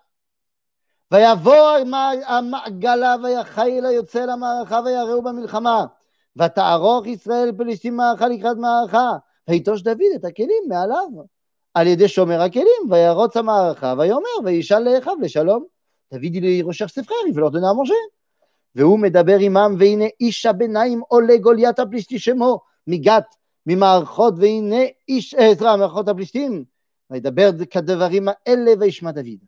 ויבוא 1.12 1.76
המעגלה 2.26 3.16
ויחיל 3.22 3.86
היוצא 3.86 4.24
למערכה 4.24 4.80
ויראו 4.84 5.22
במלחמה 5.22 5.84
ותערוך 6.36 7.07
ישראל 7.07 7.53
פלישתים 7.59 7.96
מערכה 7.96 8.28
לקראת 8.28 8.57
מערכה 8.57 9.11
ויטוש 9.48 9.82
דוד 9.82 10.00
את 10.14 10.24
הכלים 10.24 10.64
מעליו 10.68 11.09
על 11.74 11.86
ידי 11.86 12.09
שומר 12.09 12.40
הכלים 12.40 12.90
וירוץ 12.90 13.36
המערכה 13.36 13.94
ויאמר 13.98 14.38
וישאל 14.44 14.78
לאחיו 14.78 15.14
לשלום 15.20 15.64
דוד 16.12 16.34
il 16.34 16.64
recherche 16.64 16.92
ses 16.94 17.05
frères 17.05 17.26
il 17.26 17.34
veut 17.34 17.40
leur 17.40 17.50
donner 17.50 17.66
à 17.66 17.74
manger 17.74 18.03
והוא 18.78 18.99
מדבר 18.99 19.38
עמם, 19.39 19.75
והנה 19.80 20.05
איש 20.19 20.45
הביניים 20.45 21.01
עולה 21.07 21.38
גוליית 21.38 21.80
הפלישתי 21.80 22.19
שמו 22.19 22.59
מגת, 22.88 23.36
ממערכות, 23.65 24.34
והנה 24.38 24.84
איש 25.07 25.34
עזרא, 25.34 25.78
מערכות 25.78 26.07
הפלישתים, 26.07 26.65
וידבר 27.09 27.49
כדברים 27.69 28.28
האלה 28.28 28.71
וישמע 28.80 29.11
דוד. 29.11 29.43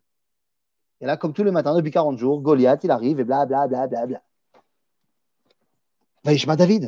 Et 1.02 1.06
là, 1.06 1.16
comme 1.16 1.34
tous 1.34 1.46
les 1.46 1.52
matins, 1.52 1.76
depuis 1.76 1.92
40 1.98 2.18
jours, 2.18 2.42
Goliath, 2.42 2.84
il 2.84 2.92
arrive 2.92 3.22
et 3.22 3.24
bla 3.24 3.46
bla 3.46 3.68
bla 3.68 3.88
bla 3.88 4.06
bla. 4.06 4.20
וישמע 6.26 6.56
דוד. 6.56 6.86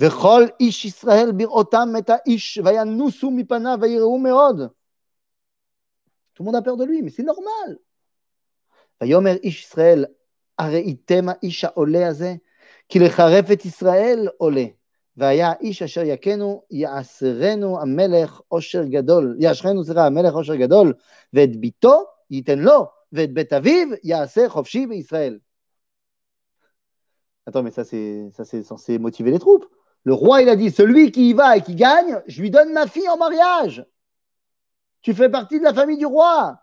וכל 0.00 0.42
איש 0.60 0.84
ישראל 0.84 1.32
בראותם 1.32 1.88
את 1.98 2.10
האיש, 2.10 2.58
וינוסו 2.64 3.30
מפניו 3.30 3.78
ויראו 3.80 4.18
מאוד. 4.18 4.60
Tout 6.34 6.42
le 6.42 6.46
monde 6.46 6.56
a 6.56 6.62
peur 6.62 6.76
de 6.76 6.84
lui, 6.84 7.02
mais 7.02 7.10
c'est 7.10 7.22
normal. 7.22 7.76
ויאמר 9.00 9.36
איש 9.42 9.64
ישראל, 9.64 10.04
הראיתם 10.59 11.29
האיש 11.29 11.63
העולה 11.63 12.07
הזה? 12.07 12.35
כי 12.89 12.99
לחרף 12.99 13.51
את 13.51 13.65
ישראל 13.65 14.27
עולה. 14.37 14.65
והיה 15.17 15.51
האיש 15.51 15.81
אשר 15.81 16.01
יכנו, 16.05 16.63
יעשרנו 16.71 17.81
המלך 17.81 18.41
עושר 18.47 18.83
גדול, 18.83 19.35
יעשרנו, 19.39 19.83
סליחה, 19.83 20.05
המלך 20.05 20.33
עושר 20.33 20.55
גדול, 20.55 20.93
ואת 21.33 21.55
ביתו 21.55 22.03
ייתן 22.31 22.59
לו, 22.59 22.85
ואת 23.11 23.33
בית 23.33 23.53
אביו 23.53 23.87
יעשה 24.03 24.49
חופשי 24.49 24.87
בישראל. 24.87 25.37
Attends, 27.47 27.61
mais 27.61 27.69
ça 27.71 27.83
c'est, 27.83 28.31
ça 28.31 28.43
c'est 28.43 28.63
censé 28.63 28.97
motiver 28.97 29.29
les 29.29 29.37
troupes. 29.37 29.67
Le 30.03 30.13
roi, 30.13 30.41
il 30.41 30.49
a 30.49 30.55
dit, 30.55 30.71
celui 30.71 31.11
qui 31.11 31.29
y 31.29 31.33
va 31.33 31.57
et 31.57 31.61
qui 31.61 31.75
gagne, 31.75 32.21
je 32.25 32.41
lui 32.41 32.49
donne 32.49 32.73
ma 32.73 32.87
fille 32.87 33.07
en 33.07 33.17
mariage. 33.17 33.85
Tu 35.01 35.13
fais 35.13 35.29
partie 35.29 35.59
de 35.59 35.63
la 35.63 35.73
famille 35.73 35.97
du 35.97 36.07
roi. 36.07 36.59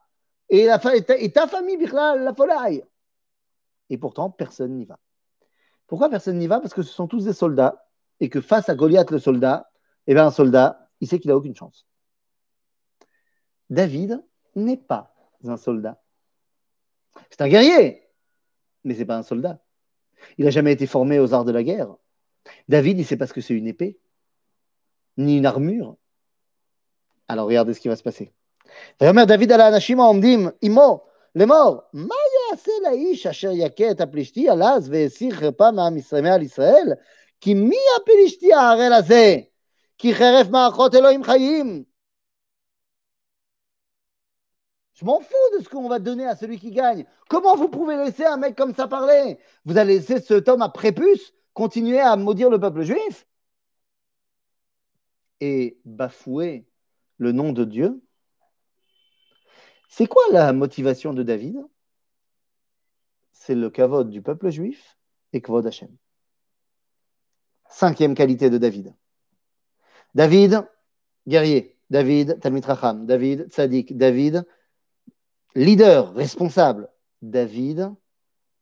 Et, 0.49 0.66
la, 0.66 0.80
et, 0.95 1.03
ta, 1.03 1.16
et 1.16 1.30
ta 1.30 1.47
famille, 1.47 1.78
la 1.78 2.35
folaille. 2.37 2.85
Et 3.90 3.98
pourtant, 3.98 4.30
personne 4.30 4.76
n'y 4.76 4.86
va. 4.86 5.00
Pourquoi 5.88 6.10
personne 6.10 6.38
n'y 6.38 6.48
va? 6.48 6.60
Parce 6.60 6.74
que 6.74 6.84
ce 6.84 6.94
sont 6.94 7.08
tous 7.08 7.24
des 7.26 7.34
soldats 7.34 7.88
et 8.20 8.30
que 8.30 8.42
face 8.42 8.70
à 8.70 8.76
Goliath 8.76 9.12
le 9.12 9.20
soldat, 9.20 9.70
eh 10.08 10.14
bien, 10.14 10.26
un 10.28 10.32
soldat, 10.32 10.90
il 11.00 11.08
sait 11.08 11.20
qu'il 11.20 11.30
n'a 11.30 11.38
aucune 11.38 11.56
chance. 11.56 11.88
David 13.70 14.24
n'est 14.56 14.78
pas 14.78 15.14
un 15.46 15.58
soldat. 15.58 16.02
C'est 17.30 17.42
un 17.42 17.48
guerrier, 17.48 18.08
mais 18.84 18.94
ce 18.94 19.00
n'est 19.00 19.06
pas 19.06 19.18
un 19.18 19.24
soldat. 19.24 19.60
Il 20.38 20.46
n'a 20.46 20.52
jamais 20.52 20.72
été 20.72 20.88
formé 20.88 21.20
aux 21.20 21.34
arts 21.34 21.46
de 21.46 21.52
la 21.52 21.64
guerre. 21.64 21.96
David, 22.68 22.98
il 22.98 23.02
ne 23.02 23.06
sait 23.06 23.18
pas 23.18 23.28
ce 23.28 23.34
que 23.34 23.42
c'est 23.42 23.54
une 23.54 23.68
épée, 23.68 24.00
ni 25.18 25.38
une 25.38 25.46
armure. 25.46 25.98
Alors 27.28 27.48
regardez 27.48 27.74
ce 27.74 27.80
qui 27.80 27.88
va 27.88 27.96
se 27.96 28.04
passer. 28.04 28.34
D'ailleurs, 29.00 29.26
David 29.26 29.52
ala 29.52 29.68
anashim 29.68 30.00
immo, 30.62 31.04
les 31.36 31.46
morts, 31.46 31.90
ma 31.94 32.16
לאיש 32.87 33.26
אשר 33.26 33.51
יכה 33.53 33.91
את 33.91 34.01
הפלישתי 34.01 34.49
על 34.49 34.62
אז 34.62 34.89
והסיר 34.91 35.35
חרפה 35.35 35.70
מעל 36.22 36.43
ישראל? 36.43 36.93
כי 37.41 37.55
מי 37.55 37.76
הפלישתי 38.01 38.53
הערל 38.53 38.93
הזה? 38.93 39.37
כי 39.99 40.14
חרף 40.14 40.49
מערכות 40.49 40.95
אלוהים 40.95 41.24
חיים. 41.24 41.85
Je 44.95 45.05
m'en 45.05 45.20
fous 45.20 45.59
de 45.59 45.64
ce 45.64 45.68
qu'on 45.68 45.89
va 45.89 45.99
donner 45.99 46.26
à 46.26 46.37
celui 46.37 46.61
qui 46.61 46.70
gagne. 46.70 47.05
Comment 47.28 47.57
vous 47.57 47.68
pouvez 47.68 47.97
laisser 47.97 48.24
un 48.24 48.37
mec 48.37 48.55
comme 48.55 48.72
ça 48.72 48.87
parler 48.87 49.37
Vous 49.64 49.76
allez 49.76 49.97
laisser 49.97 50.20
cet 50.20 50.49
homme 50.49 50.62
à 50.62 50.68
prépuce 50.68 51.33
continuer 51.55 51.99
à 51.99 52.14
maudire 52.14 52.51
le 52.51 52.61
peuple 52.61 52.83
juif 52.83 53.26
et 55.41 55.76
bafouer 55.85 56.66
le 57.18 57.33
nom 57.33 57.53
de 57.53 57.64
Dieu 57.64 58.01
C'est 59.89 60.07
quoi 60.07 60.22
la 60.30 60.53
motivation 60.53 61.12
de 61.12 61.24
David 61.24 61.57
C'est 63.48 63.56
le 63.56 63.70
kavod 63.70 64.10
du 64.10 64.22
peuple 64.22 64.50
juif 64.50 64.98
et 65.32 65.41
kvod 65.41 65.66
Hashem. 65.66 65.89
Cinquième 67.70 68.14
qualité 68.14 68.50
de 68.50 68.58
David. 68.58 68.93
David, 70.14 70.68
guerrier. 71.26 71.78
David, 71.89 72.41
Talmit 72.41 72.66
Racham. 72.66 73.06
David, 73.06 73.48
tzaddik. 73.48 73.95
David, 73.95 74.45
leader, 75.56 76.14
responsable. 76.14 76.89
David, 77.22 77.93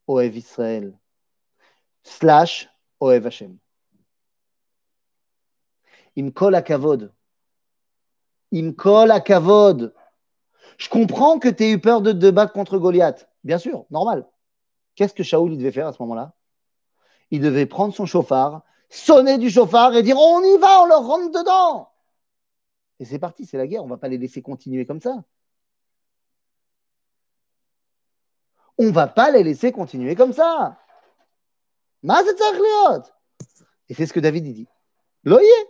Oev 0.08 0.38
Israël. 0.38 0.96
Slash 2.04 2.70
Oev 3.00 3.26
Hashem. 3.26 3.58
Imkol 6.16 6.62
kavod. 6.64 7.12
Imkol 8.52 9.12
kavod. 9.24 9.96
Je 10.78 10.90
comprends 10.90 11.40
que 11.40 11.50
tu 11.50 11.64
aies 11.64 11.72
eu 11.72 11.82
peur 11.82 12.02
de 12.02 12.12
te 12.12 12.30
battre 12.30 12.54
contre 12.54 12.78
Goliath. 12.78 13.28
Bien 13.44 13.58
sûr, 13.58 13.88
normal. 13.90 14.28
Qu'est-ce 14.95 15.15
que 15.15 15.23
Shaoul 15.23 15.53
il 15.53 15.59
devait 15.59 15.73
faire 15.73 15.87
à 15.87 15.93
ce 15.93 16.03
moment-là 16.03 16.35
Il 17.31 17.41
devait 17.41 17.67
prendre 17.67 17.95
son 17.95 18.07
chauffard, 18.07 18.63
sonner 18.89 19.39
du 19.39 19.51
chauffard 19.51 19.95
et 19.95 20.03
dire 20.03 20.19
On 20.19 20.43
y 20.43 20.59
va, 20.59 20.83
on 20.83 20.87
leur 20.87 21.07
rentre 21.07 21.31
dedans 21.31 21.91
Et 22.99 23.05
c'est 23.05 23.19
parti, 23.19 23.47
c'est 23.47 23.57
la 23.57 23.67
guerre. 23.67 23.83
On 23.83 23.87
ne 23.87 23.91
va 23.91 23.99
pas 23.99 24.09
les 24.09 24.19
laisser 24.19 24.43
continuer 24.43 24.87
comme 24.87 25.01
ça. 25.01 25.25
On 28.79 28.85
ne 28.85 28.93
va 28.93 29.07
pas 29.09 29.31
les 29.31 29.43
laisser 29.43 29.73
continuer 29.73 30.15
comme 30.15 30.33
ça. 30.33 30.79
Et 33.89 33.95
c'est 33.95 34.07
ce 34.07 34.13
que 34.13 34.21
David 34.21 34.45
dit. 34.45 34.69
Loye. 35.25 35.67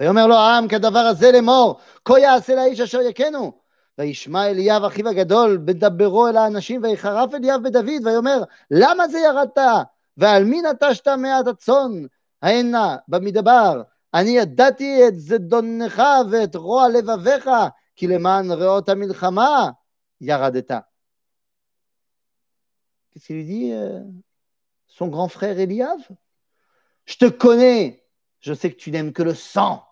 ויאמר 0.00 0.26
לו 0.26 0.34
העם 0.34 0.68
כדבר 0.68 0.98
הזה 0.98 1.32
לאמור, 1.32 1.80
כה 2.04 2.18
יעשה 2.18 2.54
לאיש 2.54 2.80
אשר 2.80 3.00
יכנו. 3.00 3.59
וישמע 3.98 4.46
אליאב 4.46 4.84
אחיו 4.84 5.08
הגדול 5.08 5.58
בדברו 5.64 6.28
אל 6.28 6.36
האנשים, 6.36 6.82
ויחרף 6.82 7.34
אליאב 7.34 7.62
בדוד, 7.62 8.06
ויאמר, 8.06 8.42
למה 8.70 9.08
זה 9.08 9.18
ירדת? 9.18 9.58
ועל 10.16 10.44
מי 10.44 10.62
נטשת 10.62 11.08
מעט 11.08 11.46
הצאן? 11.46 12.06
הנה 12.42 12.96
במדבר, 13.08 13.82
אני 14.14 14.30
ידעתי 14.30 15.08
את 15.08 15.18
זדונך 15.18 16.02
ואת 16.30 16.56
רוע 16.56 16.88
לבביך, 16.88 17.50
כי 17.96 18.06
למען 18.06 18.50
ראות 18.50 18.88
המלחמה 18.88 19.70
ירדת. 20.20 20.70
Qu'est-ce 23.10 23.26
qu'il 23.28 23.46
dit 23.46 23.72
euh, 23.72 24.02
son 24.86 25.08
grand 25.08 25.28
frère 25.28 25.58
Eliav 25.58 25.98
Je 27.06 27.16
te 27.16 27.24
connais, 27.24 28.04
je 28.40 28.52
sais 28.52 28.70
que 28.70 28.76
tu 28.76 28.90
n'aimes 28.90 29.14
que 29.14 29.22
le 29.22 29.34
sang. 29.34 29.82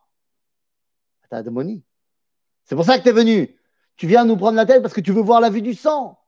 T'as 1.31 1.43
démonie. 1.43 1.83
C'est 2.65 2.77
pour 2.77 2.85
ça 2.85 2.99
que 2.99 3.03
tu 3.03 3.09
es 3.09 3.13
venu. 3.13 3.58
Tu 3.99 4.07
viens 4.07 4.25
nous 4.25 4.37
prendre 4.37 4.57
la 4.57 4.67
tête 4.67 4.83
parce 4.83 4.95
que 4.95 5.01
tu 5.01 5.13
veux 5.13 5.23
voir 5.23 5.41
la 5.41 5.51
vue 5.51 5.63
du 5.63 5.75
sang. 5.75 6.19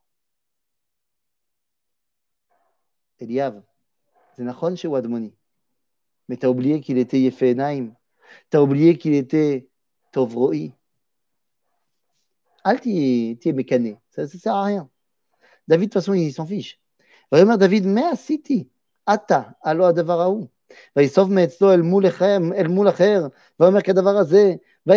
Eliav, 3.19 3.61
c'est 4.35 4.43
Nachon 4.43 4.75
chez 4.75 4.87
Wadmoni. 4.87 5.33
Mais 6.29 6.37
tu 6.37 6.45
as 6.45 6.49
oublié 6.49 6.81
qu'il 6.81 6.97
était 6.97 7.19
Yefenaim. 7.19 7.93
Tu 8.49 8.57
as 8.57 8.61
oublié 8.61 8.97
qu'il 8.97 9.13
était 9.13 9.69
Tovroi. 10.11 10.71
Alti, 12.63 13.37
tu 13.41 13.49
es 13.49 13.53
mécané. 13.53 13.97
Ça 14.09 14.23
ne 14.23 14.27
sert 14.27 14.55
à 14.55 14.65
rien. 14.65 14.89
David, 15.67 15.89
de 15.89 15.93
toute 15.93 16.01
façon, 16.01 16.13
il 16.13 16.31
s'en 16.33 16.45
fiche. 16.45 16.79
Vraiment, 17.31 17.57
David, 17.57 17.85
mais 17.85 18.15
City, 18.15 18.69
Ata, 19.05 19.55
allo 19.61 19.85
הדבר 19.85 20.21
ההוא. 20.21 20.47
ויסוב 20.95 21.31
מאצלו 21.31 21.73
אל 21.73 21.81
מול 21.81 22.07
אחר, 22.07 22.37
אל 22.55 22.67
מול 22.67 22.89
אחר, 22.89 23.27
ואומר 23.59 23.81
כדבר 23.81 24.17
הזה, 24.17 24.55
tout 24.84 24.92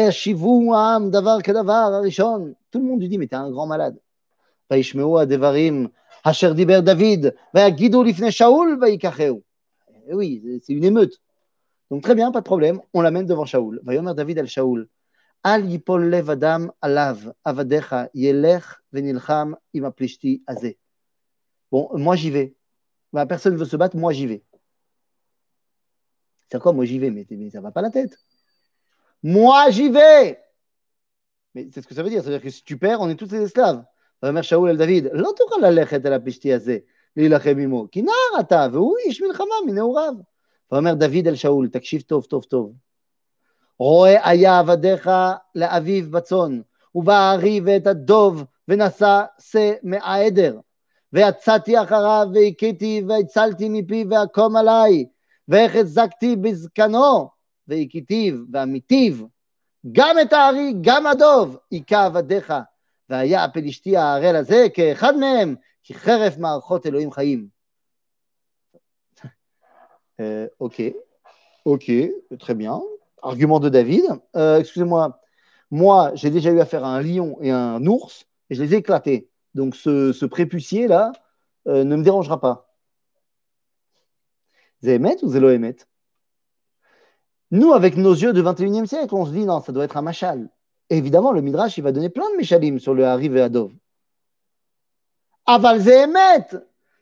le 2.80 2.82
monde 2.82 3.02
lui 3.02 3.10
dit, 3.10 3.18
mais 3.18 3.28
t'es 3.28 3.36
un 3.36 3.52
grand 3.52 3.68
malade. 3.68 4.00
Et 4.72 4.82
eh 10.08 10.14
oui, 10.14 10.62
c'est 10.64 10.74
une 10.74 10.84
émeute. 10.84 11.22
Donc 11.92 12.02
très 12.02 12.16
bien, 12.16 12.32
pas 12.32 12.40
de 12.40 12.46
problème, 12.46 12.82
on 12.94 13.02
l'amène 13.02 13.28
devant 13.28 13.46
Shaoul. 13.46 13.80
Vayomer 13.84 14.16
David 14.16 14.40
al 14.40 14.48
Shaoul. 14.48 14.88
Al 15.44 15.70
yipol 15.70 16.10
lev 16.10 16.32
adam 16.32 16.72
alav 16.82 17.32
avadecha 17.44 18.10
yelech 18.16 18.64
venilcham 18.92 19.56
imaplishti 19.74 20.42
azé. 20.48 20.80
Bon, 21.72 21.90
moi 21.94 22.16
j'y 22.16 22.32
vais. 22.32 22.56
Bah, 23.14 23.28
personne 23.28 23.54
ne 23.54 23.60
veut 23.60 23.66
se 23.66 23.78
battre, 23.78 23.96
moi 23.98 24.14
j'y 24.14 24.26
vais. 24.26 24.44
C'est 26.52 26.60
quoi, 26.60 26.74
moi 26.74 26.86
j'y 26.86 26.98
vais, 26.98 27.12
mais, 27.12 27.28
mais 27.30 27.52
ça 27.52 27.62
va 27.62 27.72
pas 27.72 27.84
la 27.84 27.92
tête. 27.92 28.18
Moi 29.26 29.72
j'y 29.72 29.90
vais. 29.90 30.40
Mais 31.56 31.68
c'est 31.72 31.82
ce 31.82 31.88
que 31.88 31.96
ça 31.96 32.04
veut 32.04 32.10
dire. 32.10 32.22
C'est-à-dire 32.22 32.44
que 32.44 32.50
si 32.50 32.64
tu 32.64 32.78
perds, 32.78 33.02
on 33.02 33.10
est 33.10 33.16
tous 33.16 33.28
des 33.28 33.42
esclaves. 33.42 33.84
אומר 34.24 34.42
שאול 34.42 34.70
אל 34.70 34.78
דוד, 34.78 35.12
לא 35.14 35.32
תוכל 35.38 35.56
ללכת 35.62 36.06
אל 36.06 36.14
הפלישתי 36.14 36.54
הזה, 36.54 36.78
להילחם 37.18 37.58
עמו, 37.60 37.88
כי 37.92 38.02
נער 38.02 38.40
אתה, 38.40 38.68
והוא 38.72 38.98
איש 39.06 39.22
מלחמה 39.22 39.56
מנעוריו. 39.68 40.14
ואומר 40.72 40.94
דוד 40.94 41.28
אל 41.28 41.36
שאול, 41.36 41.68
תקשיב 41.68 42.02
טוב 42.02 42.26
טוב 42.26 42.44
טוב, 42.44 42.74
רואה 43.80 44.30
היה 44.30 44.60
עבדיך 44.60 45.10
לאביו 45.56 46.12
בצאן, 46.12 46.62
ובא 46.96 47.14
הארי 47.14 47.62
ואת 47.66 47.88
הדוב, 47.88 48.44
ונשא 48.68 49.24
שא 49.40 49.72
מהעדר. 49.84 50.60
ויצאתי 51.14 51.82
אחריו 51.82 52.28
והכיתי 52.34 53.04
והצלתי 53.08 53.70
מפי 53.70 54.06
והקום 54.10 54.56
עליי 54.56 55.06
והחזקתי 55.48 56.36
בזקנו 56.36 57.35
והכיתיו 57.69 58.35
ואמיתיו 58.53 59.15
גם 59.93 60.17
את 60.23 60.33
הארי 60.33 60.75
גם 60.81 61.07
הדוב 61.07 61.57
היכה 61.71 62.07
עבדיך 62.07 62.53
והיה 63.09 63.45
הפלישתי 63.45 63.97
הערל 63.97 64.37
הזה 64.37 64.67
כאחד 64.75 65.17
מהם 65.17 65.55
כי 65.83 65.95
חרף 65.95 66.39
מערכות 66.39 66.87
אלוהים 66.87 67.13
חיים. 67.13 67.61
Euh, 70.21 70.49
ok, 70.59 70.83
ok, 71.65 71.91
très 72.39 72.55
bien. 72.55 72.83
Argument 73.23 73.59
de 73.59 73.71
David. 73.71 74.05
Euh, 74.37 74.59
Excusez-moi, 74.59 75.19
moi 75.71 76.11
j'ai 76.15 76.31
déjà 76.31 76.51
eu 76.51 76.61
affaire 76.61 76.85
à 76.85 76.95
un 76.95 77.01
lion 77.01 77.39
et 77.41 77.51
un 77.51 77.87
ours 77.87 78.27
et 78.51 78.55
je 78.55 78.63
les 78.63 78.75
ai 78.75 78.79
éclatés. 78.79 79.31
Donc 79.55 79.75
ce, 79.75 80.13
ce 80.13 80.27
prépucier-là 80.27 81.13
euh, 81.69 81.85
ne 81.85 81.97
me 81.97 82.03
dérangera 82.03 82.39
pas. 82.39 82.71
Zéhémet 84.83 85.17
ou 85.23 85.29
Zélohémet 85.29 85.77
nous, 87.52 87.74
avec 87.74 87.96
nos 87.96 88.14
yeux 88.14 88.34
de 88.34 88.42
21e 88.42 88.86
siècle, 88.86 89.14
on 89.14 89.26
se 89.26 89.32
dit 89.32 89.46
non, 89.46 89.62
ça 89.62 89.72
doit 89.72 89.86
être 89.86 89.98
un 89.98 90.02
machal. 90.02 90.50
évidemment, 90.90 91.32
le 91.32 91.42
Midrash, 91.42 91.78
il 91.78 91.84
va 91.84 91.92
donner 91.92 92.10
plein 92.10 92.30
de 92.32 92.38
méchalim 92.38 92.80
sur 92.80 92.94
le 92.94 93.06
Hari 93.06 93.28
et 93.28 93.42
Adov. 93.42 93.72
Aval 95.46 95.82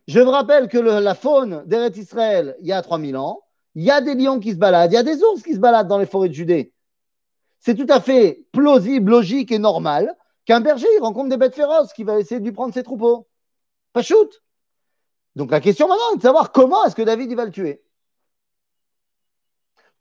Je 0.07 0.19
vous 0.19 0.31
rappelle 0.31 0.67
que 0.67 0.77
la 0.77 1.15
faune 1.15 1.63
d'Eret 1.65 1.91
Israël, 1.95 2.55
il 2.59 2.67
y 2.67 2.73
a 2.73 2.81
3000 2.81 3.15
ans, 3.15 3.41
il 3.75 3.83
y 3.83 3.91
a 3.91 4.01
des 4.01 4.15
lions 4.15 4.39
qui 4.39 4.51
se 4.51 4.57
baladent, 4.57 4.91
il 4.91 4.95
y 4.95 4.97
a 4.97 5.03
des 5.03 5.23
ours 5.23 5.41
qui 5.41 5.53
se 5.53 5.59
baladent 5.59 5.87
dans 5.87 5.97
les 5.97 6.05
forêts 6.05 6.29
de 6.29 6.33
Judée. 6.33 6.73
C'est 7.59 7.75
tout 7.75 7.87
à 7.89 8.01
fait 8.01 8.45
plausible, 8.51 9.11
logique 9.11 9.51
et 9.51 9.59
normal 9.59 10.15
qu'un 10.45 10.59
berger 10.59 10.87
rencontre 10.99 11.29
des 11.29 11.37
bêtes 11.37 11.55
féroces 11.55 11.93
qui 11.93 12.03
va 12.03 12.19
essayer 12.19 12.39
de 12.39 12.45
lui 12.45 12.51
prendre 12.51 12.73
ses 12.73 12.83
troupeaux. 12.83 13.27
Pas 13.93 14.01
shoot. 14.01 14.43
Donc 15.35 15.49
la 15.51 15.61
question 15.61 15.87
maintenant 15.87 16.13
est 16.13 16.17
de 16.17 16.21
savoir 16.21 16.51
comment 16.51 16.83
est-ce 16.83 16.95
que 16.95 17.01
David 17.01 17.31
il 17.31 17.37
va 17.37 17.45
le 17.45 17.51
tuer. 17.51 17.81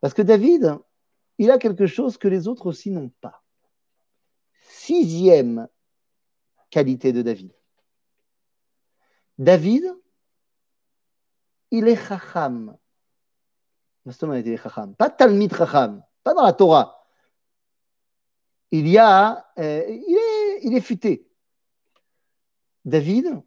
Parce 0.00 0.14
que 0.14 0.22
David, 0.22 0.78
il 1.38 1.50
a 1.50 1.58
quelque 1.58 1.86
chose 1.86 2.16
que 2.18 2.28
les 2.28 2.48
autres 2.48 2.66
aussi 2.66 2.90
n'ont 2.90 3.10
pas. 3.20 3.42
Sixième 4.68 5.68
qualité 6.70 7.12
de 7.12 7.22
David. 7.22 7.52
David, 9.38 9.84
il 11.70 11.88
est 11.88 11.96
chacham. 11.96 12.76
Pas 14.96 15.10
Talmid 15.10 15.54
chacham, 15.54 16.02
pas 16.22 16.34
dans 16.34 16.44
la 16.44 16.52
Torah 16.52 16.96
il 18.70 18.88
y 18.88 18.98
a, 18.98 19.46
euh, 19.58 19.84
il, 19.88 20.16
est, 20.16 20.60
il 20.64 20.76
est 20.76 20.80
futé. 20.80 21.26
David, 22.84 23.42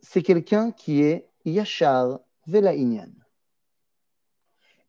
c'est 0.00 0.22
quelqu'un 0.22 0.72
qui 0.72 1.02
est 1.02 1.28
Yachar 1.44 2.20
Velaïnian. 2.46 3.10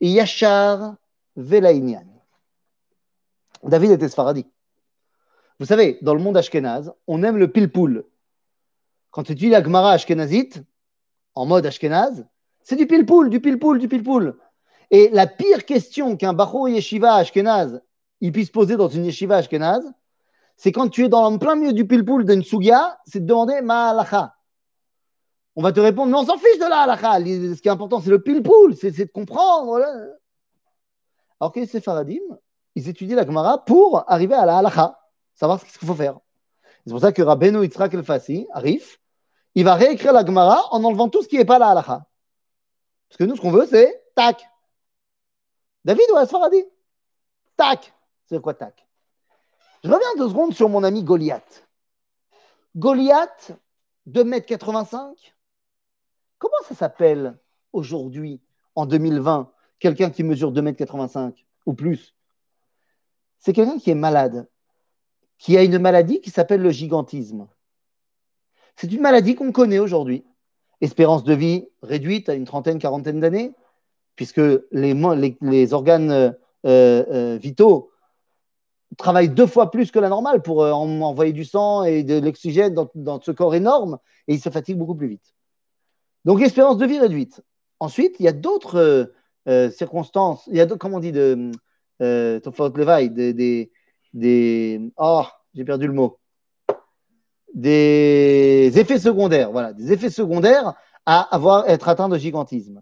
Yachar 0.01 0.95
Velaïnian. 1.35 2.05
David 3.63 3.91
était 3.91 4.09
Sfaradi. 4.09 4.45
Vous 5.59 5.65
savez, 5.65 5.99
dans 6.01 6.15
le 6.15 6.21
monde 6.21 6.37
ashkénaze, 6.37 6.91
on 7.07 7.23
aime 7.23 7.37
le 7.37 7.51
pilpoul. 7.51 8.05
Quand 9.11 9.23
tu 9.23 9.35
dis 9.35 9.49
la 9.49 9.63
Gemara 9.63 9.91
ashkénazite, 9.91 10.63
en 11.35 11.45
mode 11.45 11.65
ashkénaze, 11.65 12.25
c'est 12.63 12.75
du 12.75 12.87
pilpoul, 12.87 13.29
du 13.29 13.39
pilpoul, 13.39 13.79
du 13.79 13.87
pilpoul. 13.87 14.37
Et 14.89 15.09
la 15.09 15.27
pire 15.27 15.65
question 15.65 16.17
qu'un 16.17 16.33
Bachou 16.33 16.67
Yeshiva 16.67 17.15
ashkénaze 17.15 17.81
il 18.21 18.31
puisse 18.31 18.51
poser 18.51 18.77
dans 18.77 18.87
une 18.87 19.05
yeshiva 19.05 19.37
ashkenaz, 19.37 19.83
c'est 20.55 20.71
quand 20.71 20.87
tu 20.89 21.03
es 21.03 21.09
dans 21.09 21.29
le 21.29 21.39
plein 21.39 21.55
milieu 21.55 21.73
du 21.73 21.85
pilpoul 21.85 22.23
d'une 22.23 22.43
c'est 22.43 23.19
de 23.19 23.25
demander 23.25 23.61
ma 23.61 23.89
halacha. 23.89 24.35
On 25.55 25.61
va 25.61 25.73
te 25.73 25.79
répondre, 25.79 26.11
mais 26.11 26.17
on 26.17 26.25
s'en 26.25 26.37
fiche 26.37 26.57
de 26.57 26.69
la 26.69 26.81
halacha. 26.81 27.19
Ce 27.19 27.61
qui 27.61 27.67
est 27.67 27.71
important, 27.71 27.99
c'est 27.99 28.09
le 28.09 28.21
pilpoul, 28.21 28.75
c'est 28.75 28.91
de 28.91 29.11
comprendre. 29.11 29.81
Alors 31.39 31.51
que 31.51 31.59
les 31.59 31.81
Faradim, 31.81 32.21
ils 32.75 32.87
étudient 32.87 33.17
la 33.17 33.25
Gemara 33.25 33.65
pour 33.65 34.09
arriver 34.09 34.35
à 34.35 34.45
la 34.45 34.59
halacha, 34.59 34.97
savoir 35.33 35.59
ce 35.59 35.65
qu'il 35.65 35.87
faut 35.87 35.95
faire. 35.95 36.19
C'est 36.85 36.91
pour 36.91 37.01
ça 37.01 37.11
que 37.11 37.21
Rabbeinu 37.21 37.63
Yitzhak 37.63 37.93
El-Fassi 37.93 38.47
arrive, 38.53 38.97
il 39.55 39.65
va 39.65 39.75
réécrire 39.75 40.13
la 40.13 40.25
Gemara 40.25 40.73
en 40.73 40.83
enlevant 40.83 41.09
tout 41.09 41.21
ce 41.21 41.27
qui 41.27 41.37
n'est 41.37 41.45
pas 41.45 41.59
la 41.59 41.69
halacha. 41.69 42.05
Parce 43.09 43.17
que 43.17 43.23
nous, 43.25 43.35
ce 43.35 43.41
qu'on 43.41 43.51
veut, 43.51 43.67
c'est 43.69 44.03
tac. 44.15 44.47
David 45.83 46.05
ou 46.13 46.15
Asfaradi 46.15 46.63
tac. 47.57 47.93
C'est 48.25 48.41
quoi 48.41 48.53
tac? 48.53 48.87
Je 49.83 49.89
reviens 49.89 50.15
deux 50.17 50.29
secondes 50.29 50.53
sur 50.53 50.69
mon 50.69 50.83
ami 50.83 51.03
Goliath. 51.03 51.67
Goliath, 52.75 53.51
2m85. 54.07 55.33
Comment 56.41 56.63
ça 56.67 56.73
s'appelle 56.73 57.37
aujourd'hui, 57.71 58.41
en 58.73 58.87
2020, 58.87 59.51
quelqu'un 59.77 60.09
qui 60.09 60.23
mesure 60.23 60.51
2m85 60.51 61.35
ou 61.67 61.75
plus? 61.75 62.15
C'est 63.37 63.53
quelqu'un 63.53 63.77
qui 63.77 63.91
est 63.91 63.95
malade, 63.95 64.49
qui 65.37 65.55
a 65.55 65.61
une 65.63 65.77
maladie 65.77 66.19
qui 66.19 66.31
s'appelle 66.31 66.63
le 66.63 66.71
gigantisme. 66.71 67.47
C'est 68.75 68.91
une 68.91 69.01
maladie 69.01 69.35
qu'on 69.35 69.51
connaît 69.51 69.77
aujourd'hui. 69.77 70.25
Espérance 70.81 71.23
de 71.23 71.35
vie 71.35 71.67
réduite 71.83 72.27
à 72.27 72.33
une 72.33 72.45
trentaine, 72.45 72.79
quarantaine 72.79 73.19
d'années, 73.19 73.53
puisque 74.15 74.41
les, 74.71 75.73
organes 75.73 76.11
euh, 76.11 76.31
euh, 76.65 77.37
vitaux 77.37 77.91
travaillent 78.97 79.29
deux 79.29 79.45
fois 79.45 79.69
plus 79.69 79.91
que 79.91 79.99
la 79.99 80.09
normale 80.09 80.41
pour 80.41 80.63
euh, 80.63 80.71
envoyer 80.71 81.33
du 81.33 81.45
sang 81.45 81.83
et 81.83 82.01
de 82.01 82.19
l'oxygène 82.19 82.73
dans, 82.95 83.21
ce 83.21 83.29
corps 83.29 83.53
énorme, 83.53 83.99
et 84.27 84.33
ils 84.33 84.41
se 84.41 84.49
fatiguent 84.49 84.79
beaucoup 84.79 84.95
plus 84.95 85.07
vite. 85.07 85.35
Donc, 86.25 86.41
espérance 86.41 86.77
de 86.77 86.85
vie 86.85 86.99
réduite. 86.99 87.41
Ensuite, 87.79 88.15
il 88.19 88.23
y 88.23 88.29
a 88.29 88.33
d'autres 88.33 89.13
circonstances, 89.71 90.47
il 90.47 90.55
y 90.55 90.61
a 90.61 90.67
comment 90.67 90.97
on 90.97 90.99
dit, 90.99 91.11
de 91.11 91.51
euh, 92.01 92.39
des, 93.09 93.33
des, 93.33 93.71
des, 94.13 94.91
oh, 94.97 95.25
j'ai 95.53 95.63
perdu 95.63 95.87
le 95.87 95.93
mot, 95.93 96.19
des 97.53 98.71
effets 98.75 98.99
secondaires, 98.99 99.51
voilà, 99.51 99.73
des 99.73 99.91
effets 99.91 100.09
secondaires 100.09 100.73
à 101.05 101.21
avoir, 101.33 101.69
être 101.69 101.89
atteint 101.89 102.09
de 102.09 102.17
gigantisme. 102.17 102.81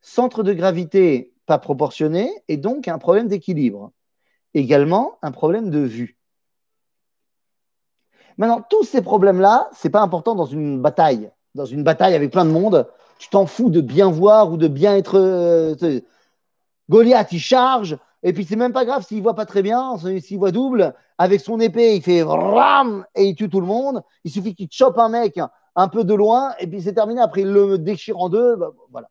Centre 0.00 0.42
de 0.42 0.52
gravité 0.52 1.32
pas 1.46 1.58
proportionné 1.58 2.30
et 2.48 2.56
donc 2.56 2.88
un 2.88 2.98
problème 2.98 3.28
d'équilibre. 3.28 3.92
Également 4.54 5.18
un 5.22 5.30
problème 5.30 5.70
de 5.70 5.80
vue. 5.80 6.18
Maintenant, 8.38 8.64
tous 8.68 8.84
ces 8.84 9.02
problèmes-là, 9.02 9.68
c'est 9.72 9.90
pas 9.90 10.00
important 10.00 10.34
dans 10.34 10.46
une 10.46 10.80
bataille. 10.80 11.30
Dans 11.54 11.64
une 11.64 11.82
bataille 11.82 12.14
avec 12.14 12.30
plein 12.30 12.44
de 12.44 12.50
monde, 12.50 12.86
tu 13.18 13.28
t'en 13.28 13.46
fous 13.46 13.70
de 13.70 13.80
bien 13.80 14.10
voir 14.10 14.52
ou 14.52 14.56
de 14.56 14.68
bien 14.68 14.96
être. 14.96 15.18
Euh, 15.18 16.00
Goliath, 16.88 17.32
il 17.32 17.40
charge, 17.40 17.98
et 18.22 18.32
puis 18.32 18.44
c'est 18.44 18.56
même 18.56 18.72
pas 18.72 18.84
grave 18.84 19.04
s'il 19.04 19.22
voit 19.22 19.34
pas 19.34 19.46
très 19.46 19.62
bien, 19.62 19.96
s'il 20.20 20.38
voit 20.38 20.50
double, 20.50 20.94
avec 21.18 21.40
son 21.40 21.60
épée, 21.60 21.96
il 21.96 22.02
fait 22.02 22.22
ram 22.22 23.04
et 23.14 23.24
il 23.24 23.34
tue 23.34 23.48
tout 23.48 23.60
le 23.60 23.66
monde. 23.66 24.02
Il 24.24 24.30
suffit 24.30 24.54
qu'il 24.54 24.68
chope 24.70 24.98
un 24.98 25.10
mec 25.10 25.38
un 25.76 25.88
peu 25.88 26.02
de 26.02 26.14
loin 26.14 26.54
et 26.58 26.66
puis 26.66 26.80
c'est 26.82 26.94
terminé. 26.94 27.20
Après, 27.20 27.42
il 27.42 27.52
le 27.52 27.78
déchire 27.78 28.18
en 28.18 28.28
deux. 28.28 28.56
Bah, 28.56 28.70
voilà. 28.90 29.10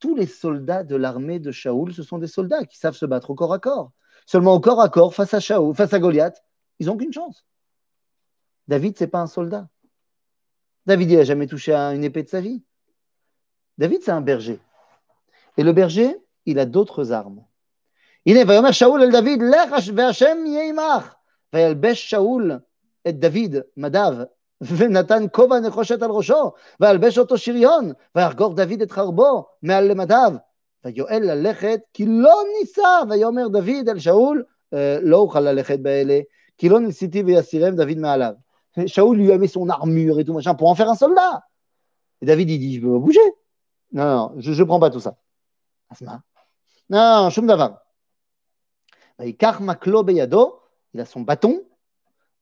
Tous 0.00 0.14
les 0.14 0.26
soldats 0.26 0.84
de 0.84 0.96
l'armée 0.96 1.38
de 1.38 1.52
Shaoul, 1.52 1.94
ce 1.94 2.02
sont 2.02 2.18
des 2.18 2.26
soldats 2.26 2.64
qui 2.64 2.76
savent 2.76 2.96
se 2.96 3.06
battre 3.06 3.30
au 3.30 3.34
corps 3.34 3.52
à 3.52 3.58
corps. 3.58 3.92
Seulement 4.26 4.54
au 4.54 4.60
corps 4.60 4.80
à 4.80 4.88
corps, 4.88 5.14
face 5.14 5.32
à 5.32 5.40
Shaoul, 5.40 5.74
face 5.74 5.92
à 5.92 5.98
Goliath, 5.98 6.42
ils 6.80 6.86
n'ont 6.86 6.96
qu'une 6.96 7.12
chance. 7.12 7.46
David, 8.66 8.98
c'est 8.98 9.06
pas 9.06 9.20
un 9.20 9.26
soldat. 9.26 9.68
David, 10.88 11.10
il 11.10 11.18
n'a 11.18 11.24
jamais 11.24 11.46
touché 11.46 11.74
à 11.74 11.90
une 11.94 12.02
épée 12.02 12.22
de 12.22 12.28
sa 12.28 12.40
vie. 12.40 12.62
David, 13.76 14.02
c'est 14.02 14.10
un 14.10 14.22
berger. 14.22 14.58
Et 15.58 15.62
le 15.62 15.72
berger, 15.74 16.16
il 16.46 16.58
a 16.58 16.64
d'autres 16.64 17.12
armes. 17.12 17.44
הנה, 18.26 18.40
ויאמר 18.48 18.70
שאול 18.70 19.02
אל 19.02 19.10
דוד, 19.10 19.42
לך 19.42 19.74
והשם 19.94 20.38
יהיה 20.46 20.68
עמך. 20.68 21.14
וילבש 21.52 22.10
שאול 22.10 22.52
את 23.08 23.20
דוד 23.20 23.56
מדיו, 23.76 24.12
ונתן 24.60 25.24
כובע 25.32 25.60
נחושת 25.60 26.02
על 26.02 26.10
ראשו, 26.10 26.52
וילבש 26.80 27.18
אותו 27.18 27.38
שריון, 27.38 27.92
ויחגור 28.14 28.54
דוד 28.54 28.82
את 28.82 28.90
חרבו 28.90 29.46
מעל 29.62 29.84
למדיו. 29.84 30.32
ויואל 30.84 31.22
ללכת, 31.22 31.80
כי 31.94 32.06
לא 32.06 32.42
ניסה, 32.60 33.00
ויאמר 33.10 33.48
דוד 33.48 33.88
אל 33.88 33.98
שאול, 33.98 34.44
לא 35.02 35.16
אוכל 35.16 35.40
ללכת 35.40 35.78
באלה, 35.78 36.20
כי 36.58 36.68
לא 36.68 36.80
ניסיתי 36.80 37.22
ויסירם 37.22 37.76
דוד 37.76 37.98
מעליו. 37.98 38.32
שאול 38.87 39.17
lui 39.17 39.31
a 39.31 39.37
mis 39.37 39.47
son 39.47 39.69
armure 39.69 40.19
et 40.19 40.25
tout 40.25 40.33
machin 40.33 40.55
pour 40.55 40.69
en 40.69 40.75
faire 40.75 40.89
un 40.89 40.95
soldat. 40.95 41.43
Et 42.21 42.25
David, 42.25 42.49
il 42.49 42.59
dit, 42.59 42.75
je 42.75 42.81
veux 42.81 42.99
bouger. 42.99 43.19
Non, 43.91 44.05
non, 44.05 44.33
je 44.37 44.51
ne 44.51 44.63
prends 44.63 44.79
pas 44.79 44.89
tout 44.89 44.99
ça. 44.99 45.17
Asma. 45.89 46.23
Non, 46.89 47.29
shum 47.29 47.45
davar. 47.45 47.79
Il 49.19 49.35
a 50.99 51.05
son 51.05 51.21
bâton. 51.21 51.61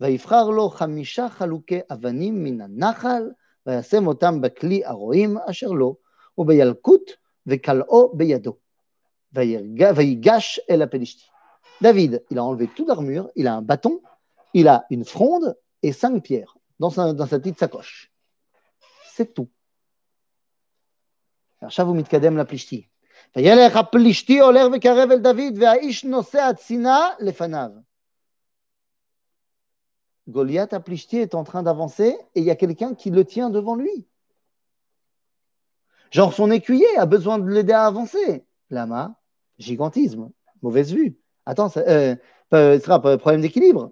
ויבחר 0.01 0.49
לו 0.49 0.69
חמישה 0.69 1.29
חלוקי 1.29 1.79
אבנים 1.91 2.43
מן 2.43 2.61
הנחל, 2.61 3.31
וישם 3.65 4.07
אותם 4.07 4.41
בכלי 4.41 4.85
הרועים 4.85 5.37
אשר 5.37 5.67
לו, 5.67 5.95
ובילקוט 6.37 7.11
וקלעו 7.47 8.13
בידו. 8.15 8.55
ויגש 9.33 10.59
אל 10.69 10.81
הפלישתי. 10.81 11.25
David, 11.81 12.23
il 12.29 12.37
a 12.37 12.43
enlevé 12.43 12.67
toute 12.67 12.87
l'armure, 12.87 13.29
il 13.35 13.47
a 13.47 13.55
un 13.55 13.61
bâton, 13.63 14.01
il 14.53 14.67
a 14.67 14.85
une 14.91 15.03
fronde 15.03 15.55
et 15.83 15.93
cinq 15.93 16.23
pierres 16.23 16.57
dans 16.79 16.89
sa, 16.89 17.13
dans 17.13 17.25
sa 17.25 17.39
petite 17.39 17.59
sacoche. 17.59 18.11
C'est 19.13 19.33
tout. 19.33 19.49
עכשיו 21.61 21.87
הוא 21.87 21.95
מתקדם 21.95 22.37
לפלישתי. 22.37 22.87
וילך 23.35 23.75
הפלישתי 23.75 24.39
הולך 24.39 24.67
וקרב 24.73 25.11
אל 25.11 25.19
דוד, 25.19 25.57
והאיש 25.59 26.05
נושא 26.05 26.39
הצינה 26.41 27.09
לפניו. 27.19 27.69
Goliath 30.29 30.73
Aplishti 30.73 31.17
est 31.17 31.35
en 31.35 31.43
train 31.43 31.63
d'avancer 31.63 32.15
et 32.35 32.39
il 32.39 32.43
y 32.43 32.51
a 32.51 32.55
quelqu'un 32.55 32.93
qui 32.95 33.09
le 33.09 33.25
tient 33.25 33.49
devant 33.49 33.75
lui. 33.75 34.07
Genre 36.11 36.33
son 36.33 36.51
écuyer 36.51 36.97
a 36.97 37.05
besoin 37.05 37.39
de 37.39 37.49
l'aider 37.49 37.73
à 37.73 37.85
avancer. 37.85 38.45
Lama, 38.69 39.15
gigantisme, 39.57 40.31
mauvaise 40.61 40.93
vue. 40.93 41.17
Attends, 41.45 41.69
ça, 41.69 41.81
euh, 41.81 42.15
ce 42.51 42.79
sera 42.79 42.95
un 42.95 43.17
problème 43.17 43.41
d'équilibre, 43.41 43.91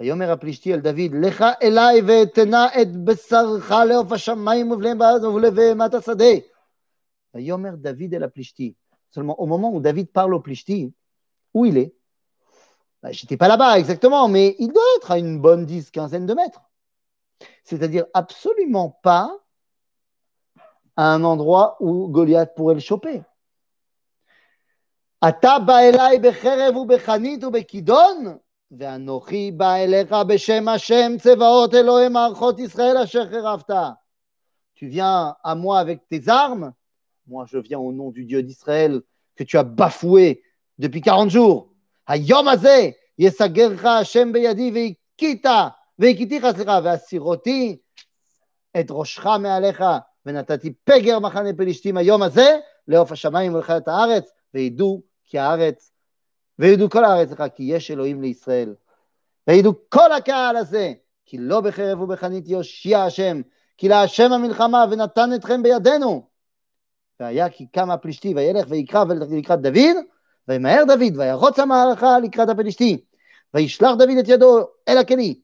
ויאמר 0.00 0.30
הפלישתי 0.30 0.74
אל 0.74 0.80
דוד, 0.80 1.14
לך 1.22 1.44
אליי 1.62 2.00
ואתנה 2.06 2.66
את 2.82 3.04
בשרך 3.04 3.70
לעוף 3.70 4.12
השמיים 4.12 4.70
ולבהמת 4.70 5.94
השדה. 5.94 6.34
ויאמר 7.34 7.74
דוד 7.74 8.14
אל 8.14 8.24
הפלישתי. 8.24 8.74
Seulement 9.10 9.38
au 9.40 9.46
moment 9.46 9.72
où 9.72 9.80
David 9.80 10.12
parle 10.12 10.34
au 10.34 10.40
Plishti, 10.40 10.92
où 11.52 11.66
il 11.66 11.76
est 11.78 11.92
bah, 13.02 13.10
Je 13.10 13.24
n'étais 13.24 13.36
pas 13.36 13.48
là-bas 13.48 13.78
exactement, 13.78 14.28
mais 14.28 14.54
il 14.58 14.72
doit 14.72 14.82
être 14.98 15.10
à 15.10 15.18
une 15.18 15.40
bonne 15.40 15.66
dix, 15.66 15.90
quinzaine 15.90 16.26
de 16.26 16.34
mètres. 16.34 16.62
C'est-à-dire 17.64 18.06
absolument 18.14 18.90
pas 19.02 19.36
à 20.96 21.12
un 21.12 21.24
endroit 21.24 21.76
où 21.80 22.08
Goliath 22.08 22.54
pourrait 22.54 22.74
le 22.74 22.80
choper. 22.80 23.22
אתה 25.28 25.58
בא 25.66 25.78
אליי 25.78 26.18
בחרב 26.18 26.76
ובחנית 26.76 27.44
ובכידון, 27.44 28.38
ואנוכי 28.78 29.50
בא 29.50 29.74
אליך 29.74 30.12
בשם 30.28 30.68
השם 30.68 31.12
צבאות 31.18 31.74
אלוהי 31.74 32.08
מערכות 32.08 32.58
ישראל 32.58 32.96
אשר 32.96 33.30
חרבת. 33.30 33.70
Tu 34.76 34.88
viens 34.88 35.36
à 35.44 35.54
moi 35.54 35.78
avec 35.78 36.08
tes 36.08 36.28
armes, 36.28 36.72
moi 37.26 37.44
je 37.46 37.58
viens 37.58 37.78
au 37.78 37.92
nom 37.92 38.10
du 38.10 38.24
Dieu 38.24 38.42
d'Israël 38.42 39.02
que 39.36 39.44
tu 39.44 39.58
as 39.58 39.62
bafoué 39.62 40.42
depuis 40.78 41.02
40 41.02 41.28
jours. 41.28 41.68
היום 42.06 42.48
הזה 42.48 42.90
יסגרך 43.18 43.84
השם 43.84 44.32
בידי 44.32 44.70
והכית, 44.74 45.46
והכיתיך 45.98 46.46
סליחה, 46.56 46.80
והסירותי 46.84 47.76
את 48.80 48.86
ראשך 48.90 49.26
מעליך, 49.26 49.84
ונתתי 50.26 50.72
פגר 50.84 51.18
מחנה 51.18 51.52
פלישתים 51.56 51.96
היום 51.96 52.22
הזה 52.22 52.58
לעוף 52.88 53.12
השמיים 53.12 53.54
ולחיית 53.54 53.88
הארץ, 53.88 54.30
וידעו 54.54 55.02
כי 55.24 55.38
הארץ 55.38 55.92
וידעו 56.59 56.89
כל 56.89 57.05
הארץ 57.05 57.31
לך 57.31 57.43
כי 57.55 57.63
יש 57.63 57.91
אלוהים 57.91 58.21
לישראל. 58.21 58.75
וידעו 59.47 59.73
כל 59.89 60.11
הקהל 60.11 60.55
הזה 60.55 60.93
כי 61.25 61.37
לא 61.37 61.61
בחרב 61.61 62.01
ובחנית 62.01 62.47
יושיע 62.47 63.03
השם, 63.03 63.41
כי 63.77 63.89
להשם 63.89 64.33
המלחמה 64.33 64.85
ונתן 64.91 65.29
אתכם 65.35 65.63
בידינו. 65.63 66.27
והיה 67.19 67.49
כי 67.49 67.67
קם 67.67 67.91
הפלישתי 67.91 68.33
וילך 68.35 68.65
ויקרא 68.69 69.03
לקראת 69.31 69.61
דוד, 69.61 69.95
וימהר 70.47 70.83
דוד 70.87 71.17
וירוץ 71.17 71.59
המערכה 71.59 72.19
לקראת 72.19 72.49
הפלישתי. 72.49 73.05
וישלח 73.53 73.91
דוד 73.91 74.17
את 74.19 74.27
ידו 74.27 74.67
אל 74.87 74.97
הכלי, 74.97 75.39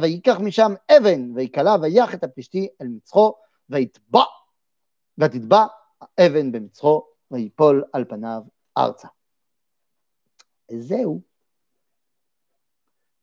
ויקח 0.00 0.40
משם 0.40 0.74
אבן, 0.96 1.30
ויקלע 1.34 1.76
ויח 1.82 2.14
את 2.14 2.24
הפלישתי 2.24 2.68
אל 2.82 2.86
מצחו, 2.86 3.34
ויתבע, 3.70 4.22
ותתבע 5.18 5.66
האבן 6.18 6.52
במצחו, 6.52 7.02
ויפול 7.30 7.84
על 7.92 8.04
פניו 8.04 8.42
ארצה. 8.78 9.08
Zéou. 10.70 11.22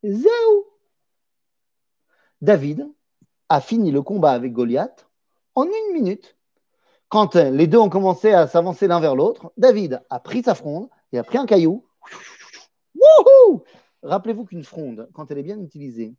Zéou. 0.03 0.65
David 2.41 2.89
a 3.49 3.61
fini 3.61 3.91
le 3.91 4.01
combat 4.01 4.31
avec 4.31 4.51
Goliath 4.51 5.07
en 5.55 5.65
une 5.65 5.93
minute. 5.93 6.37
Quand 7.09 7.35
euh, 7.35 7.51
les 7.51 7.67
deux 7.67 7.77
ont 7.77 7.89
commencé 7.89 8.31
à 8.33 8.47
s'avancer 8.47 8.87
l'un 8.87 8.99
vers 8.99 9.15
l'autre, 9.15 9.53
David 9.57 10.01
a 10.09 10.19
pris 10.19 10.43
sa 10.43 10.55
fronde 10.55 10.89
et 11.11 11.17
a 11.17 11.23
pris 11.23 11.37
un 11.37 11.45
caillou. 11.45 11.85
Wouhou 12.95 13.63
Rappelez-vous 14.01 14.45
qu'une 14.45 14.63
fronde, 14.63 15.09
quand 15.13 15.31
elle 15.31 15.37
est 15.37 15.43
bien 15.43 15.59
utilisée, 15.59 16.15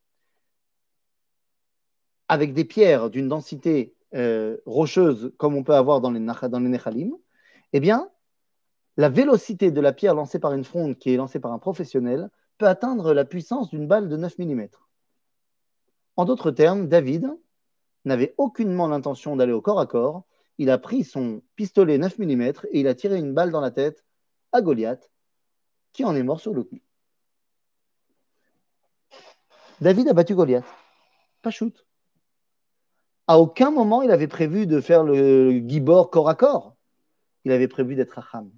avec 2.28 2.54
des 2.54 2.64
pierres 2.64 3.10
d'une 3.10 3.28
densité 3.28 3.94
euh, 4.14 4.56
rocheuse 4.64 5.32
comme 5.36 5.56
on 5.56 5.64
peut 5.64 5.74
avoir 5.74 6.00
dans 6.00 6.10
les, 6.10 6.20
dans 6.20 6.60
les 6.60 6.68
Nechalim, 6.68 7.12
eh 7.72 7.80
bien, 7.80 8.08
la 8.96 9.08
vélocité 9.08 9.70
de 9.70 9.80
la 9.80 9.92
pierre 9.92 10.14
lancée 10.14 10.38
par 10.38 10.52
une 10.52 10.64
fronde 10.64 10.96
qui 10.98 11.12
est 11.12 11.16
lancée 11.16 11.40
par 11.40 11.52
un 11.52 11.58
professionnel 11.58 12.30
peut 12.58 12.66
atteindre 12.66 13.12
la 13.12 13.24
puissance 13.24 13.70
d'une 13.70 13.88
balle 13.88 14.08
de 14.08 14.16
9 14.16 14.38
mm. 14.38 14.68
En 16.16 16.24
d'autres 16.24 16.52
termes, 16.52 16.88
David 16.88 17.28
n'avait 18.04 18.34
aucunement 18.38 18.86
l'intention 18.86 19.34
d'aller 19.34 19.52
au 19.52 19.60
corps 19.60 19.80
à 19.80 19.86
corps. 19.86 20.24
Il 20.58 20.70
a 20.70 20.78
pris 20.78 21.02
son 21.02 21.42
pistolet 21.56 21.98
9 21.98 22.18
mm 22.18 22.42
et 22.42 22.80
il 22.80 22.86
a 22.86 22.94
tiré 22.94 23.18
une 23.18 23.34
balle 23.34 23.50
dans 23.50 23.60
la 23.60 23.72
tête 23.72 24.04
à 24.52 24.62
Goliath, 24.62 25.10
qui 25.92 26.04
en 26.04 26.14
est 26.14 26.22
mort 26.22 26.40
sur 26.40 26.54
le 26.54 26.62
coup. 26.62 26.78
David 29.80 30.08
a 30.08 30.12
battu 30.12 30.36
Goliath. 30.36 30.64
Pas 31.42 31.50
shoot. 31.50 31.84
À 33.26 33.40
aucun 33.40 33.70
moment 33.70 34.02
il 34.02 34.10
avait 34.12 34.28
prévu 34.28 34.66
de 34.66 34.80
faire 34.80 35.02
le 35.02 35.58
gibor 35.66 36.10
corps 36.10 36.28
à 36.28 36.36
corps. 36.36 36.76
Il 37.44 37.50
avait 37.50 37.68
prévu 37.68 37.96
d'être 37.96 38.18
Acham. 38.18 38.52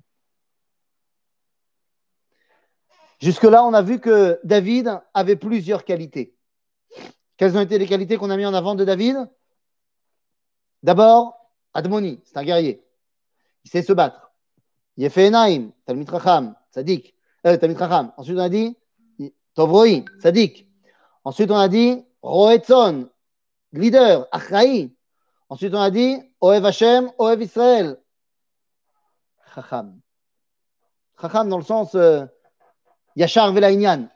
Jusque-là, 3.18 3.64
on 3.64 3.72
a 3.72 3.82
vu 3.82 4.00
que 4.00 4.38
David 4.44 5.00
avait 5.14 5.36
plusieurs 5.36 5.84
qualités. 5.84 6.34
Quelles 7.36 7.56
ont 7.56 7.60
été 7.60 7.78
les 7.78 7.86
qualités 7.86 8.16
qu'on 8.16 8.30
a 8.30 8.36
mis 8.36 8.46
en 8.46 8.54
avant 8.54 8.74
de 8.74 8.84
David? 8.84 9.28
D'abord, 10.82 11.36
Admoni, 11.74 12.20
c'est 12.24 12.36
un 12.36 12.44
guerrier. 12.44 12.82
Il 13.64 13.70
sait 13.70 13.82
se 13.82 13.92
battre. 13.92 14.30
Yefenaim, 14.96 15.72
Talmit 15.84 16.06
Racham, 16.06 16.54
Sadik. 16.70 17.14
Euh, 17.46 17.56
Talmit. 17.56 17.76
Ensuite, 18.16 18.36
on 18.36 18.40
a 18.40 18.48
dit 18.48 18.76
Tovroi, 19.54 20.04
Sadik. 20.20 20.66
Ensuite, 21.24 21.50
on 21.50 21.56
a 21.56 21.68
dit 21.68 22.04
Roetzon, 22.22 23.08
leader, 23.72 24.26
Achraï. 24.32 24.94
Ensuite, 25.48 25.74
on 25.74 25.80
a 25.80 25.90
dit 25.90 26.18
Oev 26.40 26.64
Hashem, 26.64 27.10
Oev 27.18 27.42
Israël. 27.42 27.98
Chacham. 29.54 30.00
Chacham 31.20 31.48
dans 31.48 31.58
le 31.58 31.64
sens 31.64 31.94
euh, 31.94 32.26
Yachar 33.15 33.51
Velaïnian. 33.53 34.09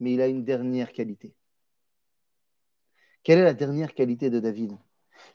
Mais 0.00 0.14
il 0.14 0.20
a 0.20 0.26
une 0.26 0.44
dernière 0.44 0.92
qualité. 0.92 1.34
Quelle 3.22 3.38
est 3.38 3.44
la 3.44 3.54
dernière 3.54 3.94
qualité 3.94 4.30
de 4.30 4.40
David 4.40 4.76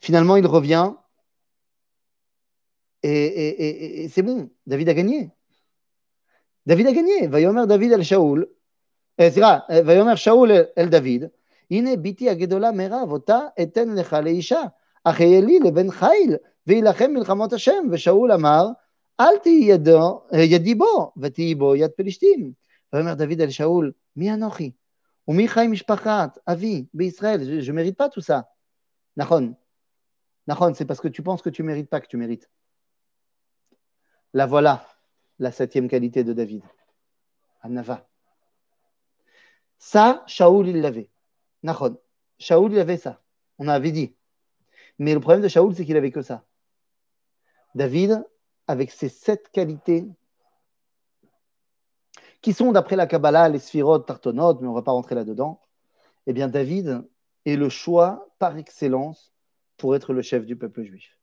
Finalement, 0.01 0.36
il 0.36 0.45
revient 0.45 0.93
et, 3.03 4.09
c'est 4.11 4.23
bon. 4.23 4.49
David 4.65 4.89
a 4.89 4.93
gagné. 4.93 5.32
David 6.65 6.88
a 6.88 6.91
gagné. 6.91 7.28
Vayomer 7.28 7.65
David 7.65 7.93
el 7.93 8.03
Shaoul. 8.03 8.47
סליחה, 9.21 9.57
ויאמר 9.86 10.15
שאול 10.15 10.51
אל 10.78 10.89
דוד, 10.89 11.30
הנה 11.71 11.95
ביתי 11.95 12.30
הגדולה 12.30 12.71
מרב, 12.71 13.11
אותה 13.11 13.39
אתן 13.61 13.89
לך 13.89 14.13
לאישה, 14.23 14.61
אך 15.03 15.21
אהיה 15.21 15.41
לי 15.41 15.59
לבן 15.59 15.91
חיל, 15.91 16.36
ויילחם 16.67 17.11
מלחמות 17.11 17.53
השם. 17.53 17.88
ושאול 17.91 18.32
אמר, 18.32 18.67
אל 19.21 19.38
תהי 19.43 19.65
ידו, 19.65 20.21
ידי 20.34 20.75
בו, 20.75 21.11
ותהי 21.17 21.55
בו 21.55 21.75
יד 21.75 21.91
פלישתים. 21.91 22.51
ויאמר 22.93 23.13
דוד 23.13 23.41
אל 23.41 23.49
שאול, 23.49 23.91
מי 24.15 24.34
אנוכי? 24.34 24.71
ומי 25.28 25.47
חי 25.47 25.67
משפחת 25.67 26.38
אבי 26.47 26.86
בישראל? 26.93 27.61
Je 27.61 27.71
ne 27.71 27.75
mérite 27.75 27.97
pas 27.97 28.09
tout 28.09 28.21
ça. 28.21 28.41
נכון. 29.17 29.53
נכון, 30.47 30.73
c'est 30.73 30.86
parce 30.86 31.01
que 31.01 31.09
tu 31.09 31.21
penses 31.21 31.41
que 31.41 31.49
tu 31.49 31.61
ne 31.63 31.67
mérites 31.67 31.89
pas 31.89 31.99
que 31.99 32.07
tu 32.07 32.17
mérites. 32.17 32.49
La 34.34 34.45
voilà, 34.45 34.86
la 35.39 35.51
septième 35.51 35.89
qualité 35.89 36.23
de 36.23 36.34
David. 36.34 36.63
Anava. 37.61 38.07
Ça, 39.78 40.23
Shaoul, 40.28 40.67
il 40.69 40.82
l'avait. 40.82 41.09
Nachon. 41.63 41.97
Shaoul, 42.39 42.71
il 42.71 42.80
avait 42.80 42.97
ça. 42.97 43.21
On 43.59 43.67
avait 43.67 43.91
dit. 43.91 44.15
Mais 44.99 45.13
le 45.13 45.19
problème 45.19 45.41
de 45.41 45.47
Shaoul, 45.47 45.75
c'est 45.75 45.86
qu'il 45.86 45.97
avait 45.97 46.11
que 46.11 46.21
ça. 46.21 46.45
David, 47.75 48.25
avec 48.66 48.90
ses 48.90 49.08
sept 49.08 49.50
qualités, 49.50 50.06
qui 52.40 52.52
sont 52.52 52.72
d'après 52.72 52.96
la 52.96 53.06
Kabbalah 53.06 53.48
les 53.48 53.58
sphirotes 53.58 54.06
tartonotes, 54.06 54.60
mais 54.60 54.66
on 54.66 54.72
ne 54.72 54.76
va 54.76 54.82
pas 54.82 54.92
rentrer 54.92 55.14
là-dedans, 55.14 55.60
eh 56.26 56.32
bien 56.32 56.48
David 56.48 57.04
est 57.46 57.56
le 57.56 57.68
choix 57.68 58.28
par 58.38 58.56
excellence 58.56 59.32
pour 59.76 59.94
être 59.96 60.12
le 60.12 60.22
chef 60.22 60.44
du 60.46 60.56
peuple 60.56 60.82
juif. 60.82 61.18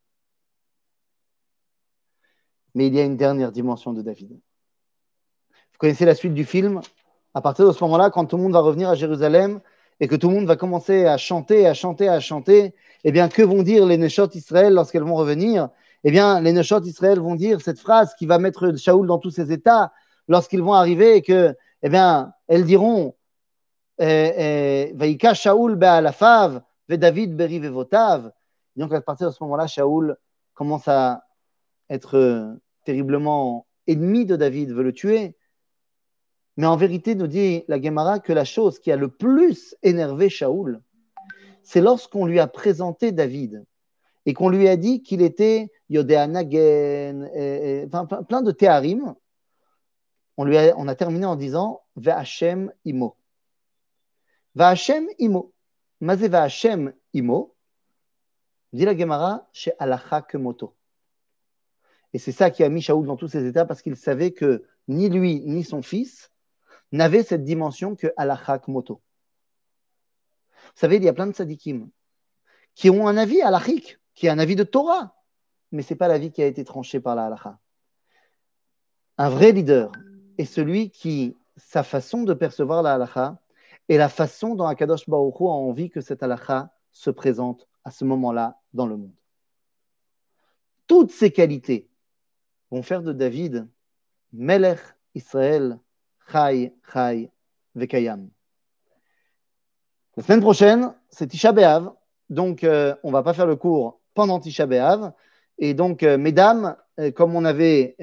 Mais 2.76 2.88
il 2.88 2.96
y 2.96 3.00
a 3.00 3.04
une 3.04 3.18
dernière 3.18 3.52
dimension 3.52 3.94
de 3.94 4.02
David. 4.02 4.32
Vous 4.32 5.78
connaissez 5.78 6.06
la 6.06 6.16
suite 6.16 6.34
du 6.34 6.46
film? 6.46 6.82
À 7.34 7.42
partir 7.42 7.68
de 7.68 7.72
ce 7.72 7.84
moment-là, 7.84 8.10
quand 8.10 8.26
tout 8.26 8.38
le 8.38 8.44
monde 8.44 8.54
va 8.54 8.60
revenir 8.60 8.90
à 8.90 8.96
Jérusalem 8.96 9.62
et 10.00 10.08
que 10.08 10.16
tout 10.16 10.30
le 10.30 10.36
monde 10.36 10.46
va 10.46 10.56
commencer 10.56 11.06
à 11.06 11.18
chanter, 11.18 11.68
à 11.68 11.74
chanter, 11.74 12.08
à 12.08 12.20
chanter, 12.20 12.74
eh 13.04 13.12
bien, 13.12 13.30
que 13.30 13.42
vont 13.42 13.64
dire 13.64 13.86
les 13.86 13.98
Neshot 13.98 14.30
Israël 14.34 14.74
lorsqu'elles 14.74 15.04
vont 15.04 15.16
revenir? 15.16 15.70
Eh 16.06 16.12
bien, 16.12 16.40
les 16.40 16.54
Neshot 16.54 16.82
Israël 16.82 17.20
vont 17.20 17.36
dire 17.36 17.60
cette 17.60 17.80
phrase 17.80 18.14
qui 18.16 18.26
va 18.26 18.40
mettre 18.40 18.76
Shaoul 18.78 19.06
dans 19.06 19.18
tous 19.18 19.32
ses 19.32 19.52
états 19.52 19.92
lorsqu'ils 20.30 20.62
vont 20.62 20.74
arriver 20.74 21.18
et 21.18 21.22
que, 21.22 21.56
eh 21.82 21.90
bien, 21.90 22.34
elles 22.48 22.64
diront 22.64 23.16
eh, 24.00 24.34
eh, 24.38 24.94
Vaïka 24.96 25.34
Shaoul 25.34 25.76
be'alafav, 25.76 26.62
David 26.88 27.36
beri 27.36 27.60
vevotav. 27.60 28.32
Donc, 28.78 28.94
à 28.94 29.02
partir 29.02 29.28
de 29.28 29.34
ce 29.34 29.44
moment-là, 29.44 29.68
Shaoul 29.68 30.16
commence 30.54 30.88
à 30.88 31.26
être 31.90 32.58
terriblement 32.86 33.68
ennemi 33.88 34.26
de 34.26 34.38
David, 34.38 34.72
veut 34.72 34.84
le 34.84 34.94
tuer. 34.94 35.36
Mais 36.56 36.66
en 36.66 36.78
vérité, 36.78 37.16
nous 37.16 37.28
dit 37.28 37.64
la 37.68 37.82
Gemara 37.82 38.20
que 38.20 38.32
la 38.32 38.46
chose 38.46 38.80
qui 38.80 38.92
a 38.92 38.96
le 38.96 39.10
plus 39.10 39.76
énervé 39.84 40.30
Shaoul, 40.30 40.82
c'est 41.64 41.82
lorsqu'on 41.82 42.26
lui 42.26 42.40
a 42.40 42.48
présenté 42.48 43.12
David 43.12 43.66
et 44.26 44.34
qu'on 44.34 44.50
lui 44.50 44.70
a 44.70 44.78
dit 44.78 45.04
qu'il 45.04 45.22
était 45.22 45.72
Yodéanagen, 45.90 47.30
enfin, 47.92 48.24
plein 48.24 48.42
de 48.42 48.52
théarim. 48.52 49.16
On, 50.38 50.46
lui 50.46 50.58
a, 50.58 50.96
terminé 50.96 51.26
en 51.26 51.36
disant 51.36 51.82
Va'Hashem 51.96 52.72
Imo. 52.86 53.18
Va'Hashem 54.56 55.08
Imo. 55.18 55.54
Mazé 56.00 56.30
Va'Hashem 56.30 56.94
Imo, 57.14 57.56
dit 58.72 58.86
la 58.86 58.96
Gemara, 58.96 59.50
chez 59.52 59.74
Alacha 59.80 60.22
Kemoto. 60.22 60.76
Et 62.14 62.20
c'est 62.20 62.32
ça 62.32 62.50
qui 62.50 62.64
a 62.64 62.70
mis 62.70 62.82
Shaoul 62.82 63.06
dans 63.06 63.18
tous 63.18 63.28
ses 63.28 63.46
états 63.46 63.66
parce 63.66 63.82
qu'il 63.82 63.96
savait 63.96 64.32
que 64.32 64.66
ni 64.88 65.10
lui 65.10 65.42
ni 65.42 65.64
son 65.64 65.82
fils 65.82 66.32
n'avait 66.92 67.24
cette 67.24 67.44
dimension 67.44 67.96
que 67.96 68.12
halachak 68.18 68.68
moto. 68.68 69.02
Vous 70.54 70.80
savez, 70.80 70.98
il 70.98 71.04
y 71.04 71.08
a 71.08 71.14
plein 71.14 71.28
de 71.28 71.36
sadikim 71.36 71.90
qui 72.76 72.90
ont 72.90 73.08
un 73.08 73.18
avis 73.18 73.42
halachik, 73.42 74.00
qui 74.14 74.28
est 74.28 74.30
un 74.30 74.40
avis 74.40 74.56
de 74.56 74.64
Torah, 74.64 75.16
mais 75.72 75.82
ce 75.82 75.94
n'est 75.94 75.98
pas 75.98 76.08
l'avis 76.08 76.32
qui 76.32 76.42
a 76.42 76.46
été 76.46 76.64
tranché 76.64 77.00
par 77.00 77.16
la 77.16 77.26
halacha. 77.26 77.60
Un 79.18 79.30
vrai 79.30 79.52
leader 79.52 79.92
est 80.38 80.46
celui 80.46 80.92
qui, 80.92 81.36
sa 81.58 81.84
façon 81.84 82.24
de 82.24 82.34
percevoir 82.34 82.82
la 82.82 82.94
halacha 82.94 83.40
et 83.90 83.98
la 83.98 84.10
façon 84.10 84.56
dont 84.56 84.66
Akadosh 84.66 85.10
Baruch 85.10 85.42
a 85.42 85.46
envie 85.46 85.90
que 85.90 86.02
cette 86.02 86.24
halacha 86.24 86.72
se 86.92 87.10
présente 87.10 87.68
à 87.84 87.92
ce 87.92 88.06
moment-là 88.06 88.60
dans 88.74 88.88
le 88.88 88.98
monde. 88.98 89.16
Toutes 90.88 91.12
ces 91.12 91.32
qualités 91.32 91.90
vont 92.72 92.84
faire 92.84 93.02
de 93.02 93.14
David 93.14 93.68
Melech 94.32 94.80
Israël 95.16 95.80
Chai, 96.32 96.74
Chai, 96.94 97.32
Vekayam. 97.76 98.30
La 100.16 100.24
semaine 100.24 100.42
prochaine, 100.42 100.94
c'est 101.10 101.28
Tisha 101.28 101.52
B'Av, 101.52 101.94
donc 102.30 102.64
euh, 102.64 102.96
on 103.04 103.08
ne 103.08 103.14
va 103.14 103.24
pas 103.24 103.34
faire 103.34 103.46
le 103.46 103.56
cours 103.56 104.00
pendant 104.14 104.40
Tisha 104.40 104.66
B'Av. 104.66 105.14
Et 105.60 105.74
donc, 105.74 106.04
euh, 106.04 106.18
mesdames, 106.18 106.76
euh, 107.00 107.12
comme 107.12 107.36
on 107.36 107.46
avait, 107.46 107.96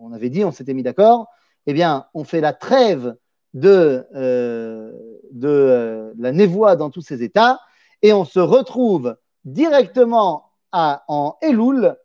on 0.00 0.12
avait 0.12 0.30
dit, 0.30 0.44
on 0.44 0.50
s'était 0.52 0.74
mis 0.74 0.82
d'accord, 0.82 1.28
eh 1.66 1.72
bien, 1.72 2.06
on 2.14 2.24
fait 2.24 2.40
la 2.40 2.52
trêve 2.52 3.14
de, 3.54 4.04
la 6.18 6.32
névoie 6.32 6.76
dans 6.76 6.90
tous 6.90 7.02
ces 7.02 7.22
états 7.22 7.60
et 8.02 8.12
on 8.12 8.24
se 8.24 8.40
retrouve 8.40 9.16
directement 9.44 10.50
en 10.72 11.36
Elul. 11.42 11.96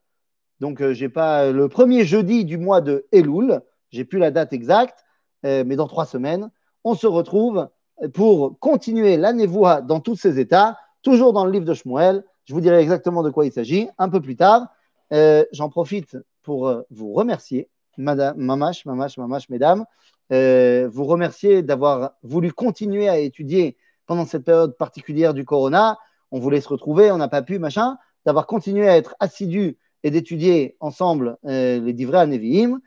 Donc, 0.60 0.84
j'ai 0.92 1.10
pas 1.10 1.52
le 1.52 1.68
premier 1.70 2.06
jeudi 2.06 2.46
du 2.46 2.58
mois 2.58 2.82
de 2.82 3.08
Elul, 3.12 3.62
j'ai 3.90 4.06
plus 4.06 4.20
la 4.20 4.32
date 4.32 4.54
exacte, 4.54 5.06
euh, 5.46 5.64
mais 5.66 5.76
dans 5.76 5.88
trois 5.88 6.06
semaines, 6.06 6.50
on 6.84 6.96
se 6.96 7.08
retrouve 7.08 7.70
pour 8.14 8.58
continuer 8.60 9.18
la 9.18 9.34
névoie 9.34 9.82
dans 9.82 10.00
tous 10.00 10.16
ces 10.16 10.40
états, 10.40 10.78
toujours 11.02 11.34
dans 11.34 11.46
le 11.46 11.52
livre 11.52 11.66
de 11.66 11.74
Shmuel. 11.74 12.24
Je 12.46 12.54
vous 12.54 12.62
dirai 12.62 12.82
exactement 12.82 13.24
de 13.24 13.30
quoi 13.30 13.46
il 13.46 13.52
s'agit 13.52 13.88
un 13.98 14.10
peu 14.10 14.22
plus 14.22 14.36
tard. 14.36 14.68
Euh, 15.14 15.46
j'en 15.52 15.70
profite 15.70 16.18
pour 16.42 16.68
euh, 16.68 16.82
vous 16.90 17.14
remercier, 17.14 17.70
madame, 17.98 18.38
mamash, 18.38 18.86
mamash, 18.86 19.18
mamash, 19.18 19.50
mesdames. 19.50 19.86
euh, 20.32 20.90
vous 20.92 21.04
remercier 21.04 21.62
d'avoir 21.62 22.14
voulu 22.24 22.54
continuer 22.54 23.10
à 23.10 23.20
étudier 23.20 23.76
pendant 24.06 24.26
cette 24.26 24.46
période 24.46 24.78
particulière 24.78 25.34
du 25.34 25.44
corona. 25.44 26.00
On 26.32 26.40
voulait 26.40 26.62
se 26.62 26.70
retrouver, 26.70 27.12
on 27.12 27.18
n'a 27.18 27.28
pas 27.28 27.42
pu, 27.42 27.60
machin, 27.60 27.98
d'avoir 28.26 28.48
continué 28.48 28.88
à 28.88 28.96
être 28.98 29.16
assidu 29.20 29.78
et 30.04 30.12
d'étudier 30.12 30.78
ensemble 30.80 31.38
les 31.44 31.94
divrei 31.94 32.20
à 32.20 32.26
Nevi'im. 32.26 32.80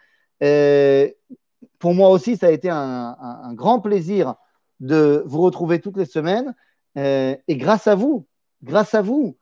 Pour 1.79 1.95
moi 1.95 2.09
aussi, 2.09 2.37
ça 2.39 2.47
a 2.47 2.51
été 2.51 2.71
un, 2.71 3.53
grand 3.53 3.81
plaisir 3.81 4.37
de 4.81 5.23
vous 5.27 5.43
retrouver 5.43 5.81
toutes 5.81 5.99
les 5.99 6.07
semaines. 6.07 6.55
et 6.97 7.57
grâce 7.57 7.87
à 7.87 7.95
vous, 7.95 8.27
grâce 8.63 8.95
à 8.95 9.03
vous, 9.03 9.37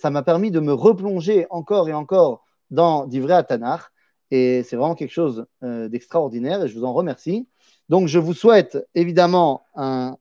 ça 0.00 0.10
m'a 0.10 0.22
permis 0.22 0.50
de 0.50 0.60
me 0.60 0.72
replonger 0.72 1.46
encore 1.50 1.88
et 1.88 1.94
encore 1.94 2.44
dans 2.70 3.06
Divrei 3.06 3.34
à 3.34 3.42
Tanakh. 3.42 3.82
Et 4.30 4.62
c'est 4.62 4.76
vraiment 4.76 4.94
quelque 4.94 5.12
chose 5.12 5.46
euh, 5.62 5.88
d'extraordinaire 5.88 6.64
et 6.64 6.68
je 6.68 6.78
vous 6.78 6.84
en 6.84 6.92
remercie. 6.92 7.48
Donc, 7.88 8.06
je 8.06 8.18
vous 8.18 8.34
souhaite 8.34 8.78
évidemment 8.94 9.64
un, 9.74 10.16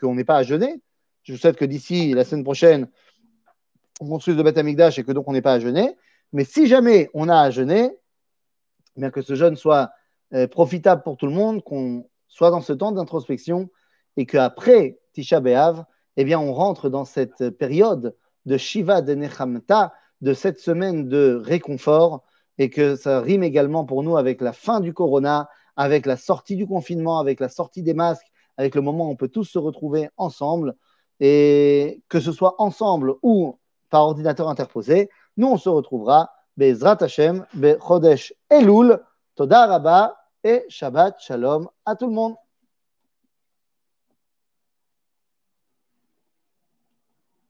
qu'on 0.00 0.14
n'ait 0.14 0.24
pas 0.24 0.36
à 0.36 0.42
jeûner. 0.42 0.82
Je 1.22 1.32
vous 1.32 1.38
souhaite 1.38 1.56
que 1.56 1.64
d'ici 1.64 2.12
la 2.12 2.24
semaine 2.24 2.44
prochaine, 2.44 2.88
on 4.00 4.08
construise 4.08 4.36
le 4.36 4.42
Beth 4.42 4.58
et 4.58 5.04
que 5.04 5.12
donc 5.12 5.26
on 5.26 5.32
n'ait 5.32 5.42
pas 5.42 5.54
à 5.54 5.60
jeûner. 5.60 5.96
Mais 6.32 6.44
si 6.44 6.66
jamais 6.66 7.08
on 7.14 7.28
a 7.28 7.38
à 7.38 7.50
jeûner, 7.50 7.90
eh 8.96 9.00
bien 9.00 9.10
que 9.10 9.22
ce 9.22 9.34
jeûne 9.34 9.56
soit 9.56 9.90
euh, 10.34 10.46
profitable 10.46 11.02
pour 11.02 11.16
tout 11.16 11.26
le 11.26 11.32
monde, 11.32 11.62
qu'on 11.64 12.06
soit 12.28 12.50
dans 12.50 12.60
ce 12.60 12.72
temps 12.72 12.92
d'introspection 12.92 13.70
et 14.16 14.26
qu'après 14.26 14.98
Tisha 15.12 15.40
B'Av, 15.40 15.84
eh 16.16 16.24
bien 16.24 16.38
on 16.38 16.52
rentre 16.52 16.90
dans 16.90 17.04
cette 17.04 17.50
période 17.50 18.14
de 18.46 18.56
Shiva 18.56 19.02
de 19.02 19.14
Nechamta, 19.14 19.92
de 20.20 20.34
cette 20.34 20.58
semaine 20.58 21.08
de 21.08 21.40
réconfort 21.42 22.22
et 22.58 22.70
que 22.70 22.96
ça 22.96 23.20
rime 23.20 23.42
également 23.42 23.84
pour 23.84 24.02
nous 24.02 24.16
avec 24.16 24.40
la 24.40 24.52
fin 24.52 24.80
du 24.80 24.92
corona, 24.92 25.48
avec 25.76 26.06
la 26.06 26.16
sortie 26.16 26.56
du 26.56 26.66
confinement, 26.66 27.18
avec 27.18 27.40
la 27.40 27.48
sortie 27.48 27.82
des 27.82 27.94
masques, 27.94 28.30
avec 28.56 28.74
le 28.74 28.80
moment 28.80 29.08
où 29.08 29.10
on 29.10 29.16
peut 29.16 29.28
tous 29.28 29.44
se 29.44 29.58
retrouver 29.58 30.08
ensemble. 30.16 30.74
Et 31.20 32.02
que 32.08 32.20
ce 32.20 32.32
soit 32.32 32.54
ensemble 32.58 33.14
ou 33.22 33.58
par 33.90 34.02
ordinateur 34.02 34.48
interposé, 34.48 35.10
nous 35.36 35.48
on 35.48 35.56
se 35.56 35.68
retrouvera 35.68 36.30
Bezrat 36.56 36.98
Hashem, 37.00 37.44
Be 37.54 37.76
Chodesh 37.80 38.32
Elul, 38.50 39.00
Toda 39.34 39.66
Rabba 39.66 40.16
et 40.44 40.64
Shabbat 40.68 41.20
Shalom 41.20 41.68
à 41.84 41.96
tout 41.96 42.06
le 42.06 42.12
monde. 42.12 42.34